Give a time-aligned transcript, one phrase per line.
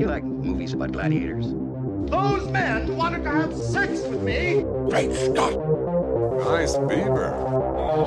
[0.00, 1.52] You like movies about gladiators?
[2.10, 4.64] Those men wanted to have sex with me.
[4.88, 5.52] Great Scott!
[6.38, 7.34] Nice beaver.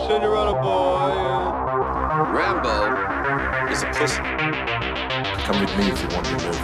[0.07, 1.13] Cinderella boy.
[2.33, 4.23] Rambo is a pussy.
[5.43, 6.57] Come with me if you want to live.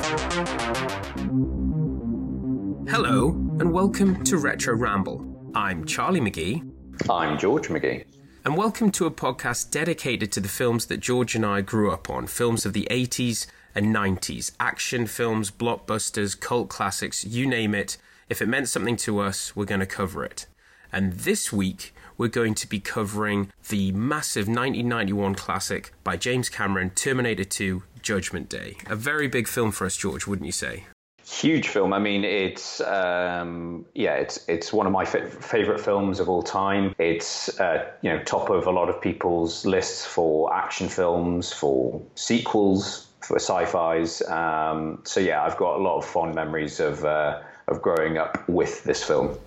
[2.89, 5.51] Hello, and welcome to Retro Ramble.
[5.53, 6.67] I'm Charlie McGee,
[7.07, 8.05] I'm George McGee.
[8.43, 12.09] and welcome to a podcast dedicated to the films that George and I grew up
[12.09, 13.45] on films of the 80s
[13.75, 17.97] and 90s, action films, blockbusters, cult classics, you name it.
[18.29, 20.45] If it meant something to us, we're going to cover it.
[20.91, 26.91] And this week, we're going to be covering the massive 1991 classic by James Cameron,
[26.91, 28.75] Terminator 2 Judgment Day.
[28.87, 30.85] A very big film for us, George, wouldn't you say?
[31.25, 31.93] Huge film.
[31.93, 36.41] I mean, it's um, yeah, it's it's one of my fa- favorite films of all
[36.41, 36.95] time.
[36.97, 42.01] It's uh, you know top of a lot of people's lists for action films, for
[42.15, 44.21] sequels, for sci-fi's.
[44.23, 48.47] Um, so yeah, I've got a lot of fond memories of uh, of growing up
[48.47, 49.37] with this film.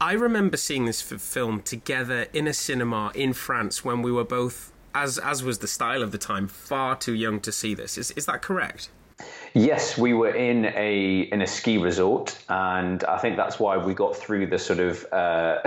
[0.00, 4.72] I remember seeing this film together in a cinema in France when we were both,
[4.94, 7.98] as as was the style of the time, far too young to see this.
[7.98, 8.90] Is is that correct?
[9.52, 13.94] Yes, we were in a in a ski resort, and I think that's why we
[13.94, 15.58] got through the sort of uh,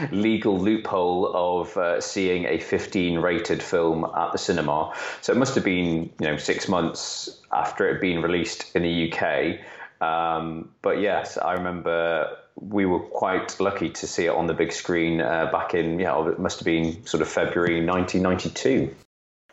[0.10, 4.92] legal loophole of uh, seeing a 15 rated film at the cinema.
[5.20, 8.82] So it must have been you know six months after it had been released in
[8.82, 9.60] the UK.
[10.00, 14.72] Um, but yes, I remember we were quite lucky to see it on the big
[14.72, 18.94] screen uh, back in yeah it must have been sort of February 1992.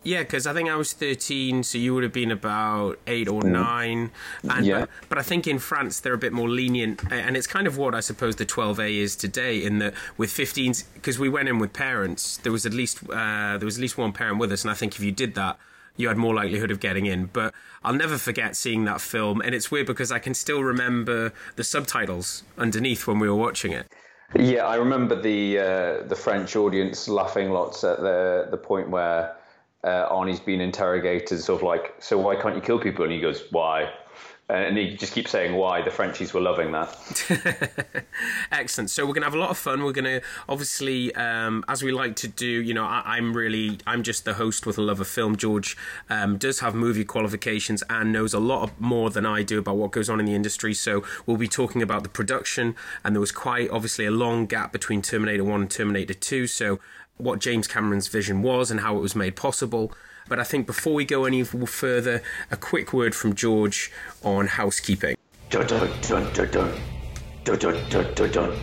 [0.06, 3.42] Yeah, because I think I was 13, so you would have been about eight or
[3.44, 4.12] nine.
[4.48, 4.82] And, Yeah.
[4.82, 7.76] but, but I think in France they're a bit more lenient, and it's kind of
[7.80, 9.64] what I suppose the 12A is today.
[9.64, 13.58] In that with 15s, because we went in with parents, there was at least uh,
[13.58, 15.58] there was at least one parent with us, and I think if you did that,
[15.98, 17.26] you had more likelihood of getting in.
[17.34, 21.34] But I'll never forget seeing that film, and it's weird because I can still remember
[21.56, 23.88] the subtitles underneath when we were watching it.
[24.36, 29.36] Yeah, I remember the uh, the French audience laughing lots at the the point where
[29.86, 33.04] uh, Arnie's being interrogated, sort of like, so why can't you kill people?
[33.04, 33.94] And he goes, why?
[34.48, 35.82] And he just keeps saying why.
[35.82, 38.06] The Frenchies were loving that.
[38.52, 38.92] Excellent.
[38.92, 39.84] So we're to have a lot of fun.
[39.84, 44.04] We're to obviously, um, as we like to do, you know, I, I'm really, I'm
[44.04, 45.36] just the host with a love of film.
[45.36, 45.76] George
[46.12, 49.90] um, does have movie qualifications and knows a lot more than I do about what
[49.90, 50.76] goes on in the industry.
[50.76, 54.72] So we'll be talking about the production, and there was quite obviously a long gap
[54.72, 56.46] between Terminator 1 and Terminator 2.
[56.46, 56.80] So
[57.18, 59.92] what James Cameron's vision was and how it was made possible.
[60.28, 63.92] But I think before we go any further, a quick word from George
[64.24, 65.16] on housekeeping.
[65.50, 66.82] Dun, dun, dun, dun, dun.
[67.44, 68.58] Dun, dun, dun, dun, dun.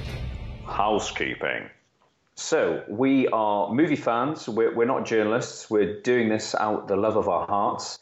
[0.67, 1.71] Housekeeping.
[2.35, 4.49] So, we are movie fans.
[4.49, 5.71] We're, we're not journalists.
[5.71, 8.01] We're doing this out the love of our hearts.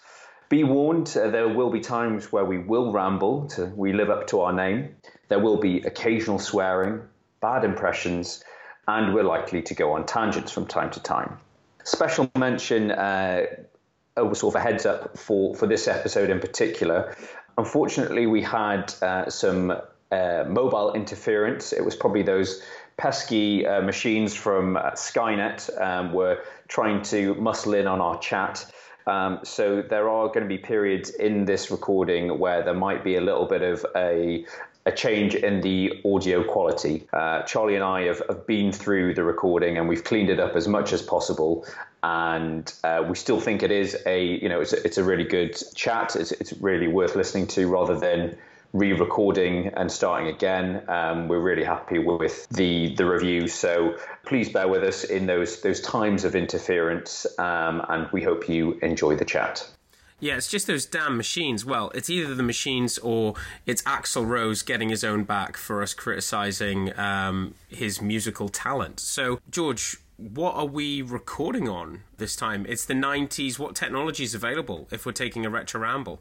[0.49, 4.27] Be warned, uh, there will be times where we will ramble, to, we live up
[4.29, 4.97] to our name.
[5.29, 7.03] There will be occasional swearing,
[7.41, 8.43] bad impressions,
[8.97, 11.39] and we're likely to go on tangents from time to time.
[11.85, 13.47] Special mention, uh,
[14.17, 17.17] sort of a heads up for, for this episode in particular.
[17.57, 19.71] Unfortunately, we had uh, some
[20.11, 21.73] uh, mobile interference.
[21.73, 22.63] It was probably those
[22.97, 28.71] pesky uh, machines from uh, Skynet um, were trying to muscle in on our chat.
[29.07, 33.17] Um, so there are going to be periods in this recording where there might be
[33.17, 34.45] a little bit of a
[34.91, 37.07] a change in the audio quality.
[37.13, 40.57] Uh, Charlie and I have, have been through the recording and we've cleaned it up
[40.57, 41.65] as much as possible.
[42.03, 45.25] And uh, we still think it is a, you know, it's a, it's a really
[45.25, 46.17] good chat.
[46.17, 48.37] It's, it's really worth listening to rather than
[48.73, 50.83] re-recording and starting again.
[50.89, 53.49] Um, we're really happy with the the review.
[53.49, 58.49] So please bear with us in those those times of interference, um, and we hope
[58.49, 59.69] you enjoy the chat.
[60.21, 61.65] Yeah, it's just those damn machines.
[61.65, 63.35] Well, it's either the machines or
[63.67, 69.01] it's Axl Rose getting his own back for us criticizing um, his musical talent.
[69.01, 72.67] So, George, what are we recording on this time?
[72.69, 73.59] It's the 90s.
[73.59, 76.21] What technology is available if we're taking a retro ramble?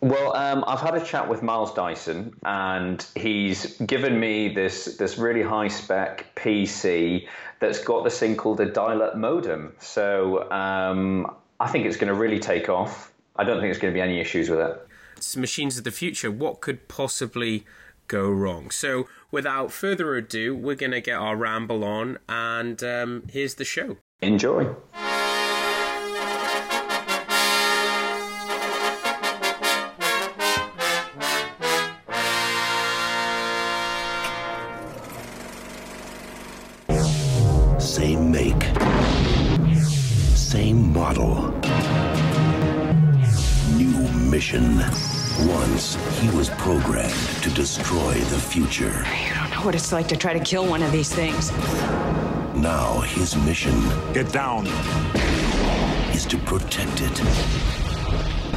[0.00, 5.18] Well, um, I've had a chat with Miles Dyson, and he's given me this this
[5.18, 7.26] really high spec PC
[7.58, 9.74] that's got this thing called a dial-up modem.
[9.78, 13.12] So um, I think it's going to really take off.
[13.36, 14.86] I don't think there's going to be any issues with it.
[15.16, 16.30] It's machines of the future.
[16.30, 17.64] What could possibly
[18.08, 18.70] go wrong?
[18.70, 23.64] So, without further ado, we're going to get our ramble on, and um, here's the
[23.64, 23.96] show.
[24.20, 24.74] Enjoy.
[37.78, 38.62] Same make.
[40.34, 41.54] Same model.
[44.40, 44.78] New mission.
[45.46, 49.04] Once, he was programmed to destroy the future.
[49.28, 51.52] You don't know what it's like to try to kill one of these things.
[52.56, 53.78] Now, his mission
[54.14, 54.66] Get down.
[56.14, 57.20] is to protect it.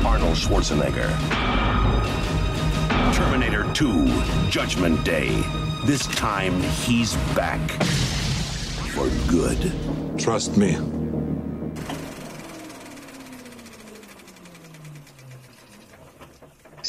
[0.06, 1.12] Arnold Schwarzenegger.
[3.13, 5.44] Terminator 2, Judgment Day.
[5.83, 7.59] This time, he's back.
[8.94, 9.74] For good.
[10.18, 10.77] Trust me.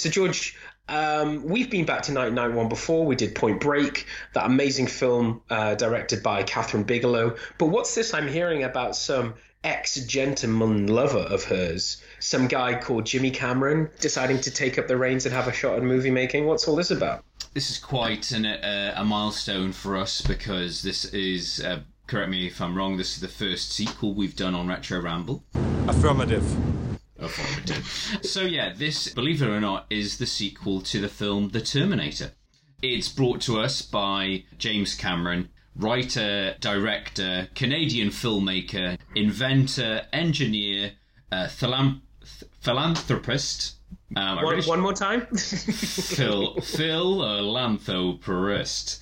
[0.05, 0.55] So, George,
[0.87, 3.07] um, we've been back to 1991 before.
[3.07, 4.05] We did Point Break,
[4.35, 7.37] that amazing film uh, directed by Kathryn Bigelow.
[7.57, 9.33] But what's this I'm hearing about some
[9.65, 14.99] ex gentleman lover of hers, some guy called Jimmy Cameron, deciding to take up the
[14.99, 16.45] reins and have a shot at movie making?
[16.45, 17.25] What's all this about?
[17.55, 22.47] This is quite an, uh, a milestone for us because this is, uh, correct me
[22.47, 25.43] if I'm wrong, this is the first sequel we've done on Retro Ramble.
[25.89, 26.45] Affirmative.
[28.23, 32.33] So yeah, this, believe it or not, is the sequel to the film The Terminator.
[32.83, 40.93] It's brought to us by James Cameron, writer, director, Canadian filmmaker, inventor, engineer,
[41.33, 43.77] uh, philan- th- philanthropist.
[44.17, 45.27] Um, One, really one more time?
[45.37, 47.15] Phil Phil
[47.55, 49.01] philanthropist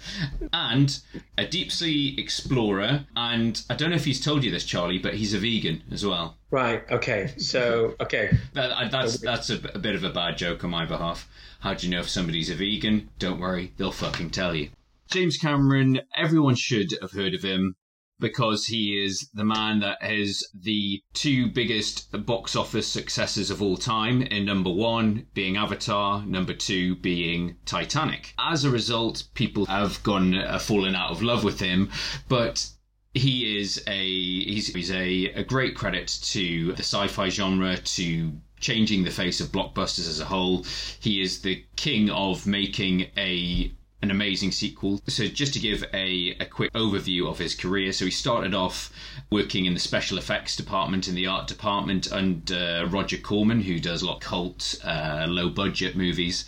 [0.53, 1.01] and
[1.39, 5.15] a deep sea explorer and I don't know if he's told you this Charlie but
[5.15, 7.33] he's a vegan as well right, okay.
[7.39, 8.37] So, okay.
[8.55, 11.29] that, that's that's a, a bit of a bad joke on my behalf
[11.61, 14.71] how do you know if somebody's a vegan don't worry they'll fucking tell you
[15.11, 17.75] James Cameron everyone should have heard of him
[18.23, 23.77] because he is the man that has the two biggest box office successes of all
[23.77, 28.33] time in number one being Avatar, number two being Titanic.
[28.39, 31.91] As a result, people have gone uh, fallen out of love with him,
[32.29, 32.67] but
[33.13, 39.03] he is a he's, he's a, a great credit to the sci-fi genre to changing
[39.03, 40.65] the face of blockbusters as a whole.
[41.01, 45.01] He is the king of making a an amazing sequel.
[45.07, 48.93] So just to give a, a quick overview of his career, so he started off
[49.31, 54.03] working in the special effects department in the art department under Roger Corman, who does
[54.03, 56.45] a lot of cult, uh, low budget movies.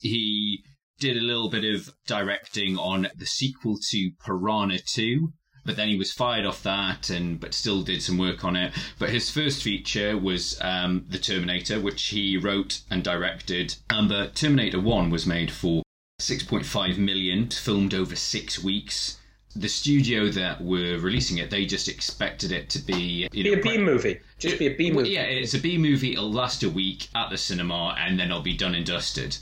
[0.00, 0.64] He
[0.98, 5.32] did a little bit of directing on the sequel to Piranha 2,
[5.64, 8.72] but then he was fired off that and but still did some work on it
[9.00, 14.28] but his first feature was um, the terminator which he wrote and directed And the
[14.28, 15.82] terminator 1 was made for
[16.18, 19.18] 6.5 million filmed over six weeks
[19.54, 23.58] the studio that were releasing it they just expected it to be you Be know,
[23.58, 24.20] a B movie.
[24.38, 25.10] Just be a B movie.
[25.10, 26.12] yeah, it's a B movie.
[26.12, 29.36] It'll last a week at the cinema, and then it'll be done and dusted.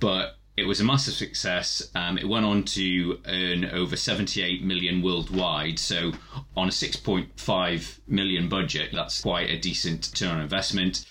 [0.00, 1.90] But it was a massive success.
[1.94, 5.78] Um, it went on to earn over 78 million worldwide.
[5.78, 6.12] So,
[6.56, 11.04] on a 6.5 million budget, that's quite a decent return on investment.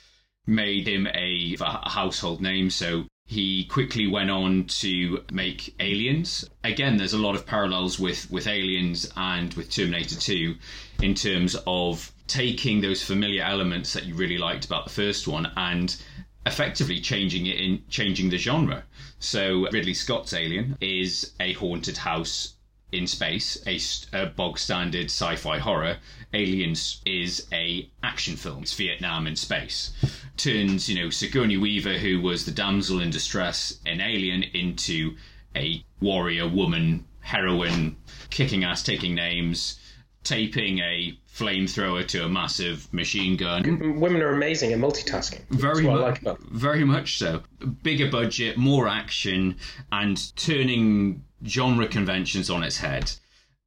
[0.48, 2.70] Made him a, a household name.
[2.72, 6.50] So, he quickly went on to make Aliens.
[6.64, 10.56] Again, there's a lot of parallels with, with Aliens and with Terminator 2
[11.02, 15.52] in terms of taking those familiar elements that you really liked about the first one
[15.58, 15.98] and
[16.46, 18.84] effectively changing it in changing the genre.
[19.20, 22.54] So Ridley Scott's Alien is a haunted house
[22.92, 23.80] in space, a,
[24.18, 25.98] a bog standard sci-fi horror.
[26.34, 28.64] Aliens is a action film.
[28.64, 29.94] It's Vietnam in space.
[30.38, 35.16] Turns, you know, Sigourney Weaver, who was the damsel in distress in Alien, into
[35.56, 37.98] a warrior woman, heroine,
[38.30, 39.80] kicking ass, taking names,
[40.24, 44.00] taping a flamethrower to a massive machine gun.
[44.00, 45.48] Women are amazing at multitasking.
[45.50, 47.44] Very much, I like about very much so.
[47.84, 49.56] Bigger budget, more action,
[49.92, 53.12] and turning genre conventions on its head.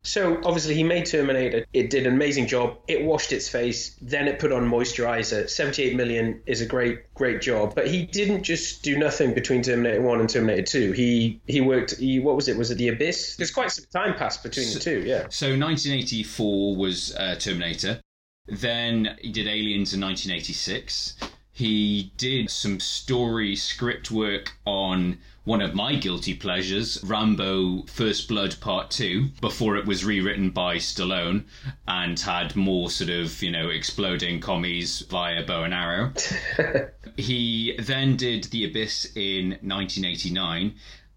[0.03, 1.67] So obviously he made Terminator.
[1.75, 2.79] It did an amazing job.
[2.89, 3.97] It washed its face.
[4.01, 5.49] Then it put on moisturizer.
[5.49, 7.75] 78 million is a great, great job.
[7.75, 10.93] But he didn't just do nothing between Terminator 1 and Terminator 2.
[10.93, 11.97] He he worked.
[11.97, 12.57] He what was it?
[12.57, 13.37] Was it The Abyss?
[13.37, 15.01] There's quite some time passed between the two.
[15.01, 15.27] Yeah.
[15.29, 18.01] So 1984 was uh, Terminator.
[18.47, 21.17] Then he did Aliens in 1986.
[21.53, 28.61] He did some story script work on one of my guilty pleasures, Rambo First Blood
[28.61, 31.45] Part 2, before it was rewritten by Stallone
[31.89, 36.13] and had more sort of, you know, exploding commies via bow and arrow.
[37.17, 40.75] he then did The Abyss in 1989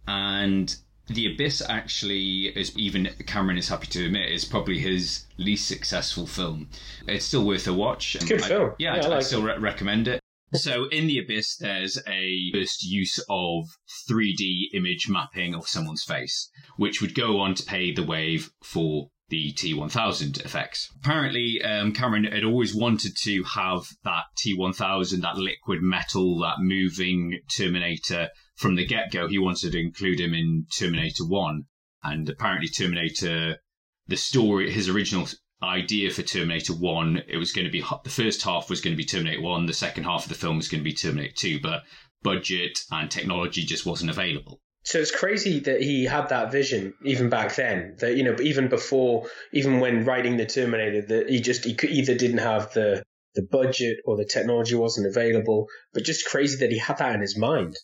[0.07, 0.75] and
[1.07, 6.25] the Abyss actually is even Cameron is happy to admit is probably his least successful
[6.25, 6.69] film.
[7.07, 8.15] It's still worth a watch.
[8.15, 8.71] It's good film.
[8.77, 10.22] Yeah, Yeah, I I, like still re- recommend it.
[10.55, 13.65] So in the Abyss, there's a first use of
[14.07, 19.09] 3D image mapping of someone's face, which would go on to pay the wave for
[19.29, 20.91] the T1000 effects.
[20.99, 27.39] Apparently, um, Cameron had always wanted to have that T1000, that liquid metal, that moving
[27.49, 29.27] Terminator from the get go.
[29.27, 31.63] He wanted to include him in Terminator 1.
[32.03, 33.57] And apparently, Terminator,
[34.05, 35.27] the story, his original
[35.63, 38.97] idea for Terminator 1, it was going to be the first half was going to
[38.97, 41.59] be Terminator 1, the second half of the film was going to be Terminator 2,
[41.61, 41.83] but
[42.21, 44.59] budget and technology just wasn't available.
[44.85, 47.95] So it's crazy that he had that vision even back then.
[47.99, 52.15] That you know, even before, even when writing the Terminator, that he just he either
[52.15, 53.03] didn't have the
[53.35, 55.67] the budget or the technology wasn't available.
[55.93, 57.75] But just crazy that he had that in his mind.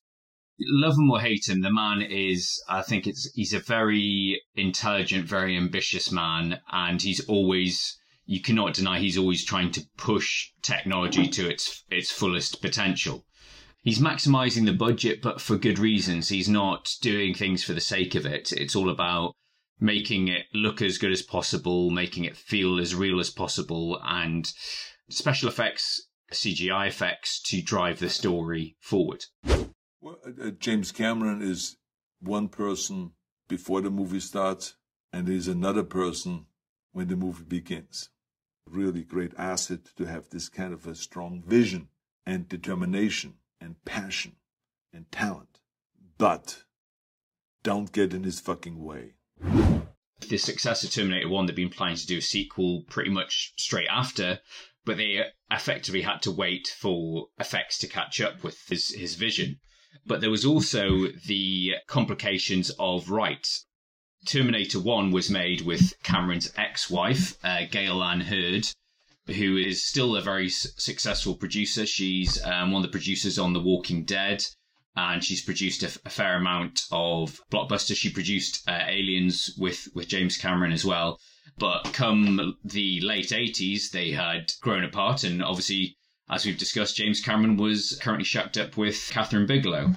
[0.62, 2.62] Love him or hate him, the man is.
[2.68, 7.98] I think it's he's a very intelligent, very ambitious man, and he's always.
[8.25, 13.25] You cannot deny he's always trying to push technology to its its fullest potential
[13.82, 16.30] he's maximizing the budget, but for good reasons.
[16.30, 18.51] He's not doing things for the sake of it.
[18.51, 19.34] It's all about
[19.80, 24.51] making it look as good as possible, making it feel as real as possible, and
[25.10, 29.25] special effects, CGI effects to drive the story forward.
[30.01, 31.77] Well, uh, uh, James Cameron is
[32.22, 33.12] one person
[33.50, 34.75] before the movie starts,
[35.12, 36.46] and he's another person
[36.94, 38.10] when the movie begins.
[38.65, 41.89] Really great asset to have this kind of a strong vision
[42.25, 44.38] and determination and passion
[44.94, 45.60] and talent.
[46.18, 46.63] But
[47.63, 49.15] don't get in his fucking way.
[50.29, 53.88] The success of Terminator 1, they've been planning to do a sequel pretty much straight
[53.89, 54.39] after,
[54.86, 59.60] but they effectively had to wait for effects to catch up with his, his vision.
[60.05, 63.65] But there was also the complications of rights.
[64.25, 68.67] Terminator 1 was made with Cameron's ex wife, uh, Gale Anne Hurd,
[69.27, 71.86] who is still a very successful producer.
[71.86, 74.43] She's um, one of the producers on The Walking Dead,
[74.96, 77.96] and she's produced a, f- a fair amount of blockbusters.
[77.96, 81.19] She produced uh, Aliens with with James Cameron as well.
[81.58, 85.98] But come the late eighties, they had grown apart, and obviously,
[86.29, 89.95] as we've discussed, James Cameron was currently shacked up with Kathryn Bigelow.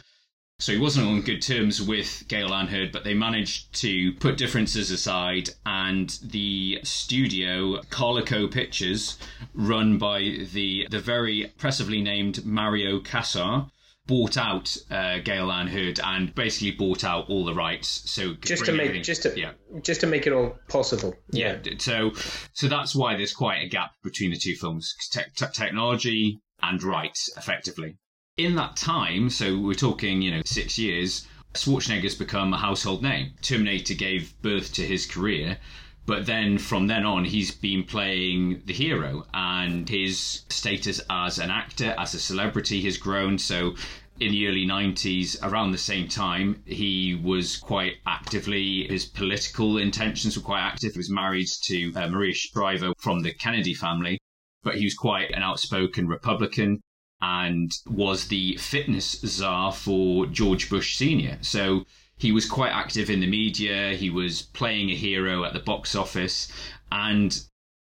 [0.59, 4.37] So he wasn't on good terms with Gale Anne Hurd, but they managed to put
[4.37, 9.19] differences aside, and the studio, Carolco Pictures,
[9.55, 13.71] run by the the very impressively named Mario Kassar,
[14.07, 18.11] bought out uh, Gale Anne Hurd and basically bought out all the rights.
[18.11, 19.53] So just to make just to yeah.
[19.83, 21.15] just to make it all possible.
[21.31, 21.59] Yeah.
[21.79, 22.13] So,
[22.53, 26.83] so that's why there's quite a gap between the two films: te- te- technology and
[26.83, 27.97] rights, effectively.
[28.37, 31.27] In that time, so we're talking, you know, six years.
[31.55, 33.35] Schwarzenegger's become a household name.
[33.43, 35.59] Terminator gave birth to his career,
[36.05, 41.51] but then from then on, he's been playing the hero, and his status as an
[41.51, 43.39] actor, as a celebrity, has grown.
[43.39, 43.77] So
[44.19, 50.37] in the early 90s, around the same time, he was quite actively, his political intentions
[50.37, 50.93] were quite active.
[50.93, 54.19] He was married to uh, Maria Shriver from the Kennedy family,
[54.63, 56.81] but he was quite an outspoken Republican
[57.21, 61.39] and was the fitness czar for George Bush Sr.
[61.41, 61.85] So
[62.23, 63.95] he was quite active in the media.
[63.95, 66.53] He was playing a hero at the box office.
[66.93, 67.37] And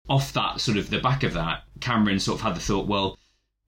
[0.06, 3.18] off that, sort of the back of that, Cameron sort of had the thought, well,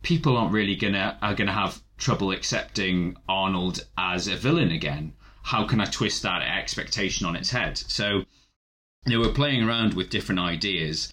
[0.03, 5.15] people aren't really gonna are gonna have trouble accepting Arnold as a villain again.
[5.45, 7.79] How can I twist that expectation on its head?
[7.79, 8.25] So
[9.07, 11.11] they were playing around with different ideas.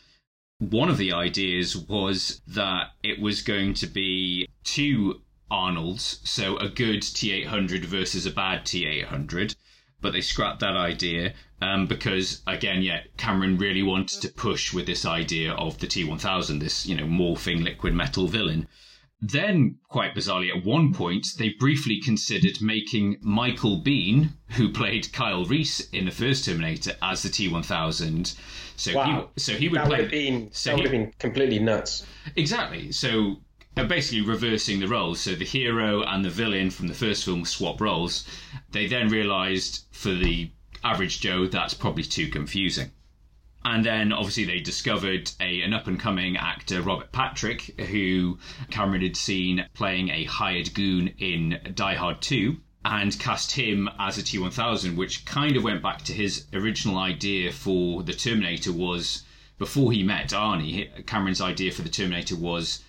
[0.59, 6.69] One of the ideas was that it was going to be two Arnolds, so a
[6.69, 9.55] good T800 versus a bad T800.
[9.99, 14.85] But they scrapped that idea um, because, again, yeah, Cameron really wanted to push with
[14.85, 18.67] this idea of the T1000, this, you know, morphing liquid metal villain.
[19.19, 25.43] Then, quite bizarrely, at one point, they briefly considered making Michael Biehn, who played Kyle
[25.43, 28.35] Reese in the first Terminator, as the T1000.
[28.75, 29.29] So Wow.
[29.35, 30.01] he, so he would that play.
[30.01, 32.05] would been so that would he- have been completely nuts.
[32.35, 32.91] Exactly.
[32.91, 33.41] So
[33.77, 35.21] uh, basically reversing the roles.
[35.21, 38.25] So the hero and the villain from the first film swap roles.
[38.71, 40.51] They then realised for the
[40.83, 42.91] average Joe that's probably too confusing.
[43.63, 49.01] And then obviously they discovered a, an up and coming actor, Robert Patrick, who Cameron
[49.01, 54.21] had seen playing a hired goon in Die Hard 2 and cast him as a
[54.21, 59.23] T1000, which kind of went back to his original idea for the Terminator was
[59.57, 62.83] before he met Arnie, Cameron's idea for the Terminator was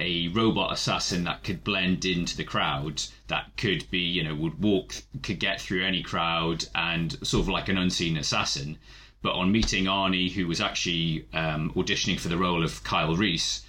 [0.00, 4.60] a robot assassin that could blend into the crowd, that could be, you know, would
[4.60, 8.78] walk, could get through any crowd, and sort of like an unseen assassin.
[9.22, 13.64] But on meeting Arnie, who was actually um, auditioning for the role of Kyle Reese,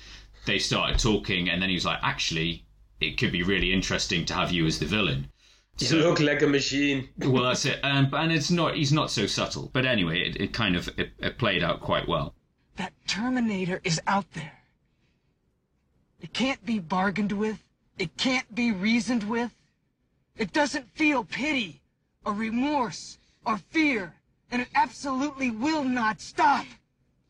[0.46, 2.66] they started talking, and then he was like, actually,
[3.00, 5.30] it could be really interesting to have you as the villain.
[5.78, 7.10] You look like a machine.
[7.18, 7.80] well, that's it.
[7.84, 8.76] Um, and it's not.
[8.76, 9.70] He's not so subtle.
[9.74, 12.34] But anyway, it, it kind of it, it played out quite well.
[12.78, 14.65] That Terminator is out there.
[16.26, 17.60] It can't be bargained with.
[18.00, 19.54] It can't be reasoned with.
[20.36, 21.82] It doesn't feel pity
[22.26, 24.16] or remorse or fear.
[24.50, 26.66] And it absolutely will not stop.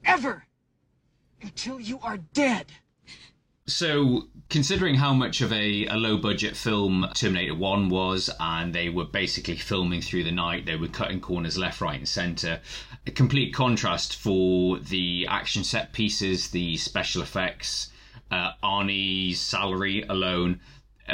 [0.06, 0.46] Ever.
[1.42, 2.68] Until you are dead.
[3.68, 8.88] So, considering how much of a, a low budget film Terminator 1 was, and they
[8.88, 12.62] were basically filming through the night, they were cutting corners left, right, and centre,
[13.06, 17.90] a complete contrast for the action set pieces, the special effects,
[18.32, 20.60] uh, Arnie's salary alone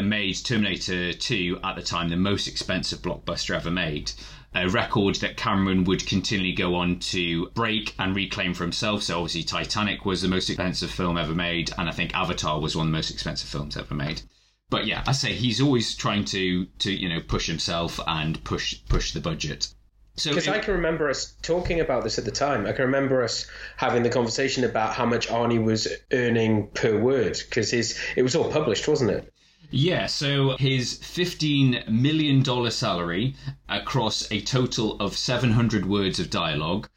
[0.02, 4.12] made Terminator 2 at the time the most expensive blockbuster ever made
[4.54, 9.04] a record that Cameron would continually go on to break and reclaim for himself.
[9.04, 12.76] So obviously Titanic was the most expensive film ever made, and I think Avatar was
[12.76, 14.22] one of the most expensive films ever made.
[14.70, 18.76] But yeah, I say he's always trying to to you know push himself and push
[18.90, 19.74] push the budget.
[20.16, 22.66] So because I can remember us talking about this at the time.
[22.66, 27.38] I can remember us having the conversation about how much Arnie was earning per word
[27.38, 29.34] because his it was all published, wasn't it?
[29.74, 33.36] Yeah, so his $15 million salary
[33.70, 36.90] across a total of 700 words of dialogue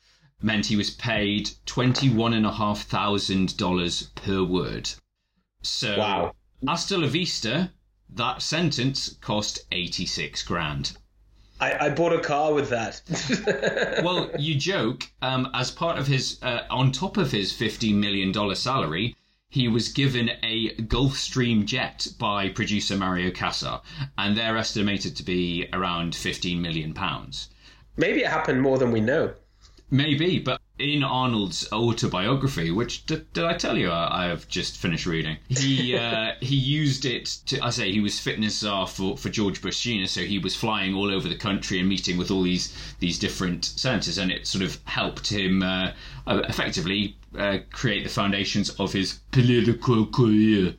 [0.42, 4.90] meant he was paid $21,500 per word.
[5.62, 6.34] So, wow.
[6.66, 7.70] hasta la vista,
[8.10, 10.98] that sentence cost 86 grand.
[11.64, 13.00] I, I bought a car with that.
[14.04, 15.10] well, you joke.
[15.22, 19.16] Um, as part of his, uh, on top of his $15 million salary,
[19.48, 23.80] he was given a Gulfstream jet by producer Mario Kassar,
[24.18, 27.48] and they're estimated to be around 15 million pounds.
[27.96, 29.32] Maybe it happened more than we know.
[29.90, 34.76] Maybe, but in Arnold's autobiography, which did, did I tell you I, I, have just
[34.76, 37.60] finished reading, he uh, he used it to.
[37.60, 40.06] I say he was fitness czar for, for George Bush Jr.
[40.06, 43.64] So he was flying all over the country and meeting with all these these different
[43.64, 45.92] senators, and it sort of helped him uh,
[46.26, 50.74] effectively uh, create the foundations of his political career.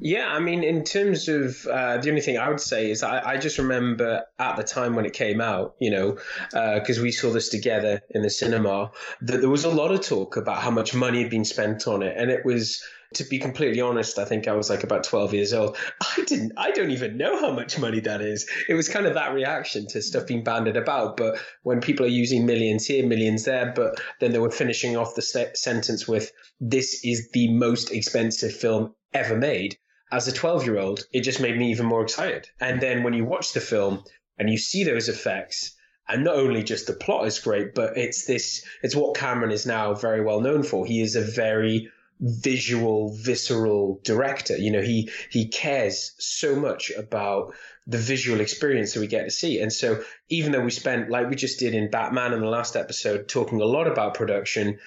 [0.00, 3.34] Yeah, I mean, in terms of uh, the only thing I would say is I,
[3.34, 6.18] I, just remember at the time when it came out, you know,
[6.50, 10.00] because uh, we saw this together in the cinema, that there was a lot of
[10.00, 12.16] talk about how much money had been spent on it.
[12.16, 12.82] And it was,
[13.14, 15.76] to be completely honest, I think I was like about 12 years old.
[16.00, 18.50] I didn't, I don't even know how much money that is.
[18.68, 21.16] It was kind of that reaction to stuff being banded about.
[21.16, 25.14] But when people are using millions here, millions there, but then they were finishing off
[25.14, 29.78] the sentence with, this is the most expensive film ever made,
[30.10, 32.48] as a 12 year old, it just made me even more excited.
[32.60, 34.04] And then when you watch the film
[34.38, 35.74] and you see those effects,
[36.08, 39.66] and not only just the plot is great, but it's this, it's what Cameron is
[39.66, 40.84] now very well known for.
[40.84, 44.56] He is a very visual, visceral director.
[44.56, 47.54] You know, he, he cares so much about
[47.86, 49.60] the visual experience that we get to see.
[49.60, 52.76] And so even though we spent, like we just did in Batman in the last
[52.76, 54.78] episode, talking a lot about production,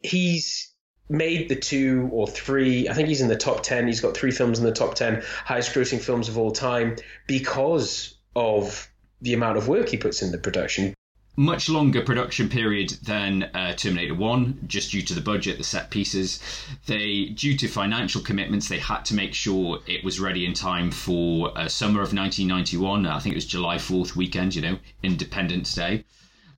[0.00, 0.72] he's,
[1.08, 3.86] made the two or three, I think he's in the top 10.
[3.86, 8.16] He's got three films in the top 10 highest grossing films of all time because
[8.36, 8.88] of
[9.20, 10.94] the amount of work he puts in the production.
[11.36, 15.88] Much longer production period than uh, Terminator 1, just due to the budget, the set
[15.88, 16.40] pieces.
[16.86, 20.90] They, due to financial commitments, they had to make sure it was ready in time
[20.90, 23.06] for uh, summer of 1991.
[23.06, 26.04] I think it was July 4th weekend, you know, Independence Day.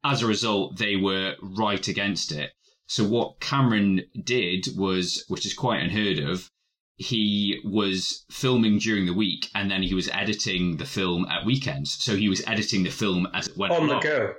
[0.03, 2.53] As a result, they were right against it
[2.91, 6.51] so what Cameron did was, which is quite unheard of,
[6.97, 11.93] he was filming during the week and then he was editing the film at weekends.
[12.03, 14.01] So he was editing the film as it went on along.
[14.01, 14.35] the go.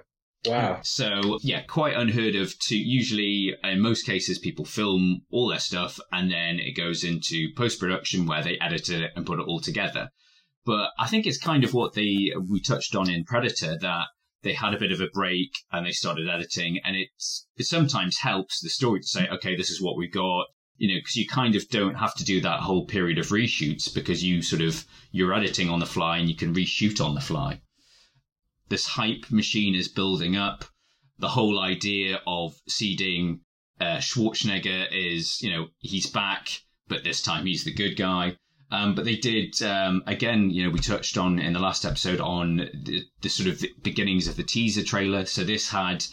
[0.48, 0.80] Wow.
[0.84, 5.98] So yeah, quite unheard of to usually in most cases people film all their stuff
[6.12, 9.62] and then it goes into post production where they edit it and put it all
[9.62, 10.10] together.
[10.66, 14.08] But I think it's kind of what they we touched on in Predator that
[14.44, 18.18] they had a bit of a break and they started editing and it's, it sometimes
[18.20, 21.28] helps the story to say, okay, this is what we got, you know, because you
[21.28, 24.86] kind of don't have to do that whole period of reshoots because you sort of,
[25.12, 27.62] you're editing on the fly and you can reshoot on the fly.
[28.70, 30.66] This hype machine is building up.
[31.20, 33.42] The whole idea of seeding
[33.80, 36.50] uh, Schwarzenegger is, you know, he's back,
[36.88, 38.38] but this time he's the good guy.
[38.72, 40.50] Um, but they did um, again.
[40.50, 44.28] You know, we touched on in the last episode on the, the sort of beginnings
[44.28, 45.26] of the teaser trailer.
[45.26, 46.06] So this had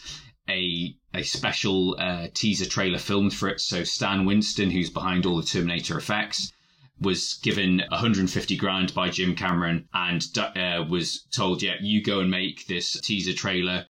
[0.48, 3.60] a a special uh, teaser trailer filmed for it.
[3.60, 6.52] So Stan Winston, who's behind all the Terminator effects,
[7.00, 12.30] was given 150 grand by Jim Cameron and uh, was told, "Yeah, you go and
[12.30, 13.86] make this teaser trailer."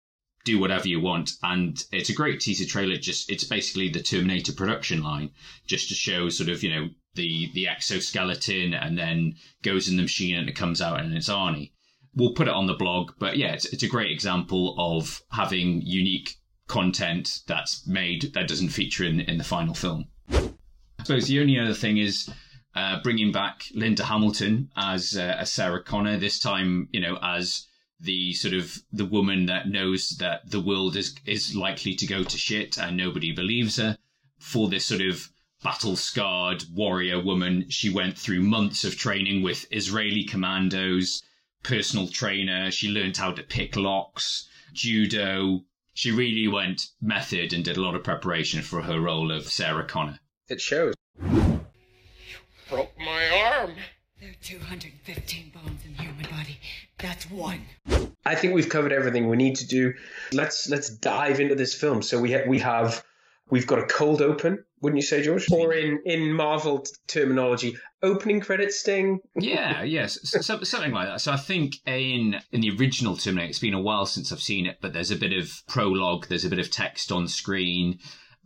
[0.47, 1.33] Do whatever you want.
[1.43, 2.97] And it's a great teaser trailer.
[2.97, 5.33] Just it's basically the Terminator production line,
[5.67, 10.03] just to show sort of you know the the exoskeleton, and then goes in the
[10.03, 11.73] machine and it comes out and it's Arnie.
[12.15, 15.83] We'll put it on the blog, but yeah, it's it's a great example of having
[15.83, 16.37] unique
[16.69, 20.07] content that's made that doesn't feature in in the final film.
[20.31, 22.31] I suppose the only other thing is
[22.75, 26.17] uh, bringing back Linda Hamilton as uh, as Sarah Connor.
[26.17, 27.67] This time, you know, as
[27.99, 32.23] the sort of the woman that knows that the world is is likely to go
[32.25, 33.99] to shit and nobody believes her.
[34.39, 35.31] For this sort of
[35.63, 41.23] battle scarred warrior woman, she went through months of training with Israeli commandos,
[41.63, 42.71] personal trainer.
[42.71, 45.65] She learned how to pick locks, judo.
[45.95, 49.87] She really went method and did a lot of preparation for her role of Sarah
[49.87, 50.21] Connor.
[50.49, 50.95] It shows.
[51.19, 51.61] You
[52.69, 53.77] broke my arm.
[54.49, 56.59] There are 215 bones in the human body.
[56.99, 57.63] That's one.
[58.25, 59.93] I think we've covered everything we need to do.
[60.33, 62.01] Let's let's dive into this film.
[62.03, 63.03] So we ha- we have
[63.51, 65.51] we've got a cold open, wouldn't you say, George?
[65.51, 69.19] Or in in Marvel t- terminology, opening credit sting.
[69.35, 71.21] yeah, yes, so, something like that.
[71.21, 74.67] So I think in in the original Terminator, it's been a while since I've seen
[74.67, 77.99] it, but there's a bit of prologue, there's a bit of text on screen.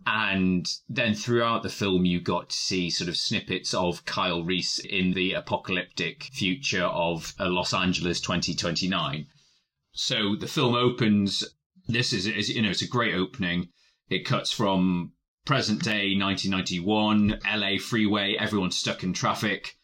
[0.07, 4.79] And then throughout the film, you got to see sort of snippets of Kyle Reese
[4.79, 9.27] in the apocalyptic future of uh, Los Angeles 2029.
[9.93, 11.45] So the film opens.
[11.87, 13.69] This is, is, you know, it's a great opening.
[14.09, 15.13] It cuts from
[15.45, 19.77] present day 1991, LA freeway, everyone's stuck in traffic.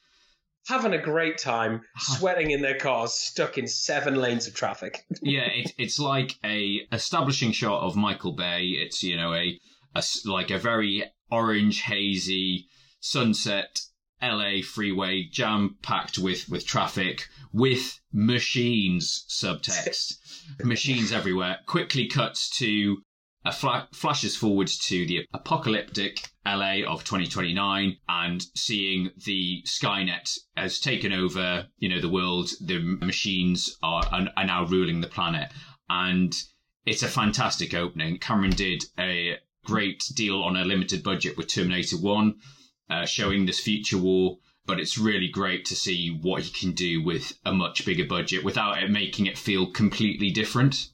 [0.68, 5.04] Having a great time, sweating in their cars, stuck in seven lanes of traffic.
[5.22, 8.62] yeah, it, it's like a establishing shot of Michael Bay.
[8.64, 9.58] It's you know a,
[9.96, 12.68] a like a very orange hazy
[13.00, 13.80] sunset
[14.22, 20.14] LA freeway jam packed with with traffic with machines subtext
[20.64, 22.98] machines everywhere quickly cuts to
[23.46, 30.80] a fla- flashes forwards to the apocalyptic LA of 2029 and seeing the Skynet has
[30.80, 32.50] taken over, you know, the world.
[32.60, 35.52] The machines are, are, are now ruling the planet.
[35.88, 36.34] And
[36.84, 38.18] it's a fantastic opening.
[38.18, 42.34] Cameron did a great deal on a limited budget with Terminator 1,
[42.88, 44.38] uh, showing this future war.
[44.64, 48.44] But it's really great to see what he can do with a much bigger budget
[48.44, 50.90] without it making it feel completely different.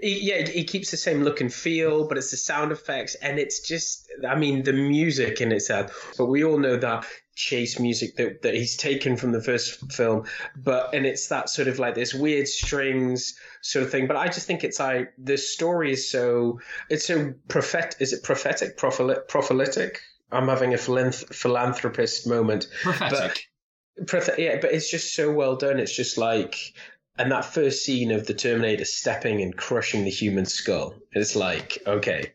[0.00, 3.60] Yeah, he keeps the same look and feel, but it's the sound effects, and it's
[3.60, 6.14] just, I mean, the music in itself.
[6.18, 10.24] But we all know that chase music that, that he's taken from the first film,
[10.56, 14.06] but and it's that sort of like this weird strings sort of thing.
[14.06, 17.96] But I just think it's like the story is so it's so prophet.
[18.00, 18.76] Is it prophetic?
[18.76, 19.96] Prophyl- prophylitic?
[20.32, 22.66] I'm having a philanth- philanthropist moment.
[22.82, 23.48] Prophetic.
[24.10, 25.78] But, yeah, but it's just so well done.
[25.78, 26.56] It's just like
[27.18, 31.78] and that first scene of the Terminator stepping and crushing the human skull, it's like,
[31.86, 32.32] okay.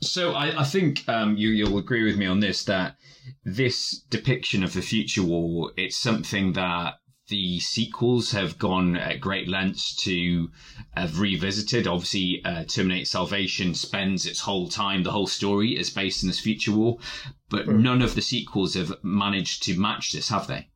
[0.00, 2.96] So I, I think um, you, you'll agree with me on this that
[3.44, 6.94] this depiction of the future war, it's something that
[7.28, 10.50] the sequels have gone at great lengths to
[10.94, 11.86] have revisited.
[11.86, 16.40] Obviously, uh, Terminator Salvation spends its whole time, the whole story is based in this
[16.40, 16.98] future war,
[17.50, 17.80] but mm.
[17.80, 20.68] none of the sequels have managed to match this, have they?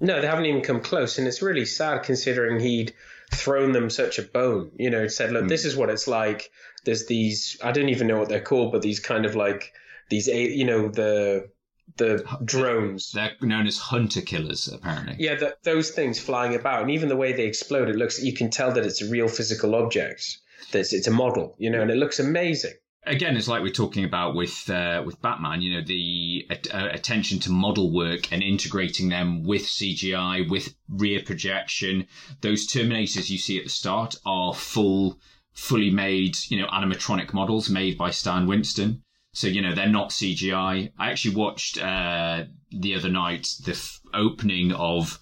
[0.00, 2.94] No, they haven't even come close, and it's really sad considering he'd
[3.32, 4.70] thrown them such a bone.
[4.76, 5.48] You know, said, "Look, mm.
[5.48, 6.50] this is what it's like."
[6.84, 9.72] There's these I don't even know what they're called, but these kind of like
[10.08, 11.50] these, you know, the
[11.96, 13.12] the drones.
[13.12, 15.16] They're known as hunter killers, apparently.
[15.18, 18.32] Yeah, the, those things flying about, and even the way they explode, it looks you
[18.32, 20.38] can tell that it's a real physical object.
[20.72, 22.74] That it's, it's a model, you know, and it looks amazing
[23.08, 25.62] again, it's like we're talking about with uh, with Batman.
[25.62, 31.22] You know, the uh, attention to model work and integrating them with CGI, with rear
[31.24, 32.06] projection.
[32.40, 35.18] Those Terminators you see at the start are full,
[35.52, 39.02] fully made, you know, animatronic models made by Stan Winston.
[39.32, 40.90] So you know they're not CGI.
[40.98, 45.18] I actually watched uh, the other night the f- opening of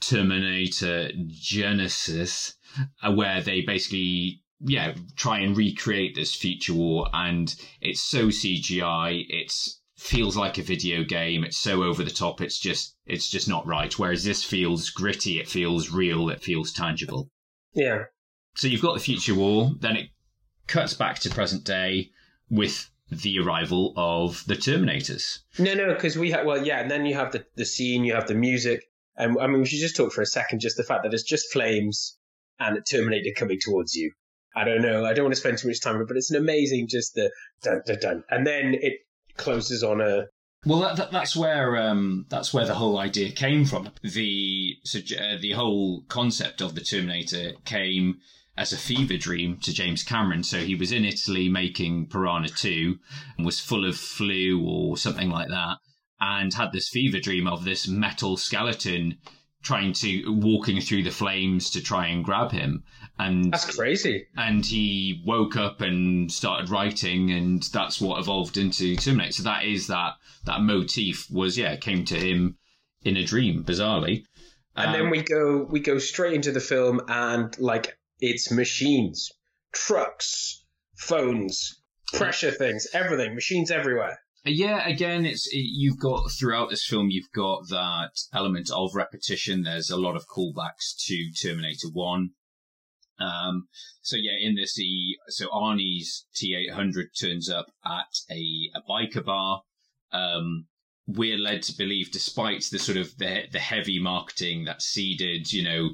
[0.00, 2.54] Terminator Genisys,
[3.02, 7.08] uh, where they basically yeah, try and recreate this future war.
[7.12, 9.24] And it's so CGI.
[9.28, 11.44] It's feels like a video game.
[11.44, 12.40] It's so over the top.
[12.40, 13.96] It's just, it's just not right.
[13.98, 15.38] Whereas this feels gritty.
[15.38, 16.30] It feels real.
[16.30, 17.28] It feels tangible.
[17.74, 18.04] Yeah.
[18.54, 19.72] So you've got the future war.
[19.78, 20.08] Then it
[20.66, 22.10] cuts back to present day
[22.48, 25.40] with the arrival of the Terminators.
[25.58, 26.80] No, no, because we have, well, yeah.
[26.80, 28.84] And then you have the, the scene, you have the music.
[29.16, 31.24] And I mean, we should just talk for a second, just the fact that it's
[31.24, 32.16] just flames
[32.58, 34.12] and a Terminator coming towards you.
[34.54, 35.04] I don't know.
[35.04, 37.14] I don't want to spend too much time on it, but it's an amazing just
[37.14, 37.30] the
[37.62, 38.94] dun dun dun, and then it
[39.36, 40.26] closes on a.
[40.66, 43.90] Well, that, that, that's where um, that's where the whole idea came from.
[44.02, 48.18] The uh, the whole concept of the Terminator came
[48.60, 50.42] as a fever dream to James Cameron.
[50.42, 52.98] So he was in Italy making Piranha 2
[53.38, 55.78] and was full of flu or something like that
[56.20, 59.16] and had this fever dream of this metal skeleton
[59.62, 62.82] trying to walking through the flames to try and grab him
[63.18, 64.26] and That's crazy.
[64.36, 69.64] and he woke up and started writing and that's what evolved into terminator so that
[69.64, 70.14] is that
[70.46, 72.56] that motif was yeah came to him
[73.02, 74.24] in a dream bizarrely
[74.76, 79.30] And then Um, we go we go straight into the film and like it's machines,
[79.72, 80.64] trucks,
[80.96, 84.18] phones, pressure things, everything, machines everywhere.
[84.44, 89.62] Yeah, again, it's you've got throughout this film, you've got that element of repetition.
[89.62, 92.30] There's a lot of callbacks to Terminator One.
[93.18, 93.68] Um,
[94.00, 99.62] so yeah, in this, he so Arnie's T800 turns up at a a biker bar.
[100.10, 100.68] Um,
[101.06, 105.64] we're led to believe, despite the sort of the the heavy marketing that seeded, you
[105.64, 105.90] know,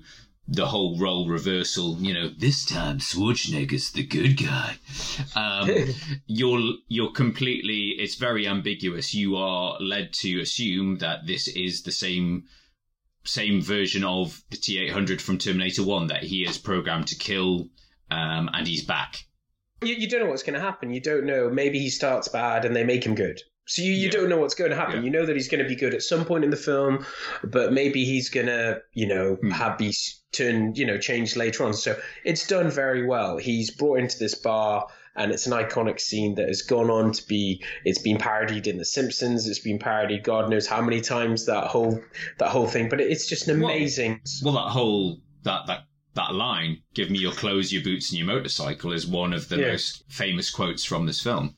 [0.49, 1.97] the whole role reversal.
[2.01, 4.77] You know, this time Schwarzenegger's the good guy.
[5.35, 5.71] Um,
[6.27, 7.95] you're you're completely.
[7.99, 9.15] It's very ambiguous.
[9.15, 12.45] You are led to assume that this is the same
[13.25, 17.69] same version of the T800 from Terminator One that he is programmed to kill,
[18.11, 19.25] um, and he's back.
[19.83, 20.93] You, you don't know what's going to happen.
[20.93, 21.51] You don't know.
[21.51, 23.41] Maybe he starts bad and they make him good.
[23.67, 24.11] So you, you Yeah.
[24.13, 24.97] don't know what's going to happen.
[24.97, 25.03] Yeah.
[25.03, 27.05] You know that he's going to be good at some point in the film,
[27.45, 29.51] but maybe he's going to, you know, Hmm.
[29.51, 29.93] have be
[30.33, 31.75] turn, you know, changed later on.
[31.75, 33.39] So it's done very well.
[33.39, 37.27] He's brought into this bar and it's an iconic scene that has gone on to
[37.27, 41.47] be it's been parodied in the simpsons it's been parodied god knows how many times
[41.47, 41.99] that whole
[42.39, 45.85] that whole thing but it's just an Well- amazing Well, that whole that that
[46.17, 49.57] that line, "Give me your clothes, your boots, and your motorcycle," is one of the
[49.59, 49.69] Yeah.
[49.73, 51.57] most famous quotes from this film.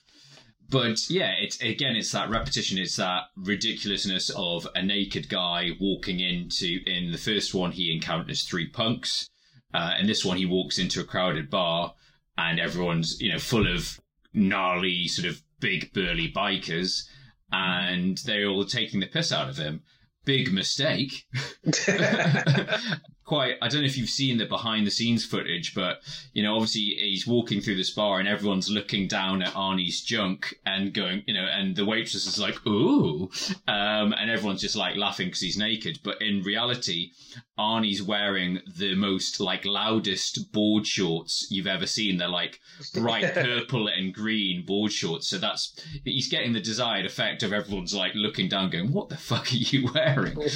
[0.71, 2.79] But yeah, it's again, it's that repetition.
[2.79, 6.81] It's that ridiculousness of a naked guy walking into.
[6.87, 9.31] In the first one, he encounters three punks.
[9.73, 11.95] Uh, in this one, he walks into a crowded bar,
[12.37, 13.99] and everyone's you know full of
[14.35, 17.05] gnarly, sort of big burly bikers,
[17.51, 19.83] and they're all taking the piss out of him.
[20.27, 21.27] Big mistake.
[23.29, 26.01] quite I don't know if you've seen the behind the scenes footage, but
[26.33, 30.59] you know, obviously he's walking through this bar and everyone's looking down at Arnie's junk
[30.65, 33.31] and going, you know, and the waitress is like, ooh,
[33.69, 35.99] um, and everyone's just like laughing because he's naked.
[36.03, 37.11] But in reality,
[37.59, 42.17] Arnie's wearing the most like loudest board shorts you've ever seen.
[42.17, 42.61] They're like
[42.95, 45.29] bright purple and green board shorts.
[45.29, 49.19] So that's he's getting the desired effect of everyone's like looking down, going, "What the
[49.19, 50.49] fuck are you wearing?"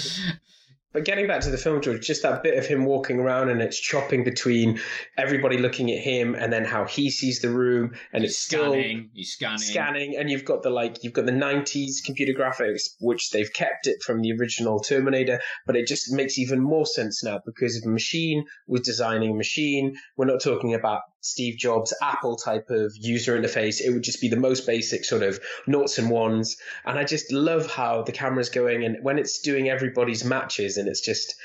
[0.93, 3.63] But getting back to the film, George, just that bit of him walking around and
[3.63, 4.79] it's chopping between
[5.17, 8.73] everybody looking at him and then how he sees the room, and He's it's still
[8.73, 12.91] scanning, he's scanning, scanning, and you've got the like you've got the '90s computer graphics,
[13.01, 17.25] which they've kept it from the original Terminator, but it just makes even more sense
[17.25, 18.45] now because if a machine.
[18.67, 23.81] Was designing a machine, we're not talking about Steve Jobs Apple type of user interface.
[23.81, 27.33] It would just be the most basic sort of noughts and ones, and I just
[27.33, 31.37] love how the camera's going and when it's doing everybody's matches and it's just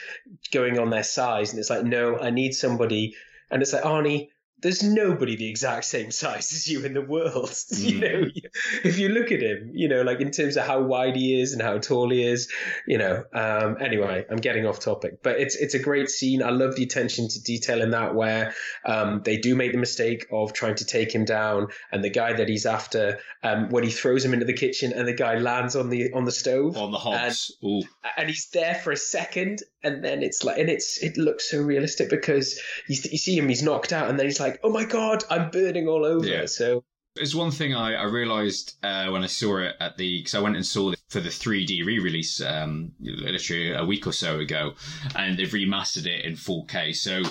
[0.52, 3.16] going on their size, and it's like, no, I need somebody,
[3.50, 4.30] and it's like Arnie
[4.62, 7.54] there's nobody the exact same size as you in the world.
[7.72, 8.02] you Mm.
[8.02, 8.30] know,
[8.84, 11.54] if you look at him, you know, like in terms of how wide he is
[11.54, 12.50] and how tall he is,
[12.88, 13.24] you know.
[13.34, 16.42] Um, anyway, I'm getting off topic, but it's it's a great scene.
[16.42, 18.54] I love the attention to detail in that, where
[18.86, 22.34] um, they do make the mistake of trying to take him down, and the guy
[22.34, 25.76] that he's after, um, when he throws him into the kitchen, and the guy lands
[25.76, 27.56] on the on the stove on the hobs.
[27.64, 27.82] Ooh.
[28.18, 31.62] and he's there for a second and then it's like and it's it looks so
[31.62, 34.84] realistic because you, you see him he's knocked out and then he's like oh my
[34.86, 36.46] god i'm burning all over Yeah.
[36.46, 36.84] so
[37.16, 40.40] There's one thing I, I realised uh, when I saw it at the because I
[40.40, 44.74] went and saw it for the 3D re-release um, literally a week or so ago,
[45.16, 46.96] and they've remastered it in 4K.
[46.96, 47.24] So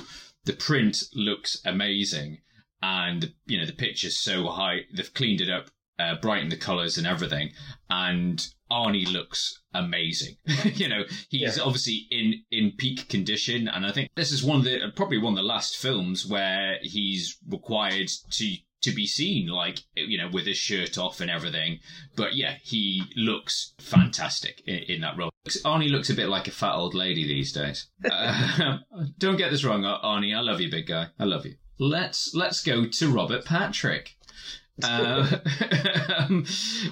[0.45, 2.39] the print looks amazing,
[2.83, 4.81] and you know the picture's so high.
[4.93, 7.51] They've cleaned it up, uh, brightened the colours and everything,
[7.91, 10.37] and Arnie looks amazing.
[10.75, 11.63] you know he's Yeah.
[11.63, 15.33] obviously in in peak condition, and I think this is one of the probably one
[15.33, 20.47] of the last films where he's required to to be seen like you know with
[20.47, 21.79] his shirt off and everything.
[22.15, 25.31] But yeah he looks fantastic in, in that role.
[25.65, 27.89] Arnie looks a bit like a fat old lady these days.
[28.11, 28.79] Uh,
[29.19, 31.07] don't get this wrong arnie i love you big guy.
[31.19, 31.55] I love you.
[31.79, 34.16] Let's let's go to robert patrick
[34.83, 35.39] uh,
[36.19, 36.45] um,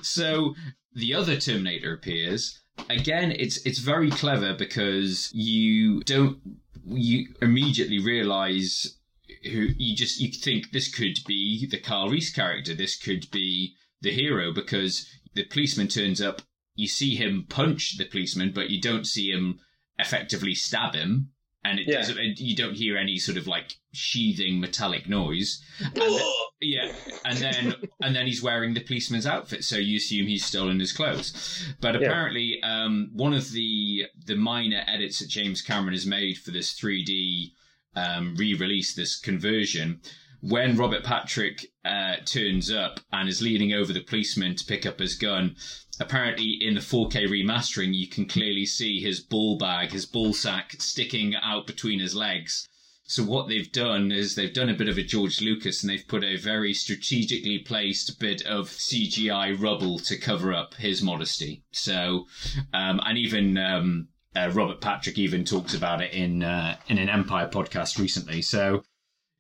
[0.03, 0.55] so
[0.94, 6.38] the other terminator appears again it's it's very clever because you don't
[6.87, 8.99] you immediately realize
[9.44, 12.75] who you just you think this could be the Carl Reese character.
[12.75, 16.42] This could be the hero because the policeman turns up.
[16.75, 19.61] You see him punch the policeman, but you don't see him
[19.99, 21.31] effectively stab him.
[21.64, 21.96] And it Yeah.
[21.98, 22.38] doesn't.
[22.40, 25.62] You don't hear any sort of like sheathing metallic noise.
[25.81, 26.92] And then- yeah,
[27.24, 30.92] and then and then he's wearing the policeman's outfit, so you assume he's stolen his
[30.92, 31.64] clothes.
[31.81, 32.07] But Yeah.
[32.09, 36.72] apparently, um, one of the the minor edits that James Cameron has made for this
[36.79, 37.53] 3D
[37.96, 40.00] um, re-release, this conversion,
[40.40, 44.98] when Robert Patrick uh, turns up and is leaning over the policeman to pick up
[44.98, 45.55] his gun,
[46.00, 50.74] apparently in the 4K remastering, you can clearly see his ball bag, his ball sack
[50.78, 52.68] sticking out between his legs.
[53.07, 56.09] So what they've done is they've done a bit of a George Lucas and they've
[56.09, 61.64] put a very strategically placed bit of CGI rubble to cover up his modesty.
[61.70, 62.26] So,
[62.72, 67.11] um, and even um, uh, Robert Patrick even talks about it in uh, in an
[67.11, 68.40] Empire podcast recently.
[68.40, 68.83] So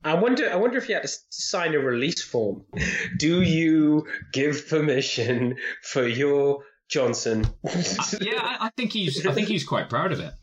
[0.04, 0.50] I wonder.
[0.50, 2.64] I wonder if you had to sign a release form.
[3.18, 7.46] Do you give permission for your Johnson?
[8.20, 10.34] yeah, I, I think he's I think he's quite proud of it.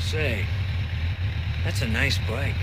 [0.00, 0.46] Say,
[1.64, 2.54] that's a nice bike.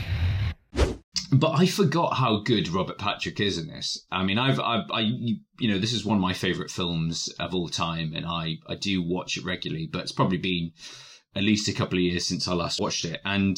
[1.33, 4.05] But I forgot how good Robert Patrick is in this.
[4.11, 7.55] I mean, I've, I, I, you know, this is one of my favorite films of
[7.55, 9.87] all time, and I, I do watch it regularly.
[9.91, 10.71] But it's probably been
[11.33, 13.57] at least a couple of years since I last watched it, and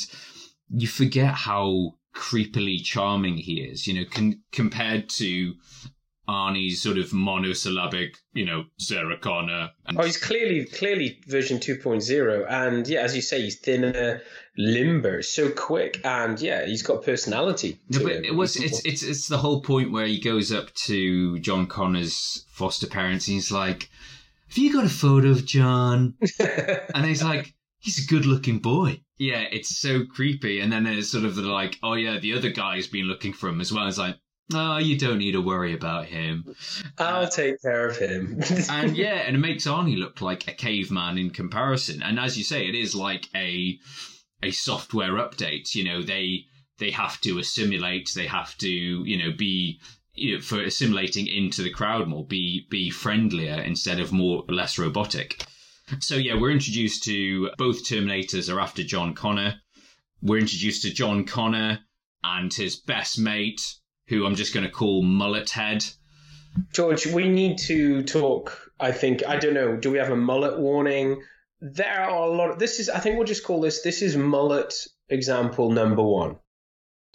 [0.73, 3.87] you forget how creepily charming he is.
[3.87, 5.53] You know, con- compared to
[6.27, 9.71] Arnie's sort of monosyllabic, you know, Sarah Connor.
[9.85, 14.21] And Oh, he's clearly clearly version 2.0, and yeah, as you say, he's thinner,
[14.57, 17.77] limber, so quick, and yeah, he's got personality.
[17.89, 18.23] No, but him.
[18.23, 22.45] it was it's it's it's the whole point where he goes up to John Connor's
[22.49, 23.89] foster parents and he's like,
[24.47, 26.15] "Have you got a photo of John?"
[26.95, 27.53] and he's like,
[27.83, 30.59] "He's a good-looking boy." Yeah, it's so creepy.
[30.59, 33.49] And then there's sort of the like, "Oh yeah, the other guy's been looking for
[33.49, 34.17] him as well." It's like,
[34.53, 36.55] "Oh, you don't need to worry about him."
[36.97, 38.41] I'll uh, take care of him.
[38.69, 42.01] and yeah, and it makes Arnie look like a caveman in comparison.
[42.01, 43.77] And as you say, it is like a
[44.41, 45.75] a software update.
[45.75, 46.45] You know, they
[46.79, 49.79] they have to assimilate, they have to, you know, be
[50.15, 54.77] you know, for assimilating into the crowd more, be be friendlier instead of more less
[54.77, 55.43] robotic.
[55.99, 59.55] So yeah, we're introduced to both Terminators are after John Connor.
[60.21, 61.79] We're introduced to John Connor
[62.23, 63.61] and his best mate,
[64.07, 65.85] who I'm just going to call Mullet Head.
[66.71, 68.71] George, we need to talk.
[68.79, 69.75] I think I don't know.
[69.75, 71.21] Do we have a mullet warning?
[71.61, 72.51] There are a lot.
[72.51, 72.89] Of, this is.
[72.89, 73.81] I think we'll just call this.
[73.81, 74.73] This is mullet
[75.09, 76.37] example number one.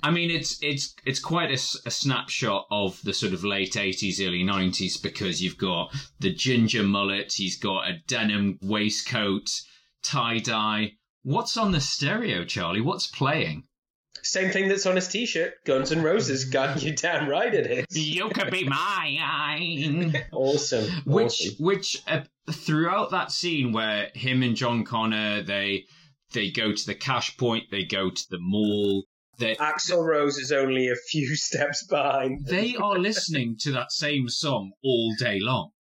[0.02, 4.44] I mean, it's it's it's quite a snapshot of the sort of late eighties, early
[4.44, 9.50] nineties because you've got the ginger mullet, he's got a denim waistcoat,
[10.02, 10.92] tie dye.
[11.22, 12.80] What's on the stereo, Charlie?
[12.80, 13.64] What's playing?
[14.22, 15.64] Same thing that's on his t-shirt.
[15.64, 16.44] Guns N' Roses.
[16.50, 17.96] Got you damn right it is.
[17.96, 20.14] You could be mine.
[20.32, 20.84] Awesome.
[21.04, 21.64] Which awesome.
[21.64, 25.86] which uh, throughout that scene where him and John Connor they
[26.32, 29.04] they go to the cash point, they go to the mall.
[29.38, 32.46] They, Axl Rose is only a few steps behind.
[32.46, 35.70] they are listening to that same song all day long.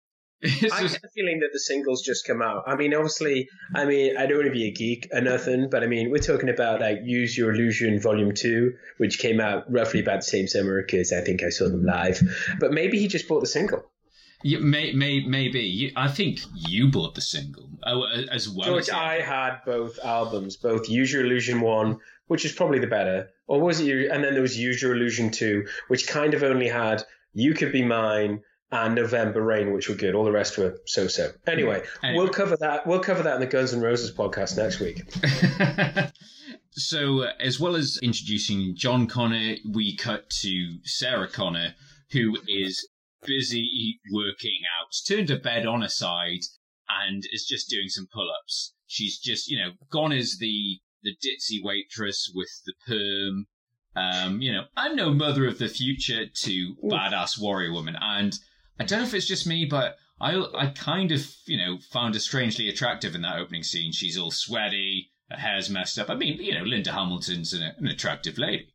[0.44, 2.64] It's I just- get the feeling that the singles just come out.
[2.66, 5.84] I mean, obviously, I mean, I don't want to be a geek or nothing, but
[5.84, 10.00] I mean, we're talking about like Use Your Illusion Volume 2, which came out roughly
[10.00, 12.20] about the same summer because I think I saw them live.
[12.58, 13.84] But maybe he just bought the single.
[14.42, 15.92] Yeah, may, may, maybe.
[15.94, 18.66] I think you bought the single oh, as well.
[18.66, 22.87] George, as I had both albums, both Use Your Illusion 1, which is probably the
[22.87, 26.35] better, or was it, your- and then there was Use Your Illusion 2, which kind
[26.35, 30.14] of only had You Could Be Mine and November Rain, which were good.
[30.14, 31.30] All the rest were so-so.
[31.46, 32.18] Anyway, Anyway.
[32.24, 32.87] we'll cover that.
[32.87, 35.02] We'll cover that in the Guns and Roses podcast next week.
[36.70, 41.74] so, uh, as well as introducing John Connor, we cut to Sarah Connor,
[42.12, 42.88] who is
[43.26, 46.40] busy working out, turned her bed on her side,
[46.88, 48.74] and is just doing some pull-ups.
[48.87, 53.46] She's just, you know, gone as the the ditzy waitress with the perm.
[53.94, 58.38] Um, you know, I'm no mother of the future to badass warrior woman, and
[58.80, 62.14] I don't know if it's just me, but I I kind of you know found
[62.14, 63.92] her strangely attractive in that opening scene.
[63.92, 66.08] She's all sweaty, her hair's messed up.
[66.08, 68.71] I mean, you know, Linda Hamilton's an, an attractive lady.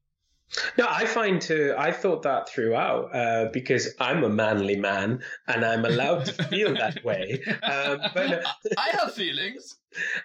[0.78, 5.66] No, I find to I thought that throughout uh, because I'm a manly man and
[5.66, 7.42] I'm allowed to feel that way.
[7.46, 8.46] Um, but
[8.78, 9.78] I have feelings.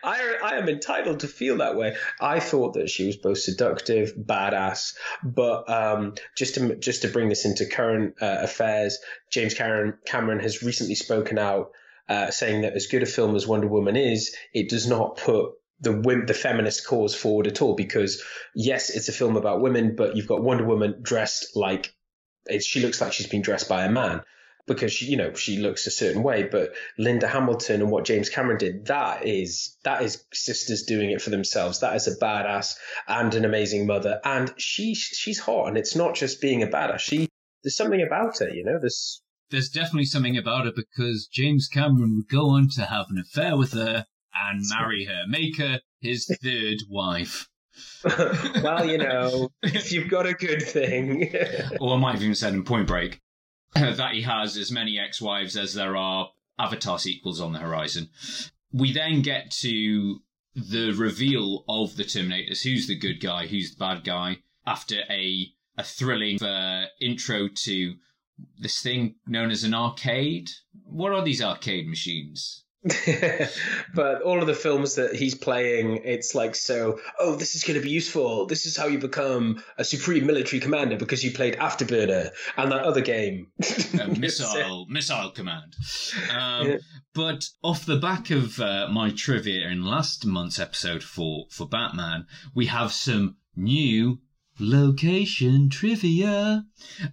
[0.05, 1.97] I I am entitled to feel that way.
[2.21, 7.29] I thought that she was both seductive, badass, but um, just to just to bring
[7.29, 8.99] this into current uh, affairs,
[9.31, 11.73] James Cameron Cameron has recently spoken out
[12.09, 15.53] uh, saying that as good a film as Wonder Woman is, it does not put
[15.83, 18.23] the the feminist cause forward at all because
[18.55, 21.93] yes, it's a film about women, but you've got Wonder Woman dressed like
[22.61, 24.23] she looks like she's been dressed by a man.
[24.67, 26.45] because she, you know she looks a certain way.
[26.45, 31.21] But Linda Hamilton and what James Cameron did, that is that is sisters doing it
[31.21, 31.81] for themselves.
[31.81, 32.77] That is a badass
[33.09, 37.01] and an amazing mother, and she she's hot, and it's not just being a badass.
[37.01, 37.29] She
[37.63, 38.79] there's something about her, you know.
[38.81, 43.19] There's There's definitely something about it because James Cameron would go on to have an
[43.19, 47.49] affair with her and marry her, make her his third wife.
[48.05, 51.35] well, you know, if you've got a good thing.
[51.81, 53.21] or I might have even said in Point Break
[53.75, 58.11] that he has as many ex-wives as there are Avatar sequels on the horizon.
[58.73, 60.19] We then get to
[60.55, 62.63] the reveal of the Terminators.
[62.63, 63.47] Who's the good guy?
[63.47, 64.39] Who's the bad guy?
[64.67, 67.95] After a a thrilling uh, intro to
[68.59, 70.51] this thing known as an arcade.
[70.85, 72.65] What are these arcade machines?
[73.95, 76.99] but all of the films that he's playing, it's like so.
[77.19, 78.47] Oh, this is going to be useful.
[78.47, 82.83] This is how you become a supreme military commander because you played Afterburner and that
[82.83, 83.53] other game,
[84.01, 85.77] uh, missile missile command.
[86.37, 86.77] Um, yeah.
[87.15, 92.27] But off the back of uh, my trivia in last month's episode for for Batman,
[92.53, 94.19] we have some new
[94.59, 96.65] location trivia.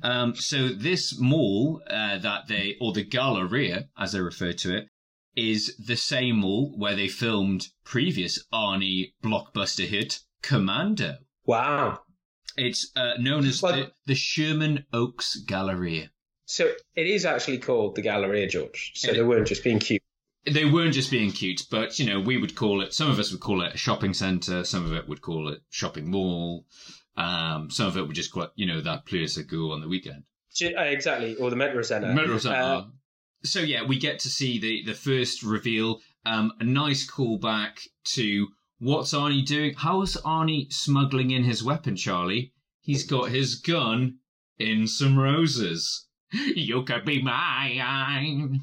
[0.01, 4.88] Um, so this mall uh, that they, or the Galleria, as they refer to it,
[5.36, 11.17] is the same mall where they filmed previous Arnie blockbuster hit Commando.
[11.45, 11.99] Wow.
[12.57, 16.11] It's uh, known as the, the, Sherman Oaks Galleria.
[16.45, 18.91] So it is actually called the Galleria, George.
[18.95, 20.01] So it, they weren't just being cute.
[20.45, 22.93] They weren't just being cute, but you know, we would call it.
[22.93, 24.63] Some of us would call it a shopping centre.
[24.63, 26.65] Some of it would call it shopping mall.
[27.15, 29.82] Um, some of it would just call it, you know, that place I go on
[29.82, 30.23] the weekend.
[30.61, 32.13] Uh, exactly, or the Metro Centre.
[32.13, 32.57] Metro Centre.
[32.57, 32.84] Uh,
[33.43, 35.99] so yeah, we get to see the the first reveal.
[36.25, 38.47] Um, a nice callback to
[38.79, 39.73] what's Arnie doing?
[39.77, 42.53] How's Arnie smuggling in his weapon, Charlie?
[42.81, 44.19] He's got his gun
[44.57, 46.05] in some roses.
[46.55, 48.61] You could be mine.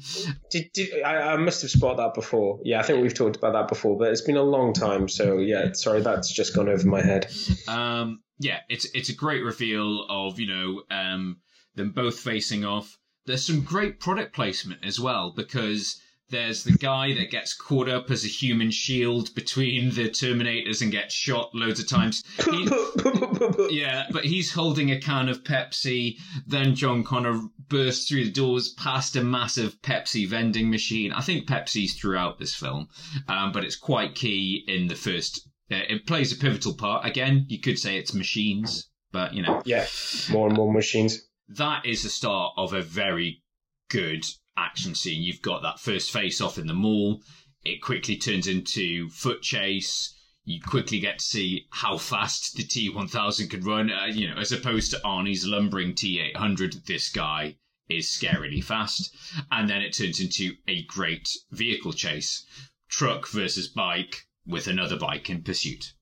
[0.49, 2.61] Did, did I, I must have spotted that before?
[2.63, 5.39] Yeah, I think we've talked about that before, but it's been a long time, so
[5.39, 7.29] yeah, sorry, that's just gone over my head.
[7.67, 11.41] Um, yeah, it's it's a great reveal of you know um,
[11.75, 12.97] them both facing off
[13.27, 18.09] there's some great product placement as well because there's the guy that gets caught up
[18.11, 22.23] as a human shield between the Terminators and gets shot loads of times.
[22.47, 26.17] He, yeah, but he's holding a can of Pepsi.
[26.45, 31.11] Then John Connor bursts through the doors past a massive Pepsi vending machine.
[31.11, 32.87] I think Pepsi's throughout this film,
[33.27, 35.47] um, but it's quite key in the first.
[35.69, 37.05] Uh, it plays a pivotal part.
[37.05, 39.61] Again, you could say it's machines, but you know.
[39.65, 39.85] Yeah,
[40.31, 43.41] more and more machines that is the start of a very
[43.89, 44.25] good
[44.57, 45.21] action scene.
[45.21, 47.21] You've got that first face off in the mall.
[47.63, 50.13] It quickly turns into foot chase.
[50.43, 53.91] You quickly get to see how fast the T1000 can run.
[53.91, 57.57] Uh, you know, as opposed to Arnie's lumbering T800, this guy
[57.89, 59.15] is scarily fast.
[59.51, 62.45] And then it turns into a great vehicle chase.
[62.89, 65.93] Truck versus bike with another bike in pursuit.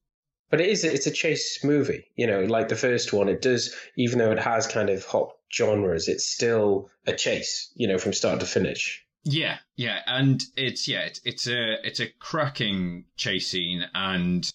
[0.49, 3.29] But it is it's a chase movie, you know, like the first one.
[3.29, 7.87] It does, even though it has kind of hot genres, it's still a chase, you
[7.87, 9.03] know, from start to finish.
[9.23, 14.49] Yeah, yeah, and it's yeah, it's, it's a it's a cracking chase scene, and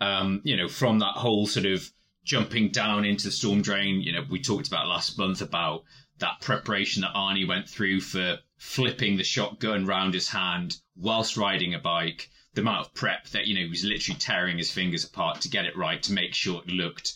[0.00, 1.90] um, you know, from that whole sort of
[2.24, 5.82] jumping down into the storm drain, you know, we talked about last month about
[6.18, 11.74] that preparation that Arnie went through for flipping the shotgun round his hand whilst riding
[11.74, 15.04] a bike the amount of prep that you know he was literally tearing his fingers
[15.04, 17.14] apart to get it right to make sure it looked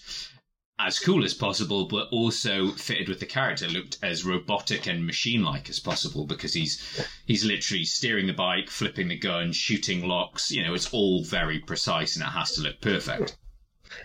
[0.79, 5.71] as cool as possible, but also fitted with the character, looked as robotic and machine-like
[5.71, 10.51] as possible because he's he's literally steering the bike, flipping the gun, shooting locks.
[10.51, 13.39] You know, it's all very precise and it has to look perfect.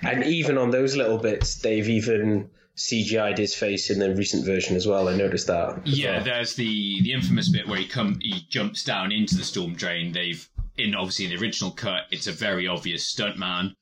[0.01, 4.75] And even on those little bits, they've even CGI'd his face in the recent version
[4.75, 5.09] as well.
[5.09, 5.85] I noticed that.
[5.85, 6.23] Yeah, well.
[6.23, 10.13] there's the the infamous bit where he come he jumps down into the storm drain.
[10.13, 10.47] They've
[10.77, 13.73] in obviously in the original cut, it's a very obvious stuntman,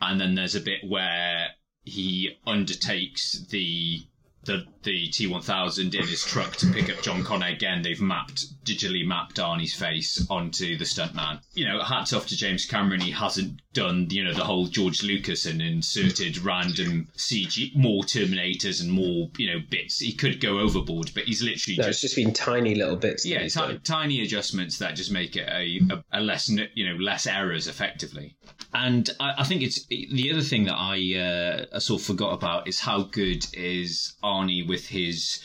[0.00, 1.48] and then there's a bit where
[1.82, 4.06] he undertakes the
[4.44, 7.82] the the T1000 in his truck to pick up John Connor again.
[7.82, 11.40] They've mapped digitally mapped Arnie's face onto the stuntman.
[11.54, 13.00] You know, hats off to James Cameron.
[13.00, 18.80] He hasn't done you know the whole George Lucas and inserted random CG more Terminators
[18.80, 19.98] and more you know bits.
[19.98, 23.26] He could go overboard, but he's literally no, just, it's just been tiny little bits.
[23.26, 27.26] Yeah, t- tiny adjustments that just make it a, a, a less you know less
[27.26, 28.36] errors effectively.
[28.72, 32.32] And I, I think it's the other thing that I uh, I sort of forgot
[32.32, 35.44] about is how good is Arnie with his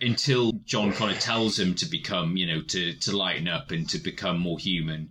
[0.00, 3.98] until John Connor tells him to become, you know, to, to lighten up and to
[3.98, 5.10] become more human,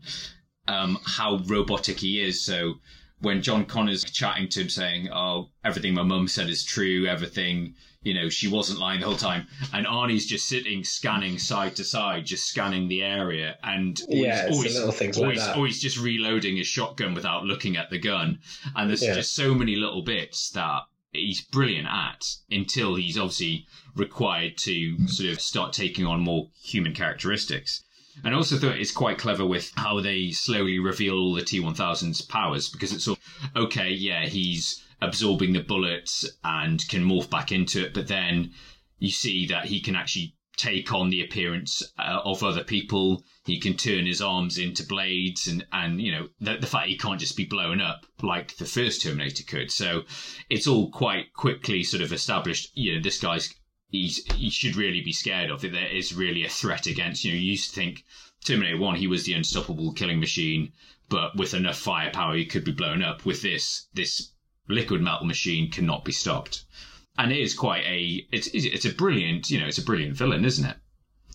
[0.67, 2.41] um, how robotic he is.
[2.41, 2.75] So
[3.19, 7.05] when John Connor's chatting to him saying, "Oh, everything my mum said is true.
[7.05, 11.75] Everything, you know, she wasn't lying the whole time." And Arnie's just sitting, scanning side
[11.75, 15.55] to side, just scanning the area, and always, Yeah, always, little things like always, that.
[15.55, 18.39] always just reloading his shotgun without looking at the gun.
[18.75, 19.15] And there's Yeah.
[19.15, 25.29] just so many little bits that he's brilliant at until he's obviously required to sort
[25.29, 27.83] of start taking on more human characteristics.
[28.23, 32.21] And I also thought it's quite clever with how they slowly reveal all the T1000's
[32.21, 33.17] powers because it's of,
[33.55, 38.51] okay, yeah, he's absorbing the bullets and can morph back into it, but then
[38.99, 43.23] you see that he can actually take on the appearance uh, of other people.
[43.45, 46.97] He can turn his arms into blades, and and you know the, the fact he
[46.97, 49.71] can't just be blown up like the first Terminator could.
[49.71, 50.03] So
[50.51, 52.69] it's all quite quickly sort of established.
[52.75, 53.51] You know, this guy's
[53.89, 57.23] he's he should really be scared of that there is really a threat against.
[57.23, 58.05] You know, you used to think
[58.45, 60.73] Terminator One he was the unstoppable killing machine,
[61.09, 63.25] but with enough firepower he could be blown up.
[63.25, 64.31] With this this
[64.69, 66.65] liquid metal machine cannot be stopped
[67.21, 70.43] and it is quite a it's it's a brilliant you know it's a brilliant villain
[70.43, 70.77] isn't it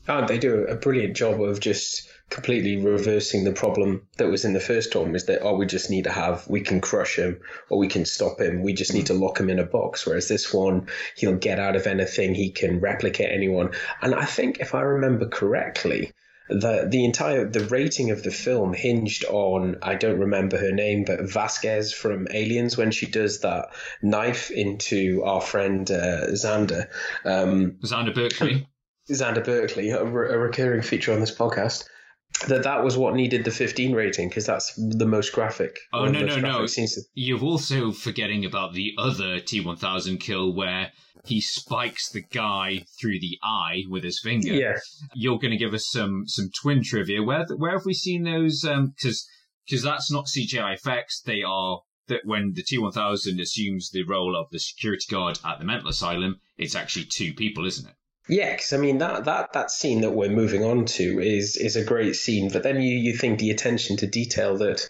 [0.08, 4.52] Oh, they do a brilliant job of just completely reversing the problem that was in
[4.52, 5.16] the first one.
[5.16, 8.04] Is that oh, we just need to have we can crush him or we can
[8.04, 8.62] stop him.
[8.62, 10.06] We just need to lock him in a box.
[10.06, 12.36] Whereas this one, he'll get out of anything.
[12.36, 13.72] He can replicate anyone.
[14.00, 16.12] And I think if I remember correctly,
[16.48, 21.04] the the entire the rating of the film hinged on I don't remember her name,
[21.04, 23.70] but Vasquez from Aliens when she does that
[24.02, 26.88] knife into our friend uh, Xander.
[27.24, 28.68] Um, Xander Berkeley.
[29.10, 31.88] Xander Berkeley, a, re- a recurring feature on this podcast.
[32.48, 35.78] That that was what needed the 15 rating because that's the most graphic.
[35.92, 36.98] Oh no no no scenes.
[37.14, 40.92] you're also forgetting about the other t1000 kill where
[41.24, 44.74] he spikes the guy through the eye with his finger Yeah.
[45.14, 48.64] you're going to give us some some twin trivia where where have we seen those
[48.64, 49.26] um, because
[49.66, 54.46] because that's not cgi effects they are that when the T1000 assumes the role of
[54.52, 57.94] the security guard at the mental asylum, it's actually two people, isn't it?
[58.28, 61.76] Yeah, 'cause, I mean that that that scene that we're moving on to is is
[61.76, 64.88] a great scene, but then you you think the attention to detail that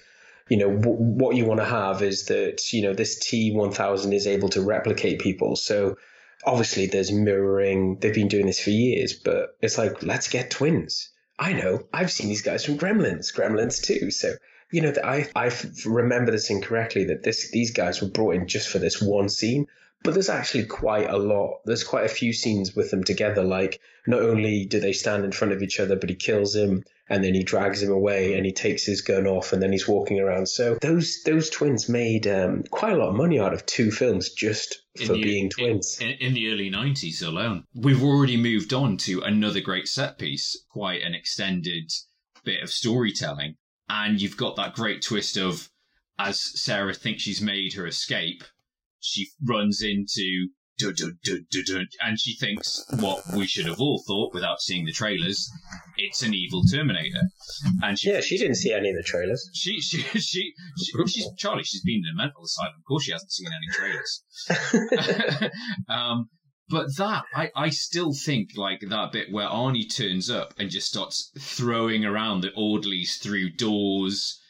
[0.49, 3.73] you know w- what you want to have is that you know this T one
[3.73, 5.97] thousand is able to replicate people, so
[6.45, 7.99] obviously there's mirroring.
[8.01, 11.11] They've been doing this for years, but it's like let's get twins.
[11.39, 14.35] I know I've seen these guys from Gremlins, Gremlins too, so.
[14.73, 15.53] You know, I I
[15.85, 19.67] remember this incorrectly that this these guys were brought in just for this one scene,
[20.03, 21.61] but there's actually quite a lot.
[21.65, 23.43] There's quite a few scenes with them together.
[23.43, 26.85] Like not only do they stand in front of each other, but he kills him
[27.09, 29.89] and then he drags him away and he takes his gun off and then he's
[29.89, 30.47] walking around.
[30.49, 34.31] So those those twins made um, quite a lot of money out of two films
[34.33, 35.99] just In for the- being twins.
[36.01, 37.65] In, in the early 90s alone.
[37.75, 41.91] We've already moved on to another great set piece, quite an extended
[42.45, 43.57] bit of storytelling.
[43.89, 45.69] And you've got that great twist of,
[46.19, 48.43] as Sarah thinks she's made her escape,
[49.07, 50.49] she runs into
[50.79, 50.95] dun,
[51.25, 55.51] dun, dun, and she thinks what we should have all thought without seeing the trailers,
[55.97, 57.23] it's an evil Terminator.
[57.83, 59.49] And she yeah, she didn't see any of the trailers.
[59.55, 61.65] she she she, she she's Charlie.
[61.65, 62.75] She's been in a mental asylum.
[62.79, 65.53] Of course, she hasn't seen any trailers.
[65.89, 66.29] um,
[66.69, 70.89] but that I I still think like that bit where Arnie turns up and just
[70.89, 74.41] starts throwing around the orderlies through doors.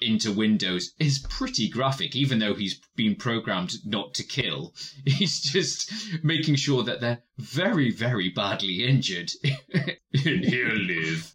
[0.00, 4.74] Into windows is pretty graphic, even though he's been programmed not to kill.
[5.06, 9.30] He's just making sure that they're very, very badly injured.
[9.44, 11.34] and He'll live.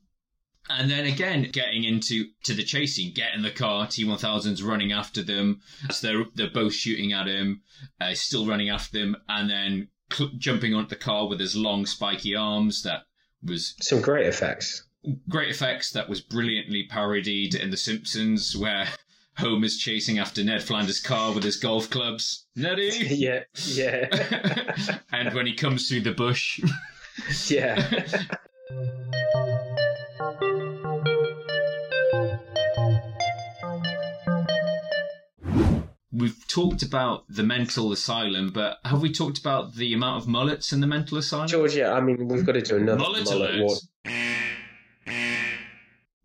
[0.70, 4.92] And then again, getting into to the chase scene, get in the car, T1000's running
[4.92, 5.62] after them.
[5.90, 7.62] So they're, they're both shooting at him,
[8.00, 11.86] uh, still running after them, and then cl- jumping onto the car with his long
[11.86, 12.84] spiky arms.
[12.84, 13.02] That
[13.44, 14.84] was Some great effects.
[15.30, 15.92] Great effects.
[15.92, 18.88] That was brilliantly parodied in The Simpsons, where
[19.38, 22.46] Homer's chasing after Ned Flanders' car with his golf clubs.
[22.56, 22.92] Neddy!
[23.12, 26.60] Yeah, yeah, and when he comes through the bush.
[27.48, 28.06] yeah.
[36.14, 40.72] We've talked about the mental asylum, but have we talked about the amount of mullets
[40.72, 41.48] in the mental asylum?
[41.48, 43.82] George, yeah, I mean, we've got to do another Mullet mullet.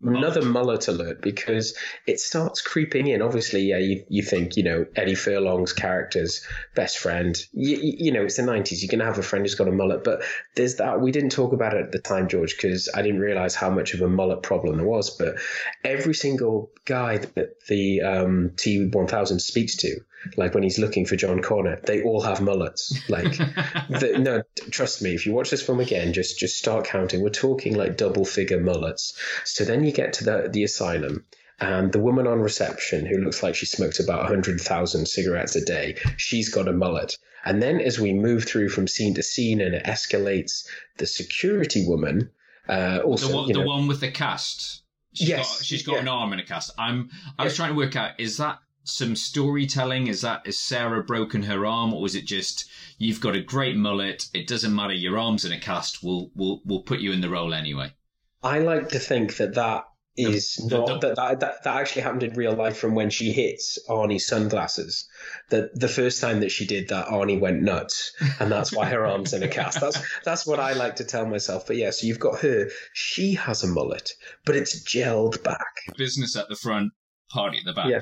[0.07, 3.21] Another mullet alert because it starts creeping in.
[3.21, 6.45] Obviously, yeah, you, you think, you know, Eddie Furlong's character's
[6.75, 7.37] best friend.
[7.53, 8.81] You, you know, it's the 90s.
[8.81, 10.03] You're going to have a friend who's got a mullet.
[10.03, 10.21] But
[10.55, 11.01] there's that.
[11.01, 13.93] We didn't talk about it at the time, George, because I didn't realize how much
[13.93, 15.09] of a mullet problem there was.
[15.17, 15.35] But
[15.83, 19.99] every single guy that the um, T1000 speaks to,
[20.35, 22.97] like when he's looking for John Connor, they all have mullets.
[23.09, 23.37] Like,
[23.89, 25.13] the, no, trust me.
[25.13, 27.21] If you watch this film again, just just start counting.
[27.21, 29.17] We're talking like double figure mullets.
[29.45, 31.25] So then you get to the the asylum,
[31.59, 35.97] and the woman on reception who looks like she smoked about 100,000 cigarettes a day,
[36.17, 37.17] she's got a mullet.
[37.45, 41.85] And then as we move through from scene to scene and it escalates, the security
[41.87, 42.29] woman,
[42.67, 44.83] uh, also, the one, you the know, one with the cast.
[45.13, 46.01] She's Yes, got, she's got yeah.
[46.01, 46.71] an arm in a cast.
[46.77, 47.09] I'm.
[47.39, 50.07] I was trying to work out: is that some storytelling?
[50.07, 53.75] Is that is Sarah broken her arm, or is it just you've got a great
[53.75, 54.27] mullet?
[54.33, 54.93] It doesn't matter.
[54.93, 56.03] Your arm's in a cast.
[56.03, 57.93] We'll we'll we'll put you in the role anyway.
[58.43, 59.85] I like to think that that
[60.15, 63.77] is not that, that that that actually happened in real life from when she hits
[63.87, 65.07] Arnie's sunglasses.
[65.49, 69.05] That the first time that she did that, Arnie went nuts, and that's why her
[69.05, 69.79] arm's in a cast.
[69.79, 71.67] That's that's what I like to tell myself.
[71.67, 72.69] But yeah, so you've got her.
[72.93, 74.11] She has a mullet,
[74.45, 75.75] but it's gelled back.
[75.97, 76.93] Business at the front,
[77.29, 77.89] party at the back.
[77.89, 77.99] Yeah.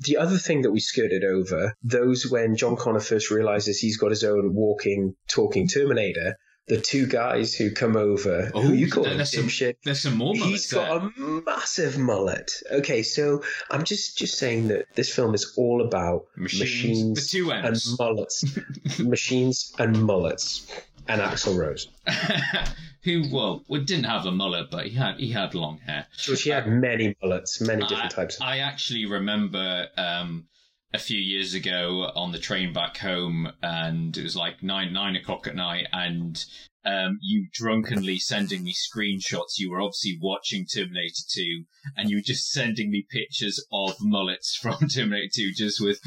[0.00, 4.10] The other thing that we skirted over, those when John Connor first realizes he's got
[4.10, 6.36] his own walking, talking Terminator,
[6.68, 10.16] the two guys who come over, who oh, you call there's some, dipshit, there's some
[10.16, 11.26] more He's got there.
[11.26, 12.52] a massive mullet.
[12.70, 17.16] Okay, so I'm just just saying that this film is all about Machines.
[17.16, 18.44] machines, and mullets,
[19.00, 20.66] machines and mullets,
[21.08, 21.88] and Axl Rose.
[23.04, 26.06] Who well, didn't have a mullet, but he had he had long hair.
[26.12, 28.40] So she had many mullets, many different types.
[28.40, 30.46] I actually remember um,
[30.94, 35.16] a few years ago on the train back home, and it was like nine nine
[35.16, 36.44] o'clock at night, and
[36.84, 39.58] um, you drunkenly sending me screenshots.
[39.58, 41.64] You were obviously watching Terminator Two,
[41.96, 46.00] and you were just sending me pictures of mullets from Terminator Two, just with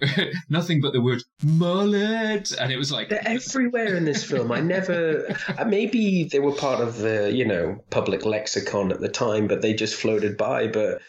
[0.48, 4.52] nothing but the word mullet, and it was like They're everywhere in this film.
[4.52, 5.36] I never.
[5.56, 9.62] uh, Maybe they were part of the you know public lexicon at the time, but
[9.62, 10.66] they just floated by.
[10.66, 11.00] But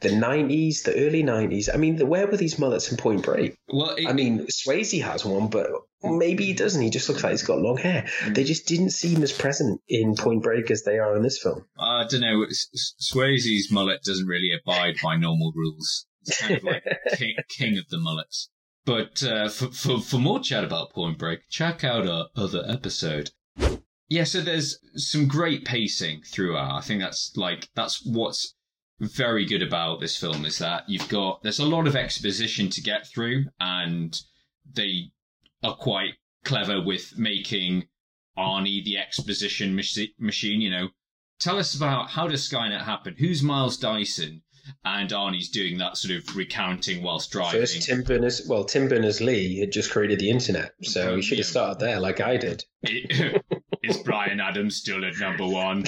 [0.00, 1.68] the nineties, the early nineties.
[1.72, 3.54] I mean, where were these mullets in Point Break?
[3.68, 5.70] Well, I mean, Swayze has one, but
[6.02, 6.82] maybe he doesn't.
[6.82, 8.06] He just looks like he's got long hair.
[8.20, 8.34] Mm.
[8.34, 11.66] They just didn't seem as present in Point Break as they are in this film.
[11.78, 12.46] I don't know.
[13.00, 16.06] Swayze's mullet doesn't really abide by normal rules.
[16.24, 16.84] He's kind of like
[17.16, 18.50] king, king of the mullets.
[18.86, 23.30] But uh, for, for for more chat about Point Break, check out our other episode.
[24.08, 26.72] Yeah, so there's some great pacing throughout.
[26.72, 28.54] I think that's like that's what's
[29.00, 32.82] very good about this film is that you've got there's a lot of exposition to
[32.82, 34.20] get through, and
[34.72, 35.10] they
[35.62, 37.88] are quite clever with making
[38.38, 40.60] Arnie the exposition machi- machine.
[40.60, 40.88] You know,
[41.38, 43.16] tell us about how does Skynet happen?
[43.18, 44.42] Who's Miles Dyson?
[44.84, 47.60] And Arnie's doing that sort of recounting whilst driving.
[47.60, 48.46] First, Tim Berners.
[48.46, 51.98] Well, Tim Berners Lee had just created the internet, so he should have started there,
[51.98, 52.64] like I did.
[53.82, 55.84] is Bryan Adams still at number one?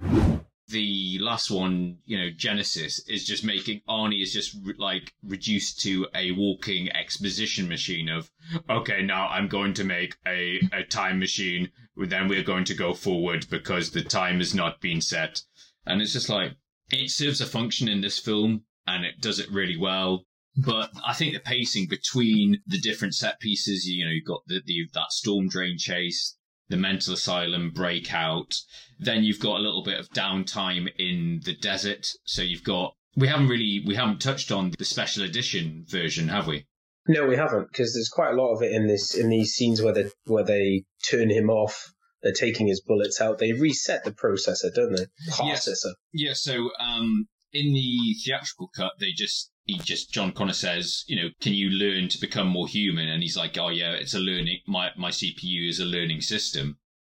[0.68, 5.80] the last one, you know, Genisys is just making Arnie is just re- like reduced
[5.80, 8.30] to a walking exposition machine of,
[8.70, 11.70] okay, now I'm going to make a, a time machine.
[11.96, 15.42] Then we're going to go forward because the time has not been set.
[15.86, 16.52] And it's just like,
[16.90, 20.24] it serves a function in this film and it does it really well.
[20.56, 24.62] But I think the pacing between the different set pieces, you know, you've got the,
[24.64, 26.36] the that storm drain chase,
[26.68, 28.54] the mental asylum breakout.
[28.98, 32.06] Then you've got a little bit of downtime in the desert.
[32.24, 36.46] So you've got we haven't really we haven't touched on the special edition version, have
[36.46, 36.66] we?
[37.06, 39.82] No, we haven't, because there's quite a lot of it in this in these scenes
[39.82, 41.92] where they where they turn him off.
[42.22, 43.38] They're taking his bullets out.
[43.38, 45.04] They reset the processor, don't they?
[45.30, 45.92] Processor.
[46.14, 46.32] Yeah.
[46.32, 51.30] So um, in the theatrical cut, they just he just John Connor says, you know,
[51.40, 53.08] can you learn to become more human?
[53.08, 54.60] And he's like, oh yeah, it's a learning.
[54.66, 56.78] My my CPU is a learning system.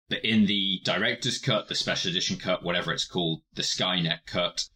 [0.08, 4.68] But in the director's cut, the special edition cut, whatever it's called, the Skynet cut,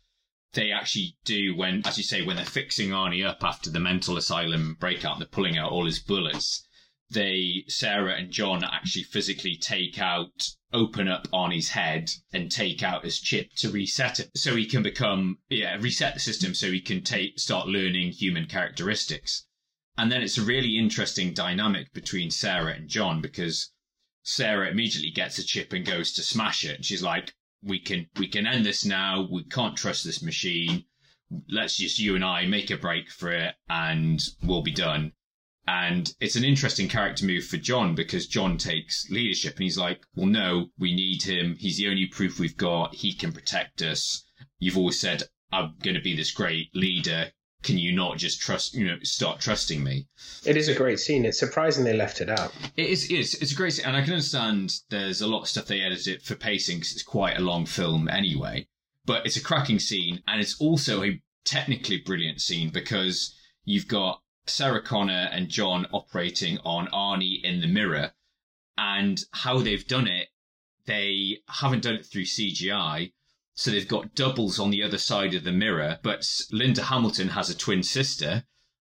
[0.55, 4.17] they actually do when, as you say, when they're fixing Arnie up after the mental
[4.17, 6.67] asylum breakout, they're pulling out all his bullets.
[7.11, 13.05] They, Sarah and John actually physically take out, open up Arnie's head and take out
[13.05, 14.31] his chip to reset it.
[14.37, 18.47] So he can become, yeah, reset the system so he can take, start learning human
[18.47, 19.47] characteristics.
[19.97, 23.73] And then it's a really interesting dynamic between Sarah and John because
[24.23, 26.77] Sarah immediately gets a chip and goes to smash it.
[26.77, 29.27] And she's like, we can, we can end this now.
[29.29, 30.85] We can't trust this machine.
[31.49, 35.13] Let's just you and I make a break for it and we'll be done.
[35.69, 40.01] And it's an interesting character move for John because John takes leadership and he's like,
[40.17, 41.57] well, no, we need him.
[41.59, 42.95] He's the only proof we've got.
[42.95, 44.25] He can protect us.
[44.59, 47.33] You've always said, I'm going to be this great leader.
[47.63, 50.09] Can you not just trust, you know, start trusting me?
[50.47, 51.27] It is a great scene.
[51.27, 52.55] It's surprising they left it out.
[52.79, 53.85] It is, it's, it's a great scene.
[53.85, 57.03] And I can understand there's a lot of stuff they edited for pacing because it's
[57.03, 58.67] quite a long film anyway.
[59.05, 60.23] But it's a cracking scene.
[60.27, 63.35] And it's also a technically brilliant scene because
[63.67, 68.13] you've got Sarah Connor and John operating on Arnie in the mirror.
[68.77, 70.29] And how they've done it,
[70.87, 73.13] they haven't done it through CGI.
[73.55, 77.51] So they've got doubles on the other side of the mirror, but Linda Hamilton has
[77.51, 78.45] a twin sister.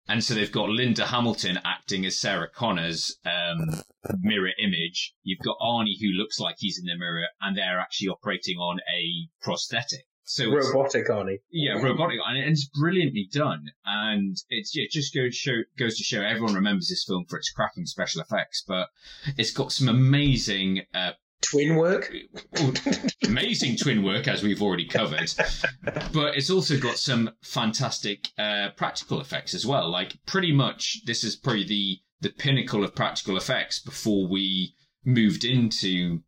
[0.09, 3.85] And so they've got Linda Hamilton acting as Sarah Connor's um,
[4.19, 5.15] mirror image.
[5.23, 8.81] You've got Arnie who looks like he's in the mirror, and they're actually operating on
[8.93, 10.08] a prosthetic.
[10.29, 11.39] So Robotic Arnie.
[11.51, 13.65] yeah, robotic, and it's brilliantly done.
[13.87, 17.39] And it's yeah, it just goes show goes to show everyone remembers this film for
[17.39, 18.89] its cracking special effects, but
[19.39, 22.13] it's got some amazing uh, twin work,
[23.25, 25.33] amazing twin work as we've already covered.
[26.13, 29.89] But it's also got some fantastic uh, practical effects as well.
[29.91, 34.75] Like pretty much, this is probably the the pinnacle of practical effects before we
[35.07, 36.21] moved into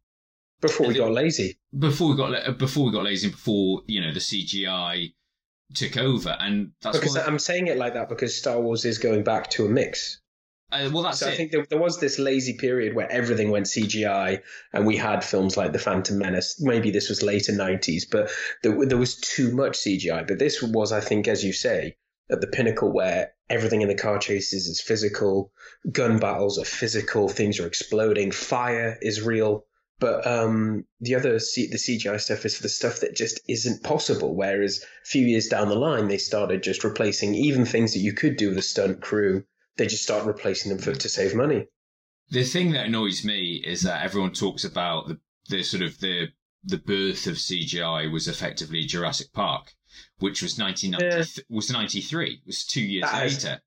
[0.62, 1.59] before we got lazy.
[1.76, 5.12] Before we got before we got lazy before you know the CGI
[5.74, 9.24] took over, and that's because I'm saying it like that because Star Wars is going
[9.24, 10.20] back to a mix.
[10.72, 13.66] Uh, well, that's so I think there, there was this lazy period where everything went
[13.66, 14.40] CGI,
[14.72, 16.60] and we had films like The Phantom Menace.
[16.60, 18.30] Maybe this was later '90s, but
[18.62, 20.26] there, there was too much CGI.
[20.26, 21.96] But this was, I think, as you say,
[22.30, 25.52] at the pinnacle where everything in the car chases is physical,
[25.90, 29.66] gun battles are physical, things are exploding, fire is real.
[30.00, 33.82] But um, the other C- the CGI stuff is for the stuff that just isn't
[33.84, 34.34] possible.
[34.34, 38.14] Whereas a few years down the line, they started just replacing even things that you
[38.14, 39.44] could do with a stunt crew.
[39.76, 41.66] They just started replacing them for to save money.
[42.30, 46.28] The thing that annoys me is that everyone talks about the, the sort of the
[46.64, 49.74] the birth of CGI was effectively Jurassic Park,
[50.18, 52.30] which was 1990 was 93.
[52.30, 53.60] It was two years That is- later.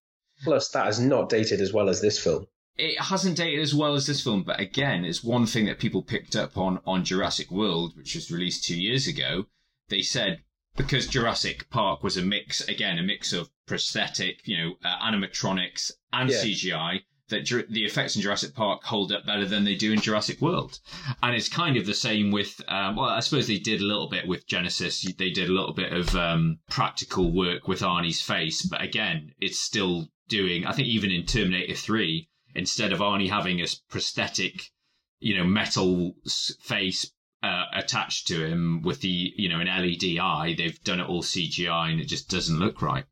[0.44, 2.48] Plus, that is not dated as well as this film.
[2.78, 6.02] It hasn't dated as well as this film, but again, it's one thing that people
[6.02, 9.46] picked up on on Jurassic World, which was released two years ago.
[9.90, 10.44] They said
[10.76, 15.92] because Jurassic Park was a mix, again, a mix of prosthetic, you know, uh, animatronics
[16.12, 16.38] and Yeah.
[16.42, 20.02] CGI, that Jur- the effects in Jurassic Park hold up better than they do in
[20.02, 20.80] Jurassic World.
[21.22, 24.10] And it's kind of the same with, um, well, I suppose they did a little
[24.10, 25.16] bit with Genisys.
[25.18, 29.60] They did a little bit of um, practical work with Arnie's face, but again, it's
[29.60, 34.72] still doing, I think even in Terminator 3, instead of Arnie having a prosthetic,
[35.20, 36.16] you know, metal
[36.62, 41.08] face uh, attached to him with the, you know, an LED eye, they've done it
[41.08, 43.06] all CGI and it just doesn't look right.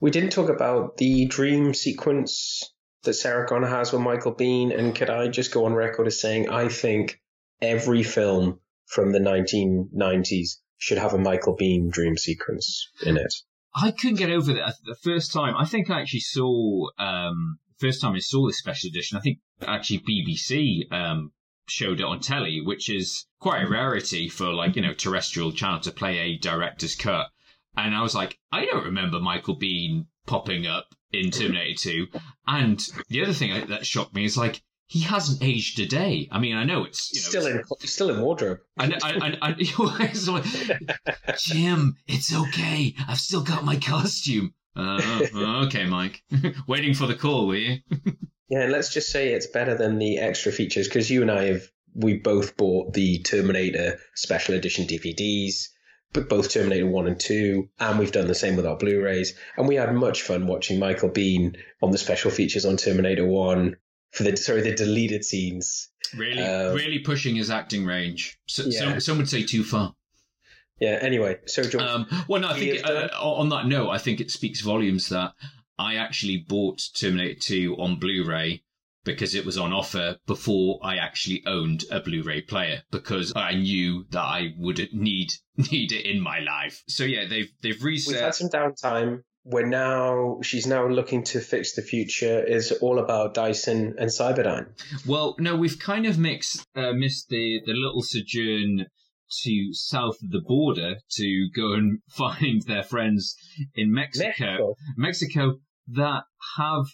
[0.00, 2.72] We didn't talk about the dream sequence
[3.04, 6.20] that Sarah Connor has with Michael Biehn, and could I just go on record as
[6.20, 7.20] saying I think
[7.60, 13.32] every film from the 1990s should have a Michael Biehn dream sequence in it.
[13.74, 15.54] I couldn't get over that the first time.
[15.56, 19.18] I think I actually saw um first time I saw this special edition.
[19.18, 21.32] I think actually BBC um
[21.68, 25.80] showed it on telly, which is quite a rarity for like you know terrestrial channel
[25.80, 27.26] to play a director's cut.
[27.76, 32.06] And I was like, I don't remember Michael Biehn popping up in Terminator 2.
[32.46, 36.28] And the other thing that shocked me is like he hasn't aged a day.
[36.30, 38.58] I mean, I know it's you know Still in, still in wardrobe.
[38.76, 38.92] and,
[41.38, 42.94] Jim, it's okay.
[43.08, 44.52] I've still got my costume.
[44.76, 45.20] Uh,
[45.66, 46.22] okay, Mike.
[46.68, 47.78] Waiting for the call, were you?
[48.48, 51.44] Yeah, and let's just say it's better than the extra features because you and I
[51.44, 51.62] have
[51.94, 55.68] we both bought the Terminator special edition DVDs,
[56.12, 59.66] but both Terminator One and Two, and we've done the same with our Blu-rays, and
[59.66, 63.76] we had much fun watching Michael Biehn on the special features on Terminator One
[64.10, 65.88] for the sorry the deleted scenes.
[66.14, 68.38] Really, Um, really pushing his acting range.
[68.48, 68.80] So, Yeah.
[68.80, 69.94] some, some would say too far.
[70.82, 70.98] Yeah.
[71.00, 74.32] Anyway, so George, Um, well, no, I think uh, on that note, I think it
[74.32, 75.32] speaks volumes that
[75.78, 78.64] I actually bought Terminator 2 on Blu-ray
[79.04, 84.06] because it was on offer before I actually owned a Blu-ray player because I knew
[84.10, 86.82] that I would need need it in my life.
[86.88, 88.14] So yeah, they've they've reset.
[88.14, 89.22] we've had some downtime.
[89.44, 92.42] We're now she's now looking to fix the future.
[92.44, 94.66] Is all about Dyson and Cyberdyne.
[95.06, 98.86] Well, no, we've kind of mixed uh, missed the the little sojourn
[99.42, 103.34] to south of the border to go and find their friends
[103.74, 104.26] in Mexico.
[104.28, 104.74] Mexico.
[104.96, 105.58] Mexico
[105.88, 106.24] that
[106.56, 106.86] have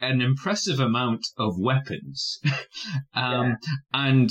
[0.00, 2.38] an impressive amount of weapons.
[3.14, 3.56] um,
[3.92, 4.30] And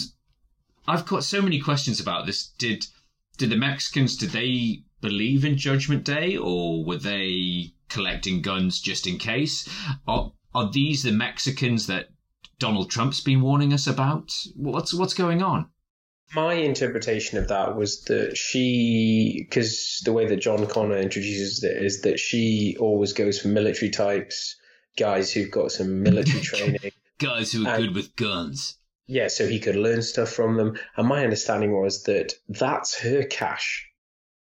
[0.88, 2.54] I've got so many questions about this.
[2.58, 2.86] Did
[3.38, 9.06] did the Mexicans did they believe in Judgment Day or were they collecting guns just
[9.06, 9.68] in case?
[10.08, 12.08] Are are these the Mexicans that
[12.60, 14.32] Donald Trump's been warning us about?
[14.56, 15.70] What's what's going on?
[16.36, 21.82] My interpretation of that was that she, because the way that John Connor introduces it
[21.82, 24.56] is that she always goes for military types,
[24.98, 26.92] guys who've got some military training.
[27.20, 28.78] Guys who are And- good with guns.
[29.10, 30.78] Yeah, so he could learn stuff from them.
[30.98, 33.90] And my understanding was that that's her cache.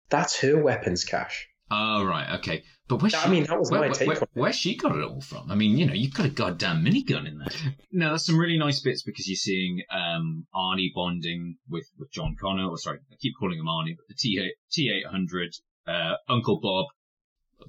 [0.09, 1.47] That's her weapons cache.
[1.71, 2.63] Oh right, okay.
[2.91, 4.29] But where's I she, mean, that was where, my where- take where- on it.
[4.33, 5.49] where's she got it all from?
[5.49, 7.47] I mean, you know, you've got a goddamn minigun in there.
[7.93, 12.35] No, there's some really nice bits because you're seeing um, Arnie bonding with, with John
[12.39, 12.67] Connor.
[12.67, 15.55] Or sorry, I keep calling him Arnie, but the T T eight hundred
[15.87, 16.87] uh, Uncle Bob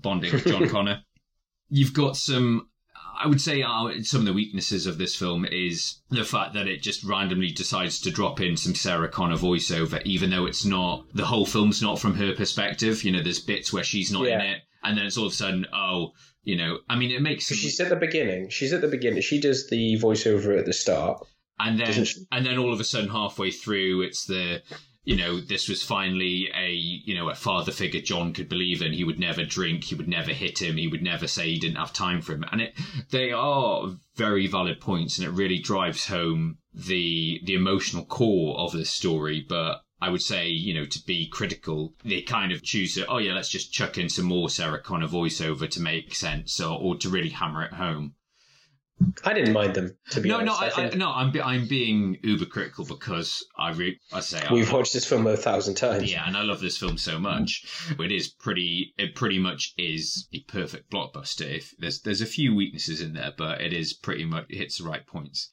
[0.02, 1.02] bonding with John Connor.
[1.68, 2.68] You've got some.
[3.20, 6.66] I would say uh, some of the weaknesses of this film is the fact that
[6.66, 11.04] it just randomly decides to drop in some Sarah Connor voiceover, even though it's not
[11.14, 13.04] the whole film's not from her perspective.
[13.04, 15.36] You know, there's bits where she's not in it, and then it's all of a
[15.36, 16.12] sudden, oh,
[16.42, 18.48] you know, I mean, it makes some, She's at the beginning.
[18.50, 19.22] She's at the beginning.
[19.22, 21.24] She does the voiceover at the start.
[21.60, 24.62] and then and then all of a sudden, halfway through, it's the
[25.04, 28.92] you know, this was finally a, you know, a father figure John could believe in.
[28.92, 29.84] He would never drink.
[29.84, 30.76] He would never hit him.
[30.76, 32.44] He would never say he didn't have time for him.
[32.52, 32.74] And it,
[33.10, 38.72] they are very valid points and it really drives home the, the emotional core of
[38.72, 39.44] this story.
[39.46, 43.18] But I would say, you know, to be critical, they kind of choose to, oh
[43.18, 46.96] yeah, let's just chuck in some more Sarah Connor voiceover to make sense or, or
[46.96, 48.14] to really hammer it home.
[49.24, 50.60] I didn't mind them to be No, honest.
[50.60, 51.10] no, I, think I, no.
[51.12, 55.36] I'm I'm being uber critical because I re, I say we've watched this film a
[55.36, 56.10] thousand times.
[56.10, 57.64] yeah, and I love this film so much.
[57.98, 58.94] It is pretty.
[58.98, 61.46] It pretty much is a perfect blockbuster.
[61.58, 64.78] If there's there's a few weaknesses in there, but it is pretty much it hits
[64.78, 65.52] the right points.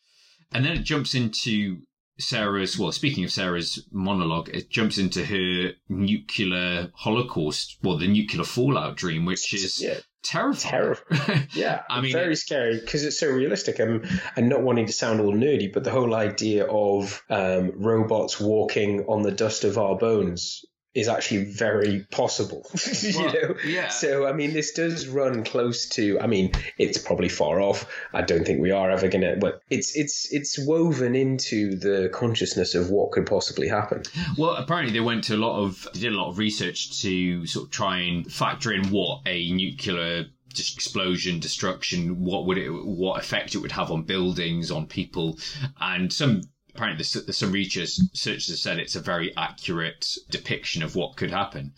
[0.52, 1.82] And then it jumps into
[2.20, 2.78] Sarah's.
[2.78, 8.96] Well, speaking of Sarah's monologue, it jumps into her nuclear holocaust, well, the nuclear fallout
[8.98, 10.00] dream, which is Yeah.
[10.24, 10.72] terrifying.
[10.72, 11.48] Terrifying.
[11.54, 13.80] Yeah, I mean, very scary because it's so realistic.
[13.80, 14.06] And
[14.36, 19.06] and not wanting to sound all nerdy, but the whole idea of um, robots walking
[19.08, 20.64] on the dust of our bones
[20.96, 22.66] is actually very possible.
[23.02, 23.56] you Well, know?
[23.66, 23.90] yeah.
[23.90, 26.20] So I mean, this does run close to.
[26.20, 27.88] I mean, it's probably far off.
[28.14, 29.36] I don't think we are ever gonna.
[29.36, 34.04] But it's it's it's woven into the consciousness of what could possibly happen.
[34.38, 37.46] Well, apparently they went to a lot of, they did a lot of research to
[37.46, 42.70] sort of try and factor in what a nuclear just explosion, destruction, what would it,
[42.72, 45.38] what effect it would have on buildings, on people,
[45.80, 46.42] and some.
[46.80, 51.18] Apparently, there's, there's some researchers researchers have said it's a very accurate depiction of what
[51.18, 51.74] could happen.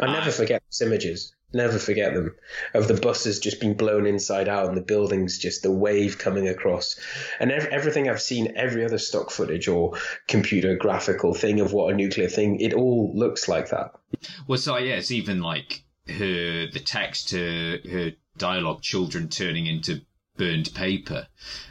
[0.00, 1.34] I never forget those images.
[1.52, 2.34] Never forget them
[2.72, 6.48] of the buses just being blown inside out and the buildings just the wave coming
[6.48, 6.98] across.
[7.38, 11.92] And ev- everything I've seen, every other stock footage or computer graphical thing of what
[11.92, 13.92] a nuclear thing, it all looks like that.
[14.46, 20.00] Well, so yeah, it's even like her the text to her dialogue, children turning into
[20.38, 21.26] burned paper,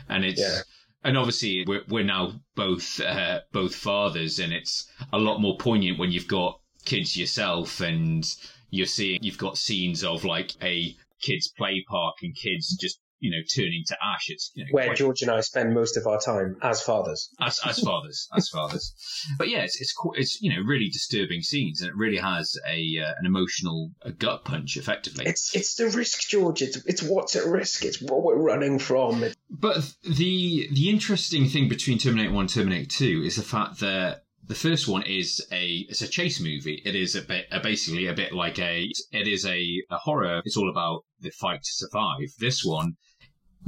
[0.08, 0.60] and it's Yeah.
[1.04, 6.00] And obviously we're we're now both uh, both fathers, and it's a lot more poignant
[6.00, 8.26] when you've got kids yourself, and
[8.70, 13.32] you're seeing you've got scenes of like a kids play park and kids just you
[13.32, 14.26] know turning to ash.
[14.30, 17.30] It's you know, Where quite- George and I spend most of our time as fathers.
[17.40, 18.94] as as fathers, as fathers.
[19.38, 22.56] But yeah, it's it's qu- it's you know really disturbing scenes, and it really has
[22.68, 25.26] a uh, an emotional a gut punch, effectively.
[25.26, 26.62] It's it's the risk, George.
[26.62, 27.86] It's it's what's at risk.
[27.86, 29.24] It's what we're running from.
[29.50, 34.24] But the the interesting thing between Terminator One and Terminator Two is the fact that
[34.46, 36.82] the first one is a it's a chase movie.
[36.86, 40.42] It is a bit a basically a bit like a it is a, a horror.
[40.46, 42.30] It's all about the fight to survive.
[42.40, 42.96] This one.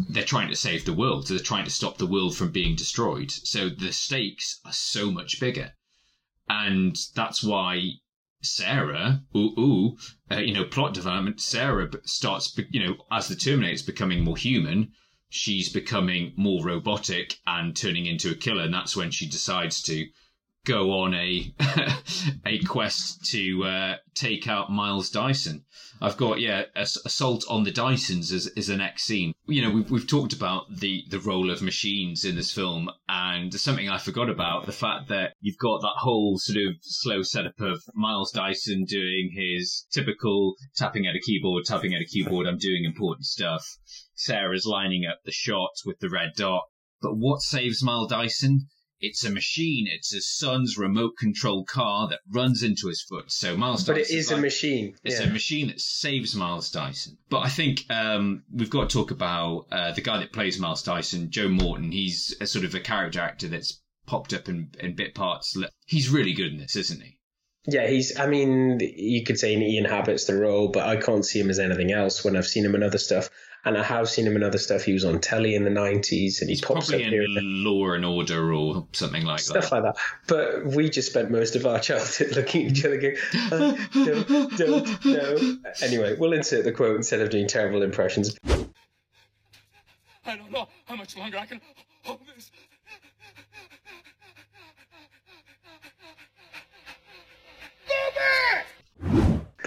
[0.07, 1.27] They're trying to save the world.
[1.27, 3.31] They're trying to stop the world from being destroyed.
[3.31, 5.73] So the stakes are so much bigger.
[6.47, 7.99] And that's why
[8.41, 9.97] Sarah, ooh, ooh,
[10.31, 14.93] uh, you know, plot development, Sarah starts, you know, as the Terminator's becoming more human,
[15.27, 18.63] she's becoming more robotic and turning into a killer.
[18.63, 20.07] And that's when she decides to
[20.65, 21.53] go on a
[22.45, 25.63] a quest to uh, take out Miles Dyson.
[26.01, 29.33] I've got yeah, assault on the Dysons is, is the next scene.
[29.47, 33.53] You know, we've we've talked about the the role of machines in this film, and
[33.53, 37.59] something I forgot about the fact that you've got that whole sort of slow setup
[37.59, 42.47] of Miles Dyson doing his typical tapping at a keyboard, tapping at a keyboard.
[42.47, 43.65] I'm doing important stuff.
[44.15, 46.63] Sarah's lining up the shot with the red dot.
[47.01, 48.67] But what saves Miles Dyson?
[49.01, 49.87] It's a machine.
[49.89, 53.31] It's his son's remote control car that runs into his foot.
[53.31, 54.95] So Miles Dyson but it is is a like- machine.
[55.03, 55.27] it's Yeah.
[55.27, 57.17] a machine that saves Miles Dyson.
[57.29, 60.83] But I think um, we've got to talk about uh, the guy that plays Miles
[60.83, 61.91] Dyson, Joe Morton.
[61.91, 65.55] He's a sort of a character actor that's popped up in, in bit parts.
[65.85, 67.17] He's really good in this, isn't he?
[67.67, 68.17] Yeah, he's.
[68.17, 71.59] I mean, you could say he inhabits the role, but I can't see him as
[71.59, 73.29] anything else when I've seen him in other stuff.
[73.65, 74.83] And I have seen him in other stuff.
[74.83, 77.91] He was on telly in the nineties, and he pops Probably up here in Law
[77.91, 79.63] and Order or something like stuff that.
[79.63, 80.01] Stuff like that.
[80.27, 83.17] But we just spent most of our childhood looking at each other, going,
[83.51, 88.37] uh, "Don't, don't, no." Anyway, we'll insert the quote instead of doing terrible impressions.
[90.25, 91.59] I don't know how much longer I can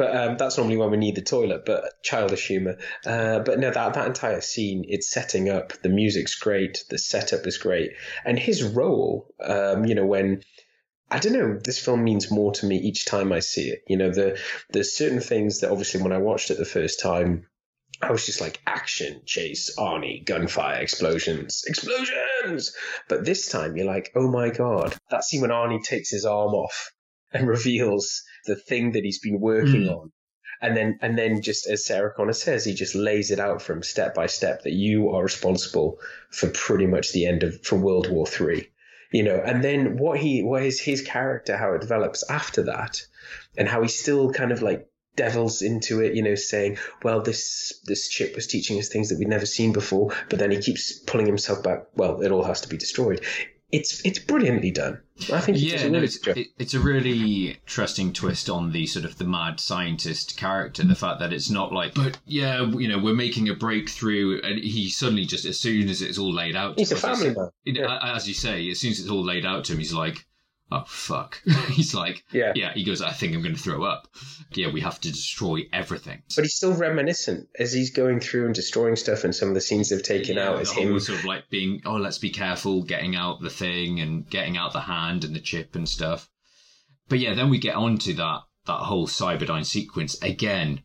[0.02, 1.64] but um, that's normally when we need the toilet.
[1.64, 2.76] But childish humor.
[3.06, 5.74] Uh, but no, that that entire scene, it's setting up.
[5.80, 6.84] The music's great.
[6.90, 7.92] The setup is great,
[8.24, 9.32] and his role.
[9.40, 10.42] Um, you know, when
[11.08, 13.84] I don't know, this film means more to me each time I see it.
[13.86, 14.40] You know, the
[14.70, 17.46] there's certain things that obviously when I watched it the first time.
[18.00, 22.74] I was just like action, chase, Arnie, gunfire, explosions, explosions.
[23.08, 26.54] But this time you're like, oh my god, that scene when Arnie takes his arm
[26.54, 26.90] off
[27.34, 29.96] and reveals the thing that he's been working Mm.
[29.96, 30.12] on.
[30.60, 33.72] And then, and then just as Sarah Connor says, he just lays it out for
[33.72, 35.98] him step by step that you are responsible
[36.30, 38.68] for pretty much the end of, for World War Three.
[39.10, 43.04] You know, and then what he, what is his character, how it develops after that
[43.58, 47.78] and how he still kind of like devils into it, you know, saying, well, this,
[47.84, 50.98] this chip was teaching us things that we'd never seen before, but then he keeps
[51.00, 51.86] pulling himself back.
[51.94, 53.22] Well, it all has to be destroyed.
[53.72, 55.00] It's, it's brilliantly done.
[55.32, 59.18] I think yeah, no, it's, it, it's a really interesting twist on the sort of
[59.18, 60.84] the mad scientist character.
[60.84, 64.58] The fact that it's not like, but yeah, you know, we're making a breakthrough, and
[64.58, 67.50] he suddenly just as soon as it's all laid out, to He's a family man.
[67.74, 70.26] know, As you say, as soon as it's all laid out to him, he's like,
[70.72, 71.40] oh fuck.
[71.68, 72.52] he's like, Yeah.
[72.54, 72.72] yeah.
[72.74, 74.08] He goes, I think I'm going to throw up.
[74.52, 76.22] Yeah, we have to destroy everything.
[76.34, 79.60] But he's still reminiscent as he's going through and destroying stuff, and some of the
[79.60, 80.98] scenes they've taken Yeah, out is him.
[81.00, 84.72] sort of like being, oh, let's be careful, getting out the thing and getting out
[84.72, 86.28] the hand and the chip and stuff.
[87.08, 90.82] But yeah, then we get on to that that whole Cyberdyne sequence again.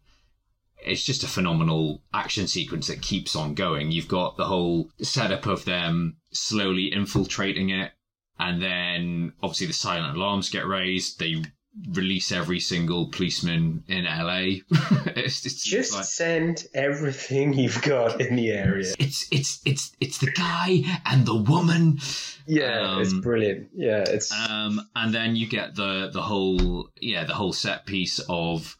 [0.85, 3.91] It's just a phenomenal action sequence that keeps on going.
[3.91, 7.91] You've got the whole setup of them slowly infiltrating it,
[8.39, 11.19] and then obviously the silent alarms get raised.
[11.19, 11.43] They
[11.91, 14.61] release every single policeman in LA.
[15.15, 18.93] it's, it's Just like, send everything you've got in the area.
[18.97, 21.99] it's it's it's it's the guy and the woman.
[22.47, 23.69] Yeah, it's Um, brilliant.
[23.75, 28.19] Yeah, it's Um, and then you get the the whole yeah the whole set piece
[28.27, 28.75] of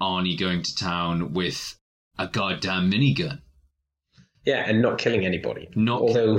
[0.00, 1.78] Arnie going to town with
[2.18, 3.42] a goddamn minigun.
[4.44, 5.68] Yeah, and not killing anybody.
[5.76, 6.38] Not Although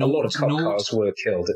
[0.00, 1.48] a lot of cop not- cars were killed.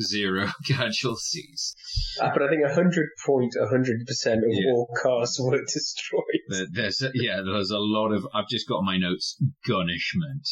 [0.00, 1.74] Zero casualties.
[2.20, 4.70] Uh, but I think hundred point hundred percent of Yeah.
[4.72, 6.22] all cars were destroyed.
[6.48, 8.26] There- There's yeah, there's a lot of.
[8.34, 9.36] I've just got my notes
[9.68, 10.48] gunishment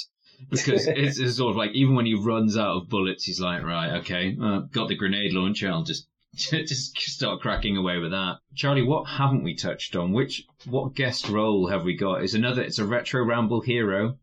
[0.51, 3.63] because it's, it's sort of like even when he runs out of bullets, he's like,
[3.63, 5.71] right, okay, uh, got the grenade launcher.
[5.71, 8.39] I'll just just start cracking away with that.
[8.55, 10.13] Charlie, what haven't we touched on?
[10.13, 12.23] Which what guest role have we got?
[12.23, 12.63] Is another?
[12.63, 14.19] It's a retro ramble hero.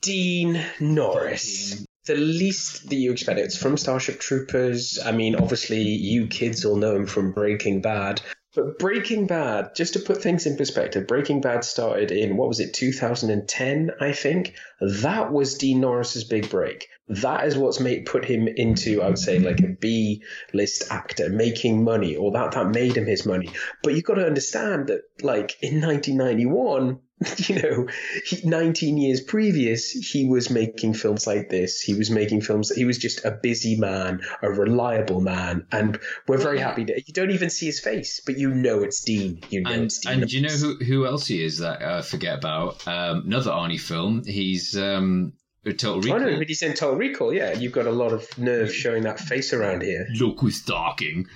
[0.00, 1.84] Dean Norris.
[2.06, 3.38] The least that you expect.
[3.38, 4.98] It's from Starship Troopers.
[5.04, 8.22] I mean, obviously, you kids will know him from Breaking Bad.
[8.58, 12.58] But Breaking Bad, just to put things in perspective, Breaking Bad started in, what was
[12.58, 14.54] it, 2010, I think?
[14.80, 16.88] That was Dean Norris's big break.
[17.06, 21.28] That is what's made put him into, I would say, like a B list actor,
[21.28, 23.52] making money, or that, that made him his money.
[23.84, 26.98] But you've got to understand that, like, in 1991,
[27.38, 27.88] you know,
[28.24, 31.80] he, 19 years previous, he was making films like this.
[31.80, 32.70] He was making films.
[32.74, 37.14] He was just a busy man, a reliable man, and we're very happy that you
[37.14, 39.40] don't even see his face, but you know it's Dean.
[39.50, 40.12] You know And it's Dean.
[40.22, 42.86] and do you know who who else he is that I forget about?
[42.86, 44.22] Um, another Arnie film.
[44.24, 45.32] He's um,
[45.64, 46.20] Total I Recall.
[46.20, 47.34] know, but he's in Total Recall.
[47.34, 50.06] Yeah, you've got a lot of nerve showing that face around here.
[50.14, 51.26] Look who's talking.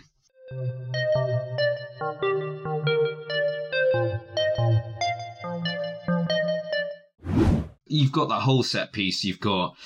[7.92, 9.24] You've got that whole set piece.
[9.24, 9.76] You've got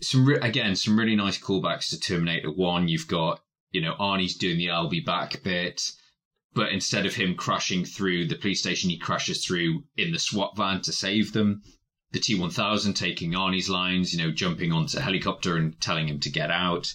[0.00, 2.88] some re- again some really nice callbacks to Terminator One.
[2.88, 5.92] You've got you know Arnie's doing the "I'll be back" bit,
[6.52, 10.56] but instead of him crashing through the police station, he crashes through in the SWAT
[10.56, 11.62] van to save them.
[12.12, 16.08] The T one thousand taking Arnie's lines, you know, jumping onto a helicopter and telling
[16.08, 16.92] him to get out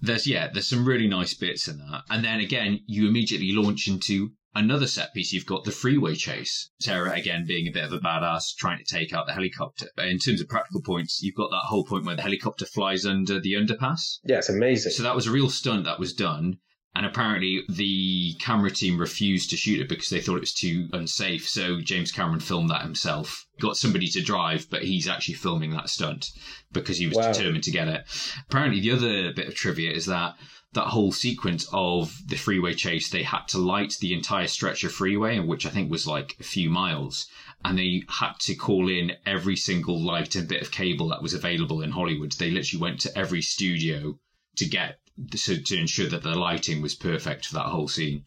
[0.00, 2.02] there's yeah, there's some really nice bits in that.
[2.10, 5.32] And then again, you immediately launch into another set piece.
[5.32, 6.70] You've got the freeway chase.
[6.80, 9.88] Sarah again being a bit of a badass, trying to take out the helicopter.
[9.96, 13.04] But in terms of practical points, you've got that whole point where the helicopter flies
[13.04, 14.18] under the underpass.
[14.24, 14.92] Yeah, it's amazing.
[14.92, 16.58] So that was a real stunt that was done.
[16.96, 20.88] And apparently the camera team refused to shoot it because they thought it was too
[20.92, 21.48] unsafe.
[21.48, 23.46] So James Cameron filmed that himself.
[23.60, 26.30] Got somebody to drive, but he's actually filming that stunt
[26.70, 27.32] because he was Wow.
[27.32, 28.04] determined to get it.
[28.48, 30.36] Apparently the other bit of trivia is that
[30.74, 34.92] that whole sequence of the freeway chase, they had to light the entire stretch of
[34.92, 37.26] freeway, which I think was like a few miles.
[37.64, 41.34] And they had to call in every single light and bit of cable that was
[41.34, 42.32] available in Hollywood.
[42.32, 44.18] They literally went to every studio
[44.56, 44.98] to get
[45.36, 48.24] so to ensure that the lighting was perfect for that whole scene.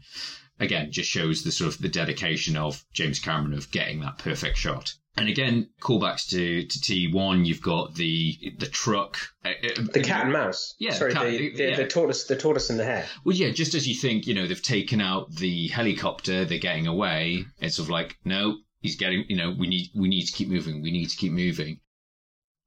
[0.59, 4.57] Again, just shows the sort of the dedication of James Cameron of getting that perfect
[4.57, 4.95] shot.
[5.17, 7.45] And again, callbacks to, to T1.
[7.45, 10.75] You've got the the truck, uh, uh, The cat and mouse.
[10.79, 11.75] Yeah, Sorry, cat- the, the, yeah.
[11.75, 13.05] the tortoise, the tortoise and the hare.
[13.25, 16.85] Well, yeah, just as you think, you know, they've taken out the helicopter, they're getting
[16.87, 17.45] away.
[17.59, 20.49] It's sort of like, no, he's getting, you know, we need, we need to keep
[20.49, 20.81] moving.
[20.83, 21.79] We need to keep moving.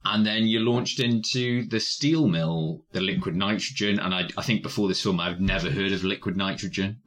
[0.05, 3.99] And then you're launched into the steel mill, the liquid nitrogen.
[3.99, 7.01] And I, I think before this film, I've never heard of liquid nitrogen.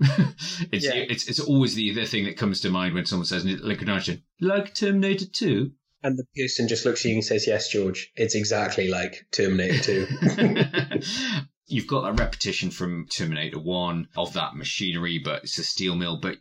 [0.71, 0.93] it's, Yeah.
[0.93, 4.21] it's, it's always the, the thing that comes to mind when someone says liquid nitrogen.
[4.39, 5.71] Like Terminator 2.
[6.03, 10.05] And the person just looks at you and says, "Yes, George, it's exactly like Terminator
[10.35, 10.99] 2."
[11.67, 16.19] You've got that repetition from Terminator 1 of that machinery, but it's a steel mill.
[16.19, 16.39] But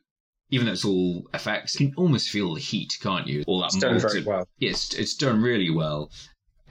[0.51, 3.45] even though it's all effects, you can almost feel the heat, can't you?
[3.47, 4.49] All that It's done very molten- well.
[4.59, 6.11] Yeah, it's, it's done really well.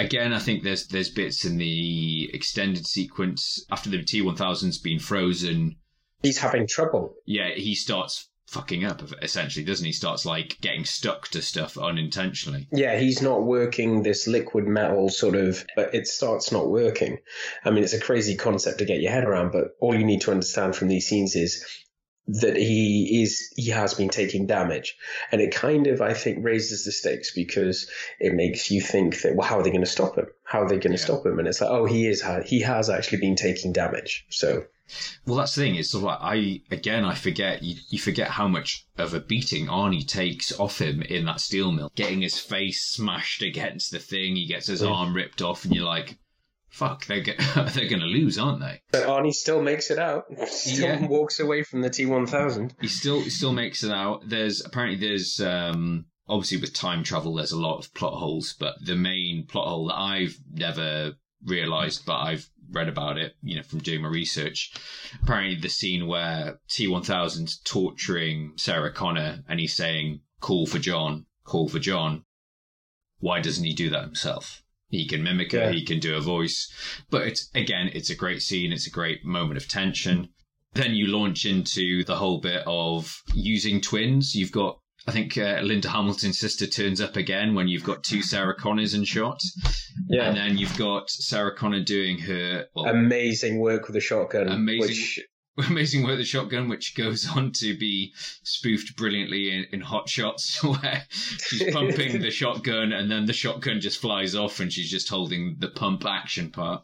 [0.01, 5.75] Again, I think there's there's bits in the extended sequence after the T1000's been frozen.
[6.23, 7.15] He's having trouble.
[7.25, 9.91] Yeah, he starts fucking up essentially, doesn't he?
[9.91, 12.67] Starts like getting stuck to stuff unintentionally.
[12.71, 17.19] Yeah, he's not working this liquid metal sort of, but it starts not working.
[17.63, 20.21] I mean, it's a crazy concept to get your head around, but all you need
[20.21, 21.63] to understand from these scenes is
[22.27, 24.95] that he is he has been taking damage
[25.31, 29.35] and it kind of i think raises the stakes because it makes you think that
[29.35, 31.39] well how are they going to stop him how are they going to stop him
[31.39, 34.63] and it's like oh he is he has actually been taking damage so
[35.25, 35.75] Well, that's the thing.
[35.75, 39.21] It's sort of like I again I forget you, you forget how much of a
[39.21, 43.99] beating Arnie takes off him in that steel mill, getting his face smashed against the
[43.99, 44.35] thing.
[44.35, 44.89] He gets his Yeah.
[44.89, 46.17] arm ripped off, and you're like,
[46.71, 47.37] "Fuck, they're ge-
[47.73, 51.05] they're going to lose, aren't they?" but arnie still makes it out still Yeah.
[51.07, 54.27] walks away from the t1000 He still he still makes it out.
[54.27, 58.75] There's apparently there's um obviously with time travel there's a lot of plot holes, but
[58.83, 61.13] the main plot hole that I've never
[61.45, 64.71] realized, but I've read about it, you know, from doing my research.
[65.21, 71.67] Apparently the scene where T1000's torturing Sarah Connor and he's saying, call for John, call
[71.67, 72.23] for John.
[73.19, 74.60] Why doesn't he do that himself?
[74.91, 75.71] He can mimic her, Yeah.
[75.71, 76.71] he can do a voice.
[77.09, 78.71] But it's, again, it's a great scene.
[78.71, 80.29] It's a great moment of tension.
[80.73, 84.35] Then you launch into the whole bit of using twins.
[84.35, 84.77] You've got,
[85.07, 88.93] I think, uh, Linda Hamilton's sister turns up again when you've got two Sarah Connors
[88.93, 89.41] in shot.
[90.07, 90.27] Yeah.
[90.29, 94.79] And then you've got Sarah Connor doing her well, amazing work with a shotgun Amazing.
[94.81, 95.19] which
[95.69, 100.63] amazing work the shotgun, which goes on to be spoofed brilliantly in, in Hot Shots,
[100.63, 105.09] where she's pumping the shotgun and then the shotgun just flies off and she's just
[105.09, 106.83] holding the pump action part.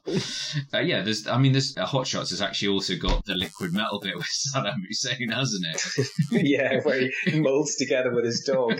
[0.73, 3.73] Uh, yeah, there's, I mean, there's uh, Hot Shots has actually also got the liquid
[3.73, 6.07] metal bit with Saddam Hussein, hasn't it?
[6.31, 8.79] yeah where he molds together with his dog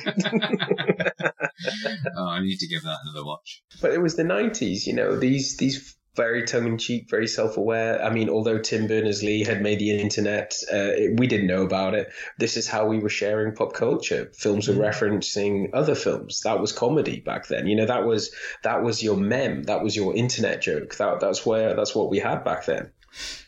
[2.16, 3.64] oh, I need to give that another watch.
[3.82, 5.18] But it was the nineties, you know.
[5.18, 8.04] These these very tongue in cheek, very self aware.
[8.04, 11.64] I mean, although Tim Berners Lee had made the internet, uh, it, we didn't know
[11.64, 12.12] about it.
[12.40, 14.32] This is how we were sharing pop culture.
[14.36, 16.42] Films were referencing other films.
[16.42, 17.68] That was comedy back then.
[17.68, 19.64] You know, that was that was your mem.
[19.64, 20.96] That was your internet joke.
[20.96, 22.92] That that's where that's what we had back then.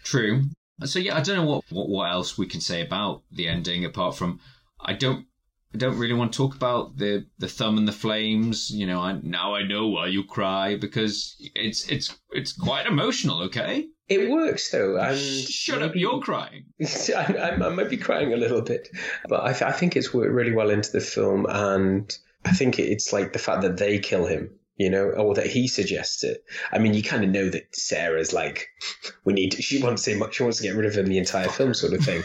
[0.03, 0.43] True.
[0.85, 3.83] So yeah, I don't know what, what what else we can say about the ending
[3.83, 4.39] apart from
[4.79, 5.25] I don't
[5.73, 8.71] I don't really want to talk about the the thumb and the flames.
[8.71, 13.43] You know, I, now I know why you cry because it's it's it's quite emotional.
[13.43, 16.65] Okay, It works though, and shut up, you're crying.
[16.81, 18.89] I, I, I might be crying a little bit,
[19.27, 22.11] but I, I think it's worked really well into the film, and
[22.45, 24.49] I think it's like the fact that they kill him,
[24.79, 26.43] you know, or that he suggests it.
[26.71, 28.69] I mean, you kind of know that Sarah's like,
[29.25, 29.53] we need.
[29.53, 31.99] She wants to she wants to get rid of him the entire film, sort of
[31.99, 32.23] thing.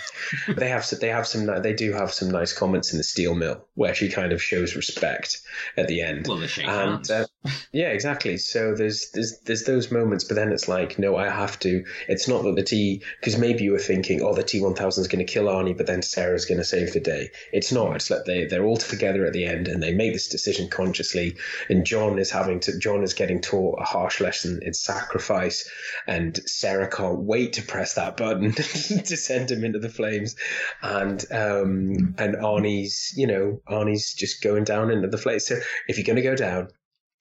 [0.48, 3.66] they have they have some they do have some nice comments in the steel mill
[3.74, 5.42] where she kind of shows respect
[5.76, 6.28] at the end.
[6.28, 7.10] Well, they shake and hands.
[7.10, 7.26] uh,
[7.72, 8.38] yeah, exactly.
[8.38, 11.84] So there's there's there's those moments, but then it's like, no, I have to.
[12.08, 15.02] It's not that the T because maybe you were thinking, oh, the T one thousand
[15.02, 17.30] is going to kill Arnie, but then Sarah's going to save the day.
[17.52, 17.96] It's not.
[17.96, 21.36] It's like they they're all together at the end and they make this decision consciously.
[21.68, 22.78] And John is having to.
[22.78, 25.68] John is getting taught a harsh lesson in sacrifice,
[26.06, 30.34] and Sarah can't wait to press that button to send him into the flames,
[30.82, 35.44] and um and Arnie's you know Arnie's just going down into the flames.
[35.46, 35.56] So
[35.88, 36.68] if you're going to go down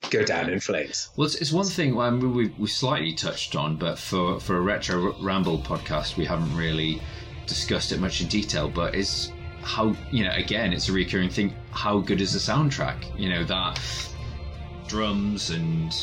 [0.10, 1.10] go down in flames.
[1.16, 5.16] Well, it's, it's one thing we we slightly touched on, but for for a retro
[5.22, 7.02] ramble podcast, we haven't really
[7.48, 8.70] discussed it much in detail.
[8.70, 9.32] But it's
[9.62, 11.56] how you know again, it's a recurring thing.
[11.72, 13.18] How good is the soundtrack?
[13.20, 13.80] You know that
[14.88, 15.94] drums and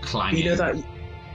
[0.00, 0.42] clanging.
[0.42, 0.84] You know that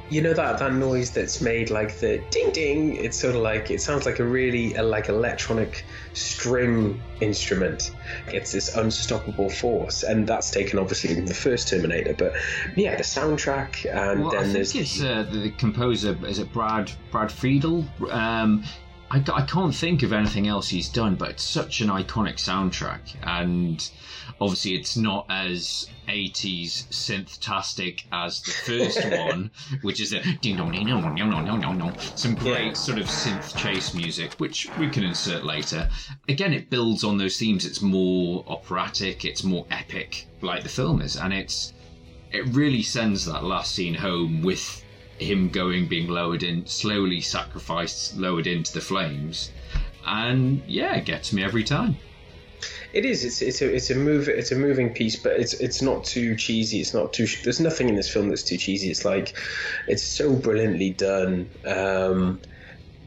[0.10, 2.96] you know that that noise that's made like the ding ding.
[2.96, 7.92] It's sort of like it sounds like a really uh, like electronic string instrument.
[8.28, 12.14] It's this unstoppable force, and that's taken obviously from the first Terminator.
[12.14, 12.34] But
[12.76, 16.18] yeah, the soundtrack, and well, I think there's it's uh, the composer.
[16.26, 17.86] Is it Brad Brad Friedel?
[18.10, 18.64] Um,
[19.12, 23.16] I, I can't think of anything else he's done, but it's such an iconic soundtrack,
[23.24, 23.90] and
[24.40, 29.50] obviously it's not as 80s synth-tastic as the first one,
[29.82, 31.98] which is a ding dong ding dong dong dong dong dong.
[32.16, 35.90] Some great sort of synth chase music, which we can insert later.
[36.28, 37.66] Again, it builds on those themes.
[37.66, 41.74] It's more operatic, it's more epic, like the film is, and it's
[42.32, 44.84] it really sends that last scene home with
[45.20, 49.52] him going, being lowered in, slowly sacrificed, lowered into the flames,
[50.06, 51.98] and yeah, it gets me every time.
[52.92, 53.24] It is.
[53.24, 54.28] It's it's a it's a move.
[54.28, 56.80] It's a moving piece, but it's it's not too cheesy.
[56.82, 57.28] It's not too.
[57.44, 58.90] There's nothing in this film that's too cheesy.
[58.90, 59.38] It's like,
[59.88, 61.50] it's so brilliantly done.
[61.66, 62.42] Um,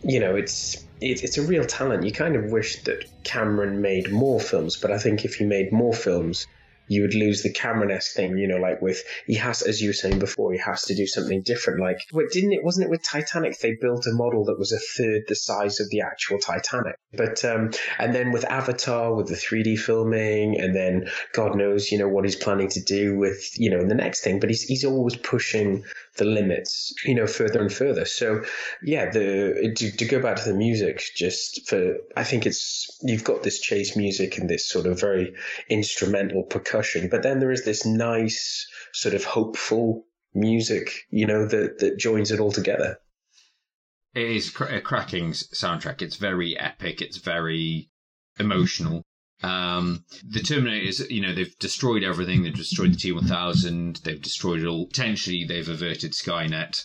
[0.05, 2.05] you know, it's it's it's a real talent.
[2.05, 5.73] You kind of wish that Cameron made more films, but I think if he made
[5.73, 6.47] more films,
[6.87, 9.95] you would lose the Cameron-esque thing, you know, like with he has, as you were
[9.95, 11.81] saying before, he has to do something different.
[11.81, 12.65] Like, what didn't it?
[12.65, 13.59] Wasn't it with Titanic?
[13.59, 16.97] They built a model that was a third the size of the actual Titanic.
[17.13, 21.99] But um, and then with Avatar, with the 3D filming, and then God knows, you
[21.99, 24.41] know, what he's planning to do with, you know, in the next thing.
[24.41, 25.85] But he's he's always pushing
[26.17, 28.05] the limits, you know, further and further.
[28.05, 28.45] So,
[28.83, 33.25] yeah, the to, to go back to the music, just for I think it's you've
[33.25, 35.35] got this chase music and this sort of very
[35.69, 41.79] instrumental percussion, but then there is this nice sort of hopeful music, you know, that
[41.79, 42.99] that joins it all together.
[44.15, 46.03] It is a cracking soundtrack.
[46.03, 47.01] It's very epic.
[47.01, 47.89] It's very
[48.39, 49.03] emotional.
[49.43, 52.43] Um, the Terminators, you know, they've destroyed everything.
[52.43, 54.03] They've destroyed the T1000.
[54.03, 54.87] They've destroyed all.
[54.87, 56.85] Potentially, they've averted Skynet.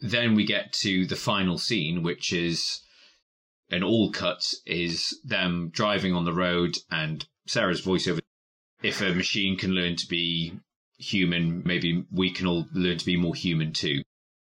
[0.00, 2.80] Then we get to the final scene, which is
[3.70, 8.20] an all cut, is them driving on the road and Sarah's voiceover.
[8.82, 10.52] If a machine can learn to be
[10.98, 14.02] human, maybe we can all learn to be more human too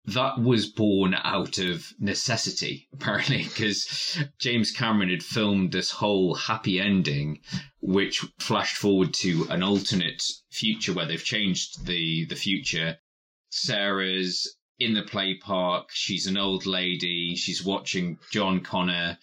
[0.06, 6.80] that was born out of necessity, apparently, because James Cameron had filmed this whole happy
[6.80, 7.40] ending,
[7.80, 12.98] which flashed forward to an alternate future where they've changed the, the future.
[13.50, 15.90] Sarah's in the play park.
[15.92, 17.36] She's an old lady.
[17.36, 19.18] She's watching John Connor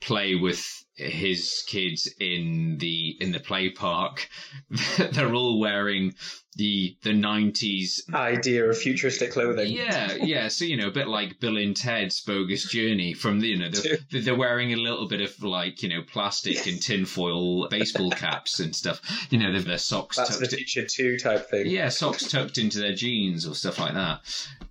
[0.00, 4.28] play with his kids in the in the play park.
[5.12, 6.14] They're all wearing
[6.56, 9.72] the the nineties idea of futuristic clothing.
[9.72, 10.48] Yeah, yeah.
[10.48, 13.14] So you know, a bit like Bill and Ted's Bogus Journey.
[13.14, 16.66] From the you know, they're, they're wearing a little bit of like you know plastic
[16.66, 19.00] and tinfoil baseball caps and stuff.
[19.30, 20.56] You know, they've their socks That's the tucked.
[20.56, 21.66] future two type thing.
[21.68, 24.20] Yeah, socks tucked into their jeans or stuff like that.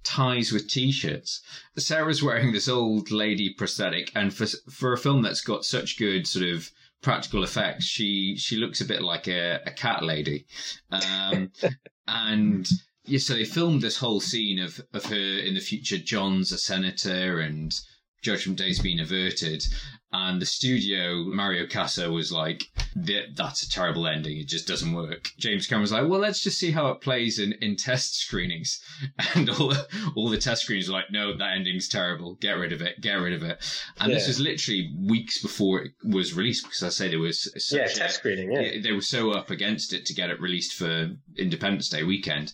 [0.04, 1.42] Ties with t-shirts.
[1.78, 6.11] Sarah's wearing this old lady prosthetic, and for for a film that's got such good
[6.28, 6.70] sort of
[7.02, 10.46] practical effects, she she looks a bit like a, a cat lady.
[10.92, 11.52] Um,
[12.08, 12.68] and
[13.06, 15.98] yeah, so they filmed this whole scene of of her in the future.
[15.98, 17.74] John's a senator, and
[18.22, 19.66] Judgment Day's been averted.
[20.14, 22.66] And the studio, Mario Kassar, was like,
[22.98, 24.38] "That- "That's a terrible ending.
[24.40, 27.40] It just doesn't work." James Cameron was like, "Well, let's just see how it plays
[27.40, 28.82] in, in test screenings."
[29.36, 29.88] And all the,
[30.18, 32.36] all the test screenings were like, "No, that ending's terrible.
[32.42, 33.00] Get rid of it.
[33.00, 33.64] Get rid of it."
[34.02, 37.78] And this was literally weeks before it was released because I say there was such
[37.80, 38.82] Yeah, a- test screening, yeah.
[38.82, 42.52] they were so up against it to get it released for Independence Day weekend.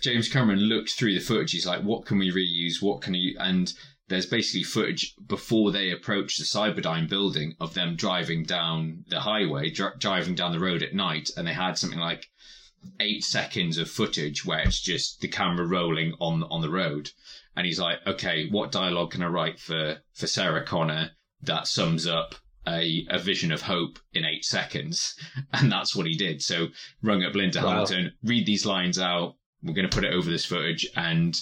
[0.00, 1.52] James Cameron looked through the footage.
[1.52, 2.80] He's like, "What can we reuse?
[2.82, 3.70] What can you?" And
[4.08, 9.70] there's basically footage before they approach the Cyberdyne building of them driving down the highway,
[9.70, 12.26] dri- driving down the road at night, and they had something like
[13.00, 17.10] eight seconds of footage where it's just the camera rolling on on the road.
[17.56, 21.12] And he's like, "Okay, what dialogue can I write for for Sarah Connor
[21.42, 22.34] that sums up
[22.66, 25.14] a, a vision of hope in eight seconds.
[25.52, 26.42] And that's what he did.
[26.42, 26.68] So
[27.02, 27.68] rung up Linda Wow.
[27.70, 29.36] Hamilton, read these lines out.
[29.62, 30.86] We're going to put it over this footage.
[30.96, 31.38] And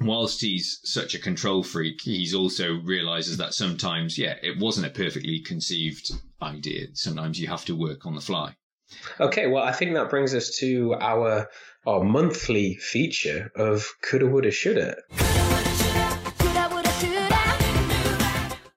[0.00, 4.90] whilst he's such a control freak, he's also realizes that sometimes, yeah, it wasn't a
[4.90, 6.10] perfectly conceived
[6.42, 6.86] idea.
[6.94, 8.54] Sometimes you have to work on the fly.
[9.20, 11.48] Okay, well, I think that brings us to our
[11.86, 14.96] our monthly feature of coulda, woulda, shoulda.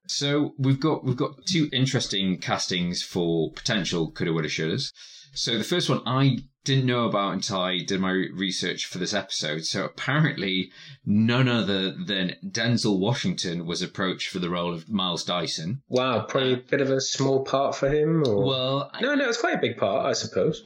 [0.08, 4.92] So we've got we've got two interesting castings for potential coulda woulda shouldas.
[5.34, 9.14] So the first one I didn't know about until I did my research for this
[9.14, 9.66] episode.
[9.66, 10.72] So apparently,
[11.06, 15.82] none other than Denzel Washington was approached for the role of Miles Dyson.
[15.88, 18.24] Wow, probably a bit of a small part for him.
[18.28, 18.46] Or...
[18.46, 20.64] Well, no, no, it's quite a big part, I suppose.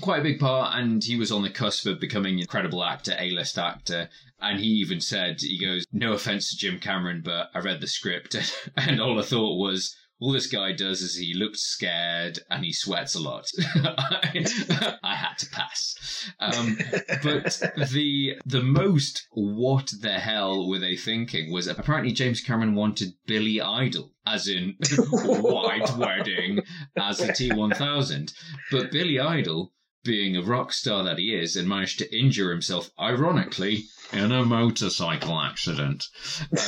[0.00, 3.16] quite a big part, and he was on the cusp of becoming an incredible actor,
[3.18, 4.08] A-list actor.
[4.40, 7.86] And he even said, he goes, no offense to Jim Cameron, but I read the
[7.86, 8.36] script,
[8.76, 12.72] and all I thought was, all this guy does is he looks scared and he
[12.72, 13.50] sweats a lot.
[13.74, 16.30] I, I had to pass.
[16.38, 16.78] Um,
[17.24, 23.14] but the the most what the hell were they thinking was apparently James Cameron wanted
[23.26, 24.76] Billy Idol, as in
[25.10, 26.60] White Wedding,
[26.96, 28.32] as the T1000.
[28.70, 29.72] But Billy Idol
[30.04, 34.44] being a rock star that he is, and managed to injure himself, ironically, in a
[34.44, 36.06] motorcycle accident,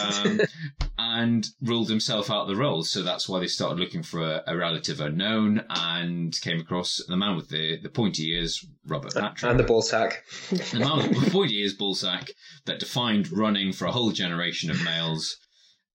[0.03, 0.41] um,
[0.99, 2.83] and ruled himself out of the role.
[2.83, 7.17] So that's why they started looking for a, a, relative unknown and came across the
[7.17, 9.51] man with the, the pointy ears, Robert Patrick.
[9.51, 10.25] And the ball sack.
[10.51, 12.31] the man with the pointy ears, ball sack,
[12.67, 15.37] that defined running for a whole generation of males,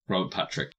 [0.07, 0.71] Robert Patrick.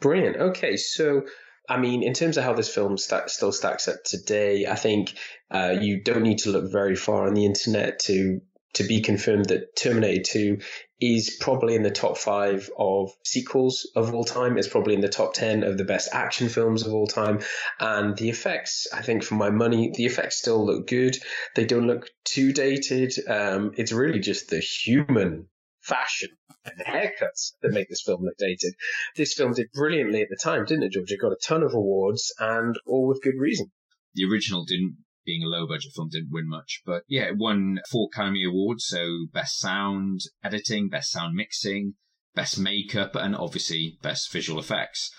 [0.00, 0.36] Brilliant.
[0.36, 1.22] Okay, so
[1.68, 5.14] I mean, in terms of how this film st- still stacks up today, I think
[5.50, 8.40] uh, you don't need to look very far on the internet to
[8.74, 10.58] to be confirmed that Terminator 2
[11.00, 14.58] is probably in the top five of sequels of all time.
[14.58, 17.40] It's probably in the top 10 of the best action films of all time.
[17.80, 21.16] And the effects, I think, for my money, the effects still look good.
[21.54, 23.14] They don't look too dated.
[23.26, 25.48] Um, it's really just the human
[25.86, 26.30] fashion
[26.64, 28.74] and haircuts that make this film look dated.
[29.16, 31.10] This film did brilliantly at the time, didn't it, George?
[31.10, 33.70] It got a ton of awards and all with good reason.
[34.14, 37.80] The original didn't, being a low budget film, didn't win much, but yeah, it won
[37.90, 38.86] four Academy Awards.
[38.86, 41.94] So best sound editing, best sound mixing,
[42.34, 45.10] best makeup, and obviously best visual effects.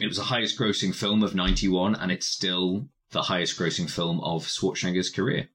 [0.00, 4.20] It was the highest grossing film of 91 and it's still the highest grossing film
[4.20, 5.48] of Schwarzenegger's career.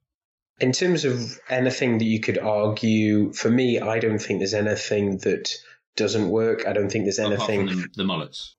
[0.59, 5.17] In terms of anything that you could argue, for me, I don't think there's anything
[5.19, 5.53] that
[5.95, 6.67] doesn't work.
[6.67, 7.67] I don't think there's anything.
[7.67, 8.55] The, the, mullets.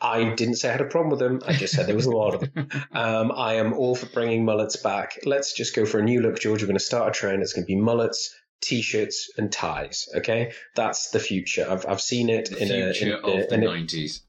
[0.00, 1.40] I didn't say I had a problem with them.
[1.46, 2.68] I just said there was a lot of them.
[2.92, 5.18] Um, I am all for bringing mullets back.
[5.24, 6.60] Let's just go for a new look, George.
[6.62, 7.42] We're going to start a trend.
[7.42, 10.08] It's going to be mullets, t-shirts, and ties.
[10.16, 11.66] Okay, that's the future.
[11.68, 14.22] I've I've seen it the in a future in, of the in nineties.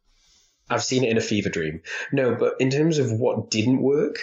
[0.69, 1.81] I've seen it in a fever dream.
[2.11, 4.19] No, but in terms of what didn't work,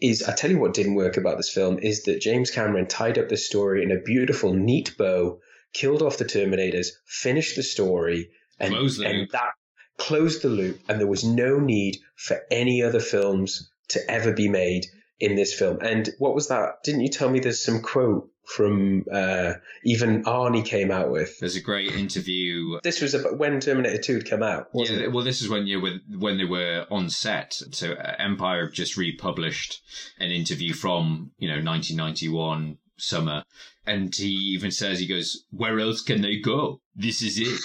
[0.00, 3.18] is I tell you what didn't work about this film is that James Cameron tied
[3.18, 5.40] up the story in a beautiful, neat bow,
[5.72, 9.52] killed off the Terminators, finished the story, and, the and that
[9.98, 14.48] closed the loop, and there was no need for any other films to ever be
[14.48, 14.86] made
[15.18, 15.78] in this film.
[15.82, 16.82] And what was that?
[16.82, 19.54] Didn't you tell me there's some quote from uh,
[19.84, 21.38] even Arnie came out with?
[21.38, 22.78] There's a great interview.
[22.82, 25.12] This was about when Terminator 2 had come out, Yeah, it?
[25.12, 27.54] well, this is when you were when they were on set.
[27.72, 29.80] So uh, Empire have just republished
[30.18, 33.44] an interview from you know 1991 summer,
[33.86, 36.80] and he even says he goes, "Where else can they go?
[36.94, 37.60] This is it."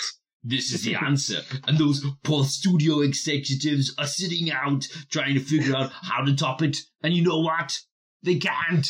[0.47, 1.39] This is the answer.
[1.67, 6.61] And those poor studio executives are sitting out trying to figure out how to top
[6.61, 6.77] it.
[7.01, 7.75] And you know what?
[8.21, 8.87] They can't.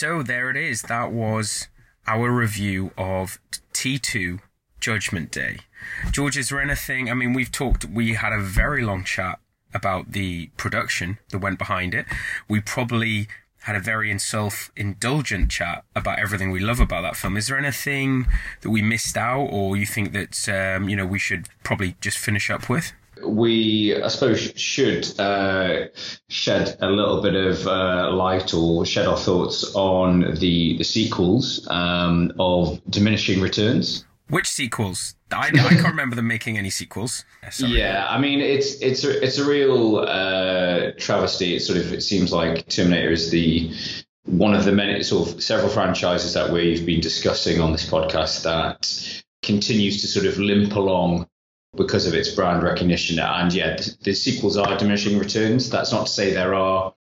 [0.00, 0.82] So there it is.
[0.82, 1.66] That was
[2.06, 3.40] our review of
[3.74, 4.38] T2
[4.78, 5.58] Judgment Day.
[6.12, 7.10] George, is there anything?
[7.10, 9.40] I mean, we've talked, we had a very long chat
[9.74, 12.06] about the production that went behind it.
[12.48, 13.26] We probably
[13.62, 17.36] had a very self indulgent chat about everything we love about that film.
[17.36, 18.28] Is there anything
[18.60, 22.18] that we missed out, or you think that, um, you know, we should probably just
[22.18, 22.92] finish up with?
[23.26, 25.86] We, I suppose, should uh,
[26.28, 31.66] shed a little bit of uh, light or shed our thoughts on the the sequels
[31.70, 34.04] um, of diminishing returns.
[34.30, 35.14] Which sequels?
[35.32, 37.24] I, I can't remember them making any sequels.
[37.50, 37.78] Sorry.
[37.78, 41.56] Yeah, I mean it's it's a, it's a real uh, travesty.
[41.56, 43.72] It sort of it seems like Terminator is the
[44.24, 48.42] one of the many sort of several franchises that we've been discussing on this podcast
[48.42, 51.26] that continues to sort of limp along
[51.76, 53.18] because of its brand recognition.
[53.18, 55.70] And yeah, the, the sequels are diminishing returns.
[55.70, 56.94] That's not to say there are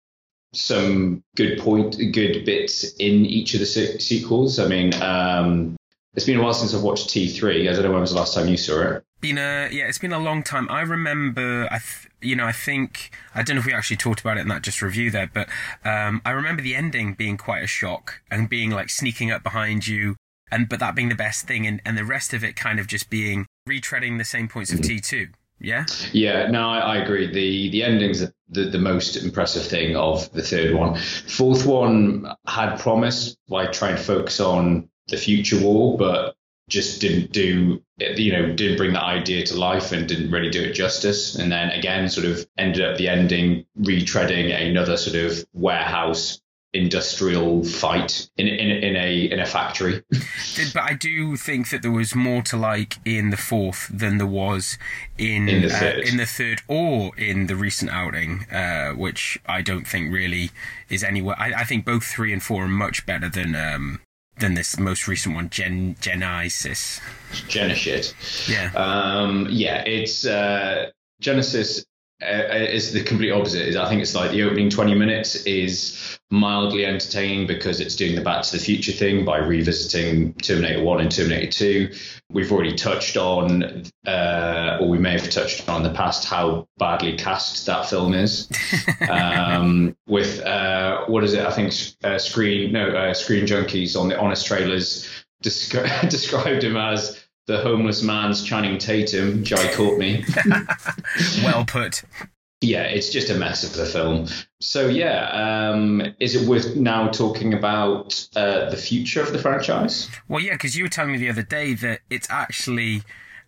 [0.53, 4.59] some good point, good bits in each of the se- sequels.
[4.59, 5.77] I mean, um,
[6.15, 7.69] it's been a while since I've watched T3.
[7.69, 9.05] I don't know when was the last time you saw it.
[9.21, 10.69] Been a yeah, it's been a long time.
[10.71, 14.21] I remember, I th- you know, I think I don't know if we actually talked
[14.21, 15.49] about it in that just review there, but
[15.85, 19.87] um, I remember the ending being quite a shock and being like sneaking up behind
[19.87, 20.17] you,
[20.51, 22.87] and but that being the best thing, and and the rest of it kind of
[22.87, 24.89] just being retreading the same points of mm-hmm.
[24.89, 25.29] T two.
[25.61, 25.87] Yeah.
[26.13, 27.33] Yeah, no, I, I agree.
[27.33, 30.97] The the ending's the, the, the most impressive thing of the third one.
[30.97, 36.37] Fourth one had promise by trying to focus on the future war, but
[36.69, 40.63] just didn't do you know didn't bring that idea to life and didn't really do
[40.63, 41.37] it justice.
[41.37, 46.41] And then again, sort of ended up the ending retreading another sort of warehouse
[46.75, 50.03] industrial fight in in, in a in a factory.
[50.73, 54.27] But I do think that there was more to like in the fourth than there
[54.27, 54.77] was
[55.17, 55.99] in In the uh, third.
[56.09, 60.51] in the third or in the recent outing, uh, which I don't think really
[60.89, 61.37] is anywhere.
[61.39, 64.01] I, I think both three and four are much better than um,
[64.39, 67.01] than this most recent one, Gen Genisys.
[67.49, 68.49] Genisys.
[68.49, 68.73] Yeah.
[68.75, 70.91] Um, yeah, it's uh,
[71.23, 71.85] Genisys
[72.23, 73.77] uh, is the complete opposite.
[73.77, 78.21] I think it's like the opening 20 minutes is mildly entertaining because it's doing the
[78.21, 81.91] Back to the Future thing by revisiting Terminator 1 and Terminator 2.
[82.31, 86.67] We've already touched on, uh, or we may have touched on in the past, how
[86.79, 88.49] badly cast that film is.
[89.11, 91.45] um, with, uh, what is it?
[91.45, 91.73] I think
[92.05, 95.09] uh, Screen, no, uh, Screen Junkies on the Honest Trailers
[95.43, 100.25] descri- described him as the homeless man's Channing Tatum, Jai Courtney.
[101.45, 102.03] well put.
[102.61, 104.29] Yeah, it's just a mess of the film.
[104.61, 110.09] So yeah, um, is it worth now talking about uh, the future of the franchise?
[110.29, 113.03] Well, yeah, because you were telling me the other day that it's actually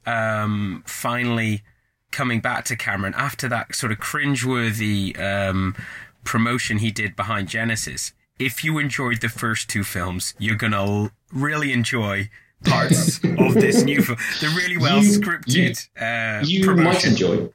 [0.04, 1.62] um, finally
[2.10, 5.74] coming back to Cameron after that sort of cringeworthy um,
[6.24, 8.12] promotion he did behind Genisys.
[8.38, 12.28] If you enjoyed the first two films, you're gonna really enjoy
[12.64, 14.18] parts of this new film.
[14.40, 15.88] They're really well You- scripted.
[16.00, 16.84] uh, you promotion.
[16.84, 17.48] might enjoy.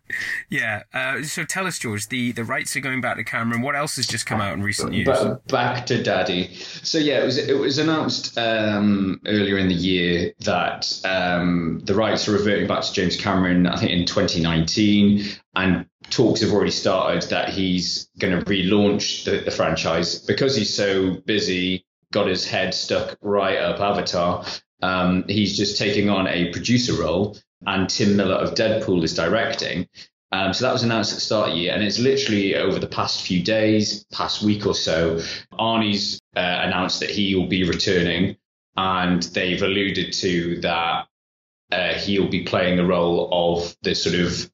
[0.49, 0.83] Yeah.
[0.93, 2.07] Uh, so tell us, George.
[2.09, 3.61] The the rights are going back to Cameron.
[3.61, 5.07] What else has just come out in recent years?
[5.07, 6.53] But back to Daddy.
[6.55, 11.95] So yeah, it was it was announced um, earlier in the year that um, the
[11.95, 13.67] rights are reverting back to James Cameron.
[13.67, 15.25] I think in 2019,
[15.55, 20.73] and talks have already started that he's going to relaunch the, the franchise because he's
[20.73, 21.85] so busy.
[22.11, 24.45] Got his head stuck right up Avatar.
[24.81, 29.87] Um, he's just taking on a producer role, and Tim Miller of Deadpool is directing.
[30.33, 32.79] Um, so that was announced at the start of the year, and it's literally over
[32.79, 35.17] the past few days, past week or so,
[35.53, 38.37] Arnie's uh, announced that he will be returning,
[38.77, 41.07] and they've alluded to that
[41.71, 44.49] uh, he'll be playing the role of the sort of.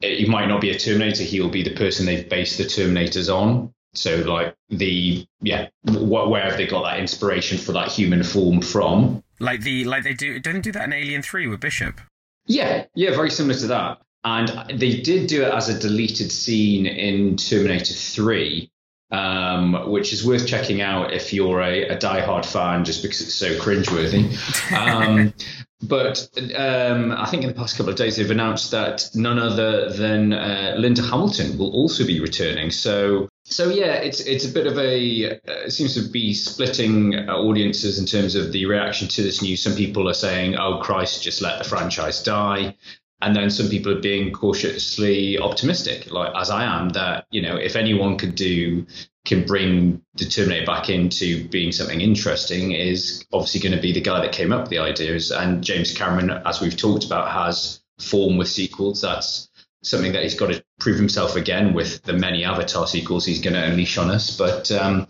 [0.00, 1.22] He might not be a Terminator.
[1.22, 3.72] He'll be the person they've based the Terminators on.
[3.94, 8.60] So, like the yeah, wh- where have they got that inspiration for that human form
[8.62, 9.22] from?
[9.38, 12.00] Like the like they do don't do that in Alien Three with Bishop.
[12.46, 14.00] Yeah, yeah, very similar to that.
[14.24, 18.70] And they did do it as a deleted scene in Terminator 3,
[19.10, 23.34] um, which is worth checking out if you're a, a diehard fan, just because it's
[23.34, 24.32] so cringeworthy.
[24.72, 25.34] Um,
[25.82, 29.90] but um, I think in the past couple of days they've announced that none other
[29.90, 32.70] than uh, Linda Hamilton will also be returning.
[32.70, 37.14] So, so yeah, it's it's a bit of a uh, it seems to be splitting
[37.14, 39.62] uh, audiences in terms of the reaction to this news.
[39.62, 42.76] Some people are saying, "Oh Christ, just let the franchise die."
[43.20, 47.56] And then some people are being cautiously optimistic, like as I am, that you know
[47.56, 48.86] if anyone could do
[49.24, 54.00] can bring the Terminator back into being something interesting is obviously going to be the
[54.00, 55.30] guy that came up with the ideas.
[55.30, 59.00] And James Cameron, as we've talked about, has form with sequels.
[59.00, 59.48] That's
[59.82, 63.54] something that he's got to prove himself again with the many Avatar sequels he's going
[63.54, 64.36] to unleash on us.
[64.36, 65.06] But um,